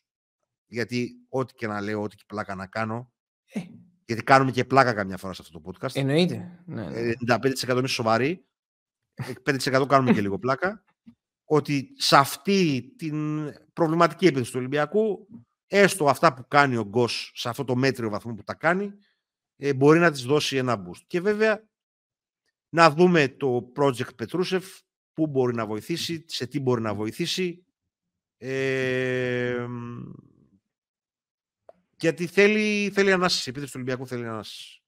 γιατί 0.65 1.11
ό,τι 1.29 1.53
και 1.53 1.67
να 1.67 1.81
λέω, 1.81 2.01
ό,τι 2.01 2.15
και 2.15 2.23
πλάκα 2.27 2.55
να 2.55 2.67
κάνω, 2.67 3.13
ε. 3.45 3.59
γιατί 4.05 4.23
κάνουμε 4.23 4.51
και 4.51 4.65
πλάκα 4.65 4.93
καμιά 4.93 5.17
φορά 5.17 5.33
σε 5.33 5.41
αυτό 5.41 5.59
το 5.59 5.71
podcast. 5.71 5.95
Εννοείται. 5.95 6.63
Ναι, 6.65 6.89
ναι. 6.89 7.11
95% 7.27 7.77
είναι 7.77 7.87
σοβαρή. 7.87 8.45
5% 9.45 9.85
κάνουμε 9.87 10.13
και 10.13 10.21
λίγο 10.21 10.39
πλάκα, 10.39 10.83
ότι 11.45 11.93
σε 11.97 12.17
αυτή 12.17 12.93
την 12.97 13.49
προβληματική 13.73 14.25
επίθεση 14.25 14.51
του 14.51 14.59
Ολυμπιακού, 14.59 15.27
έστω 15.67 16.05
αυτά 16.05 16.33
που 16.33 16.47
κάνει 16.47 16.75
ο 16.75 16.83
Γκος 16.83 17.31
σε 17.35 17.49
αυτό 17.49 17.63
το 17.63 17.75
μέτριο 17.75 18.09
βαθμό 18.09 18.33
που 18.33 18.43
τα 18.43 18.53
κάνει, 18.53 18.93
ε, 19.57 19.73
μπορεί 19.73 19.99
να 19.99 20.11
της 20.11 20.23
δώσει 20.23 20.57
ένα 20.57 20.85
boost. 20.85 21.01
Και 21.07 21.21
βέβαια 21.21 21.63
να 22.75 22.89
δούμε 22.89 23.27
το 23.27 23.71
project 23.75 24.15
Πετρούσεφ, 24.15 24.65
πού 25.13 25.27
μπορεί 25.27 25.55
να 25.55 25.65
βοηθήσει, 25.65 26.23
σε 26.27 26.47
τι 26.47 26.59
μπορεί 26.59 26.81
να 26.81 26.93
βοηθήσει. 26.93 27.65
Ε, 28.37 29.65
γιατί 31.99 32.27
θέλει, 32.27 32.91
θέλει 32.93 33.11
ανάσυση. 33.11 33.43
Η 33.45 33.49
επίθεση 33.49 33.71
του 33.71 33.79
Ολυμπιακού 33.81 34.07
θέλει 34.07 34.27
ανάσυση. 34.27 34.81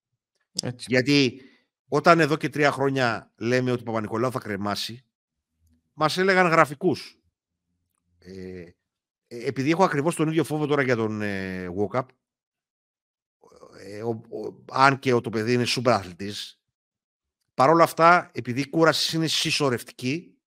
Έτσι. 0.62 0.86
Γιατί 0.90 1.42
όταν 1.88 2.20
εδώ 2.20 2.36
και 2.36 2.50
τρία 2.50 2.72
χρόνια 2.72 3.32
λέμε 3.38 3.72
ότι 3.72 3.82
ο 3.82 3.86
Παπα-Νικολάου 3.86 4.32
θα 4.32 4.40
κρεμάσει, 4.40 5.06
μας 5.94 6.18
έλεγαν 6.18 6.48
γραφικούς. 6.48 7.20
Ε, 8.20 8.62
ε, 9.28 9.46
επειδή 9.48 9.72
έχω 9.72 9.84
ακριβώς 9.84 10.16
τον 10.16 10.28
ίδιο 10.28 10.44
φόβο 10.44 10.66
τώρα 10.66 10.82
για 10.82 10.96
τον 10.96 11.22
ε, 11.22 11.68
walk-up, 11.78 12.06
ε, 13.80 14.02
αν 14.72 15.00
και 15.00 15.12
το 15.12 15.30
παιδί 15.30 15.54
είναι 15.54 15.66
super 15.68 15.90
αθλητής, 15.90 16.57
παρόλα 17.58 17.84
αυτά, 17.84 18.30
επειδή 18.34 18.62
η 18.62 18.70
κούραση 18.70 19.16
είναι 19.16 19.28
συσσωρευτική, 19.28 20.38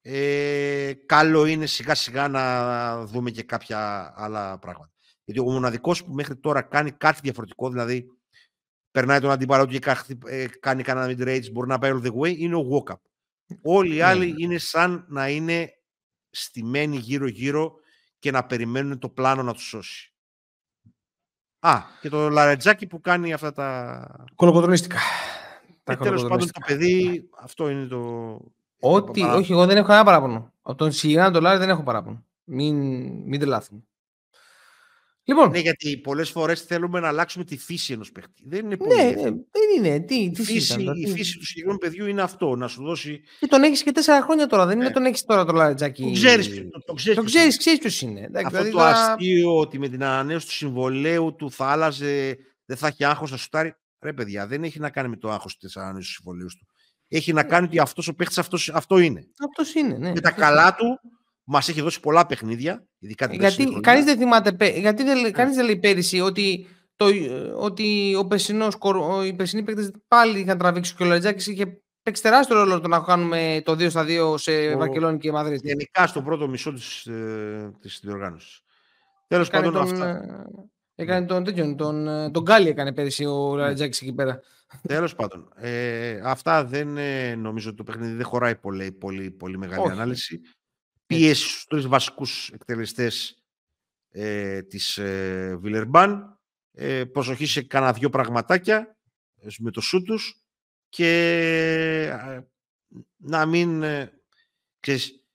ε, 0.00 0.92
καλό 1.06 1.46
είναι 1.46 1.66
σιγά 1.66 1.94
σιγά 1.94 2.28
να 2.28 3.04
δούμε 3.06 3.30
και 3.30 3.42
κάποια 3.42 4.12
άλλα 4.16 4.58
πράγματα. 4.58 4.92
Γιατί 5.24 5.40
ο 5.40 5.44
μοναδικός 5.44 6.04
που 6.04 6.12
μέχρι 6.12 6.36
τώρα 6.36 6.62
κάνει 6.62 6.90
κάτι 6.90 7.20
διαφορετικό, 7.22 7.70
δηλαδή 7.70 8.06
περνάει 8.90 9.20
τον 9.20 9.30
αντίπαλο 9.30 9.66
του 9.66 9.78
και 9.78 9.96
ε, 10.26 10.46
κάνει 10.46 10.82
κανένα 10.82 11.14
mid-range, 11.14 11.52
μπορεί 11.52 11.68
να 11.68 11.78
πάει 11.78 11.92
all 11.94 12.06
the 12.06 12.12
way, 12.14 12.36
είναι 12.36 12.56
ο 12.56 12.66
walk-up. 12.70 13.00
Όλοι 13.62 13.94
οι 13.94 13.96
ναι, 13.96 14.04
άλλοι 14.04 14.32
ναι. 14.32 14.42
είναι 14.42 14.58
σαν 14.58 15.04
να 15.08 15.28
είναι 15.28 15.72
στημένοι 16.30 16.96
γύρω-γύρω 16.96 17.74
και 18.18 18.30
να 18.30 18.46
περιμένουν 18.46 18.98
το 18.98 19.08
πλάνο 19.08 19.42
να 19.42 19.52
τους 19.52 19.64
σώσει. 19.64 20.12
Α, 21.58 21.80
και 22.00 22.08
το 22.08 22.28
Λαρετζάκι 22.28 22.86
που 22.86 23.00
κάνει 23.00 23.32
αυτά 23.32 23.52
τα... 23.52 24.26
Κολοκοτρονίστικα. 24.34 24.98
Ε, 25.84 25.96
τέλος 25.96 26.22
πάντων 26.22 26.46
το 26.46 26.60
παιδί, 26.66 27.28
αυτό 27.40 27.70
είναι 27.70 27.86
το... 27.86 28.40
Ό,τι, 28.80 29.22
όχι, 29.22 29.52
εγώ 29.52 29.66
δεν 29.66 29.76
έχω 29.76 29.86
κανένα 29.86 30.04
παράπονο. 30.04 30.52
Από 30.62 30.76
τον 30.76 30.92
Σιγά 30.92 31.30
Ντολάρη 31.30 31.58
δεν 31.58 31.68
έχω 31.68 31.82
παράπονο. 31.82 32.24
Μην, 32.44 32.76
μην 33.24 33.40
τρελάθουμε. 33.40 33.80
Λοιπόν. 35.24 35.50
Ναι, 35.50 35.58
γιατί 35.58 35.96
πολλές 35.96 36.30
φορές 36.30 36.62
θέλουμε 36.62 37.00
να 37.00 37.08
αλλάξουμε 37.08 37.44
τη 37.44 37.56
φύση 37.56 37.92
ενός 37.92 38.12
παίχτη. 38.12 38.42
Δεν 38.44 38.64
είναι 38.64 38.76
πολύ. 38.76 38.94
Ναι, 38.94 39.02
ναι 39.02 39.22
δεν 39.22 39.68
είναι. 39.76 40.00
Τι, 40.00 40.14
η, 40.14 40.34
φύση, 40.34 40.82
η 40.94 41.06
φύση 41.06 41.38
του 41.38 41.46
συγκεκριμένου 41.46 41.78
παιδιού 41.78 42.06
είναι 42.06 42.22
αυτό, 42.22 42.56
να 42.56 42.68
σου 42.68 42.82
δώσει. 42.82 43.20
Και 43.40 43.46
τον 43.46 43.62
έχεις 43.62 43.82
και 43.82 43.92
τέσσερα 43.92 44.22
χρόνια 44.22 44.46
τώρα. 44.46 44.66
Δεν 44.66 44.76
είναι 44.76 44.86
ναι. 44.86 44.92
τον 44.92 45.04
έχεις 45.04 45.24
τώρα 45.24 45.44
το 45.44 45.52
Λάρετζάκι. 45.52 46.02
Το 46.02 46.10
ξέρεις. 46.10 46.48
Το, 46.86 46.92
ξέρεις, 46.92 47.18
το 47.18 47.24
ξέρεις, 47.24 47.56
ξέρεις 47.58 47.78
ποιος 47.78 48.00
είναι. 48.00 48.30
Αυτό 48.34 48.48
δηλαδή, 48.48 48.70
το 48.70 48.80
αστείο 48.80 49.58
ότι 49.58 49.78
με 49.78 49.88
την 49.88 50.04
ανανέωση 50.04 50.46
του 50.46 50.52
συμβολέου 50.52 51.34
του 51.34 51.50
θα 51.50 51.66
άλλαζε, 51.66 52.38
δεν 52.64 52.76
θα 52.76 52.86
έχει 52.86 53.04
άγχος 53.04 53.30
να 53.30 53.36
σουτάρει. 53.36 53.74
Ρε 54.02 54.12
παιδιά, 54.12 54.46
δεν 54.46 54.64
έχει 54.64 54.78
να 54.78 54.90
κάνει 54.90 55.08
με 55.08 55.16
το 55.16 55.30
άγχος 55.30 55.56
της 55.56 55.76
ανανέωση 55.76 56.08
του 56.08 56.14
συμβολέου 56.14 56.46
του. 56.46 56.66
Έχει 57.08 57.32
να 57.32 57.42
κάνει 57.42 57.66
ότι 57.66 57.78
αυτός 57.78 58.08
ο 58.08 58.14
παίχτης 58.14 58.38
αυτός 58.38 59.02
είναι. 59.02 59.24
Αυτός 59.48 59.74
είναι. 59.74 59.96
Ναι. 59.98 60.12
Με 60.12 60.20
τα 60.20 60.30
καλά 60.30 60.74
του 60.74 61.00
Μας 61.44 61.68
έχει 61.68 61.80
δώσει 61.80 62.00
πολλά 62.00 62.26
παιχνίδια. 62.26 62.86
Ειδικά 62.98 63.28
την 63.28 63.40
γιατί 63.40 63.80
κανείς 63.80 64.04
δεν 64.04 64.18
θυμάται, 64.18 64.70
γιατί 64.70 65.02
δεν, 65.02 65.20
ναι. 65.20 65.30
κανείς 65.30 65.56
δεν 65.56 65.64
λέει 65.64 65.78
πέρυσι 65.78 66.20
ότι, 66.20 66.66
το, 66.96 67.06
ότι 67.56 68.14
ο 68.18 68.26
περσινός, 68.26 68.78
οι 69.26 69.32
περσινοί 69.32 69.62
παίκτες 69.62 69.90
πάλι 70.08 70.40
είχαν 70.40 70.58
τραβήξει 70.58 70.94
και 70.94 71.02
ο 71.02 71.06
Λαριτζάκης 71.06 71.46
είχε 71.46 71.82
παίξει 72.02 72.22
τεράστιο 72.22 72.56
ρόλο 72.56 72.80
το 72.80 72.88
να 72.88 73.00
κάνουμε 73.00 73.62
το 73.64 73.72
2 73.72 73.90
στα 73.90 74.04
2 74.08 74.34
σε 74.38 74.72
ο... 74.74 74.78
Βαρκελόνη 74.78 75.18
και 75.18 75.32
Μαδρίτη. 75.32 75.66
Γενικά 75.66 76.06
στο 76.06 76.22
πρώτο 76.22 76.48
μισό 76.48 76.72
της, 76.72 77.06
ε, 77.06 77.72
της 77.80 78.00
διοργάνωσης. 78.02 78.60
Τέλος 79.28 79.50
πάντων 79.50 79.72
τον, 79.72 79.82
αυτά. 79.82 80.20
Ε, 80.94 81.02
έκανε 81.02 81.26
τον 81.26 81.44
τέτοιον, 81.44 81.76
τον, 81.76 82.08
ε, 82.08 82.30
τον 82.30 82.42
Γκάλι 82.42 82.68
έκανε 82.68 82.92
πέρυσι 82.92 83.24
ο 83.24 83.56
Λαριτζάκης 83.56 84.02
εκεί 84.02 84.12
πέρα. 84.12 84.40
Τέλος 84.88 85.14
πάντων. 85.14 85.52
Ε, 85.56 86.20
αυτά 86.24 86.64
δεν 86.64 86.96
ε, 86.96 87.34
νομίζω 87.34 87.68
ότι 87.68 87.76
το 87.76 87.82
παιχνίδι 87.82 88.14
δεν 88.14 88.24
χωράει 88.24 88.56
πολύ, 88.56 88.92
πολύ, 88.92 89.30
πολύ 89.30 89.58
μεγάλη 89.58 89.82
Όχι. 89.82 89.90
ανάλυση 89.90 90.40
πίεση 91.06 91.48
στους 91.48 91.64
τρεις 91.64 91.86
βασικούς 91.86 92.50
εκτελεστές 92.50 93.42
ε, 94.10 94.62
της 94.62 94.98
ε, 94.98 95.56
Βιλερμπάν. 95.60 96.40
Ε, 96.74 97.04
προσοχή 97.04 97.46
σε 97.46 97.62
κανένα 97.62 97.92
δυο 97.92 98.10
πραγματάκια 98.10 98.96
ε, 99.40 99.46
με 99.58 99.70
το 99.70 99.80
σου 99.80 100.02
τους 100.02 100.42
και 100.88 101.08
ε, 102.06 102.40
να 103.16 103.46
μην... 103.46 103.82
Ε, 103.82 104.12
ξέρεις, 104.80 105.26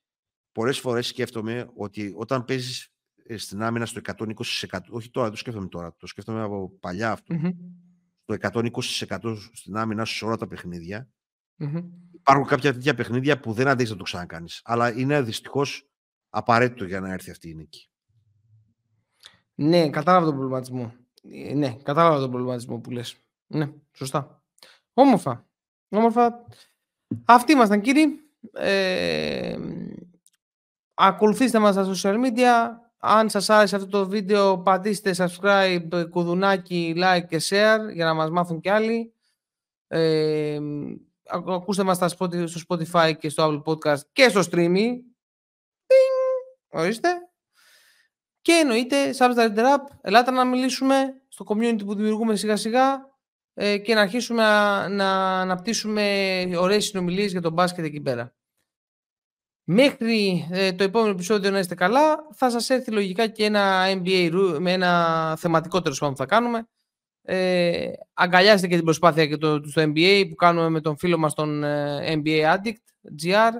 πολλές 0.51 0.79
φορές 0.79 1.07
σκέφτομαι 1.07 1.69
ότι 1.75 2.13
όταν 2.15 2.45
παίζεις 2.45 2.91
στην 3.35 3.63
άμυνα 3.63 3.85
στο 3.85 4.01
120%, 4.03 4.79
όχι 4.89 5.09
τώρα, 5.09 5.29
το 5.29 5.35
σκέφτομαι 5.35 5.67
τώρα, 5.67 5.95
το 5.97 6.07
σκέφτομαι 6.07 6.41
από 6.41 6.69
παλιά 6.79 7.11
αυτό, 7.11 7.35
mm-hmm. 7.35 7.53
στο 8.23 8.35
120% 9.19 9.37
στην 9.53 9.77
άμυνα 9.77 10.05
σε 10.05 10.25
όλα 10.25 10.37
τα 10.37 10.47
παιχνίδια, 10.47 11.09
mm 11.59 11.83
Υπάρχουν 12.27 12.47
κάποια 12.47 12.73
τέτοια 12.73 12.95
παιχνίδια 12.95 13.39
που 13.39 13.53
δεν 13.53 13.67
αντέχεις 13.67 13.91
να 13.91 13.97
το 13.97 14.03
ξανακάνεις. 14.03 14.61
Αλλά 14.63 14.97
είναι 14.97 15.21
δυστυχώς 15.21 15.89
απαραίτητο 16.29 16.85
για 16.85 16.99
να 16.99 17.13
έρθει 17.13 17.31
αυτή 17.31 17.49
η 17.49 17.53
νίκη. 17.53 17.89
Ναι, 19.55 19.89
κατάλαβα 19.89 20.25
τον 20.25 20.35
προβληματισμό. 20.35 20.93
Ε, 21.31 21.53
ναι, 21.53 21.77
κατάλαβα 21.83 22.19
τον 22.19 22.31
προβληματισμό 22.31 22.79
που 22.79 22.91
λες. 22.91 23.17
Ναι, 23.47 23.71
σωστά. 23.91 24.43
Όμορφα. 24.93 25.47
Όμορφα. 25.89 26.45
Αυτοί 27.25 27.51
ήμασταν 27.51 27.81
κύριοι. 27.81 28.05
Ε, 28.53 29.57
ακολουθήστε 30.93 31.59
μας 31.59 31.73
στα 31.73 31.91
social 31.93 32.15
media. 32.25 32.86
Αν 32.99 33.29
σας 33.29 33.49
άρεσε 33.49 33.75
αυτό 33.75 33.87
το 33.87 34.07
βίντεο, 34.07 34.57
πατήστε 34.61 35.15
subscribe, 35.17 36.09
κουδουνάκι, 36.09 36.93
like 36.97 37.25
και 37.27 37.41
share 37.49 37.93
για 37.93 38.05
να 38.05 38.13
μας 38.13 38.29
μάθουν 38.29 38.59
κι 38.59 38.69
άλλοι. 38.69 39.13
Ε, 39.87 40.59
ακούστε 41.29 41.83
μας 41.83 42.11
στο 42.45 42.63
Spotify 42.69 43.13
και 43.19 43.29
στο 43.29 43.63
Apple 43.65 43.71
Podcast 43.71 43.99
και 44.11 44.29
στο 44.29 44.41
Streamy. 44.51 44.87
Ορίστε. 46.69 47.09
Και 48.41 48.53
εννοείται, 48.53 49.15
Substar 49.17 49.57
Rap, 49.57 49.95
ελάτε 50.01 50.31
να 50.31 50.45
μιλήσουμε 50.45 51.21
στο 51.27 51.45
community 51.47 51.85
που 51.85 51.95
δημιουργούμε 51.95 52.35
σιγά 52.35 52.55
σιγά 52.55 53.09
ε, 53.53 53.77
και 53.77 53.93
να 53.93 54.01
αρχίσουμε 54.01 54.43
να, 54.43 54.87
να 54.89 55.39
αναπτύσσουμε 55.39 56.49
ωραίες 56.57 56.85
συνομιλίες 56.85 57.31
για 57.31 57.41
τον 57.41 57.53
μπάσκετ 57.53 57.85
εκεί 57.85 58.01
πέρα. 58.01 58.36
Μέχρι 59.69 60.47
ε, 60.51 60.73
το 60.73 60.83
επόμενο 60.83 61.11
επεισόδιο 61.11 61.51
να 61.51 61.59
είστε 61.59 61.75
καλά, 61.75 62.27
θα 62.33 62.49
σας 62.49 62.69
έρθει 62.69 62.91
λογικά 62.91 63.27
και 63.27 63.43
ένα 63.43 63.83
NBA 63.87 64.57
με 64.59 64.71
ένα 64.71 65.35
θεματικό 65.39 65.81
τέλος 65.81 65.99
που 65.99 66.15
θα 66.15 66.25
κάνουμε 66.25 66.67
ε, 67.29 67.91
αγκαλιάστε 68.13 68.67
και 68.67 68.75
την 68.75 68.83
προσπάθεια 68.83 69.27
και 69.27 69.37
το, 69.37 69.61
στο 69.65 69.81
NBA 69.81 70.25
που 70.29 70.35
κάνουμε 70.35 70.69
με 70.69 70.81
τον 70.81 70.97
φίλο 70.97 71.17
μας 71.17 71.33
τον 71.33 71.63
ε, 71.63 72.21
NBA 72.23 72.55
Addict, 72.55 73.13
GR. 73.23 73.51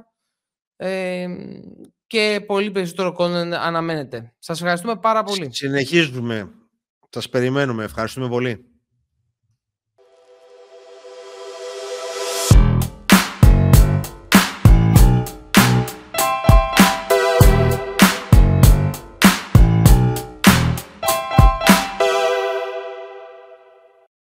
Ε, 0.76 1.28
και 2.08 2.43
πολύ 2.47 2.72
περισσότερο 2.72 3.16
content 3.18 3.51
αναμένεται. 3.51 4.34
Σας 4.39 4.60
ευχαριστούμε 4.60 4.95
πάρα 4.97 5.24
πολύ. 5.24 5.47
Συνεχίζουμε. 5.51 6.51
Σας 7.10 7.30
περιμένουμε. 7.30 7.84
Ευχαριστούμε 7.84 8.28
πολύ. 8.28 8.66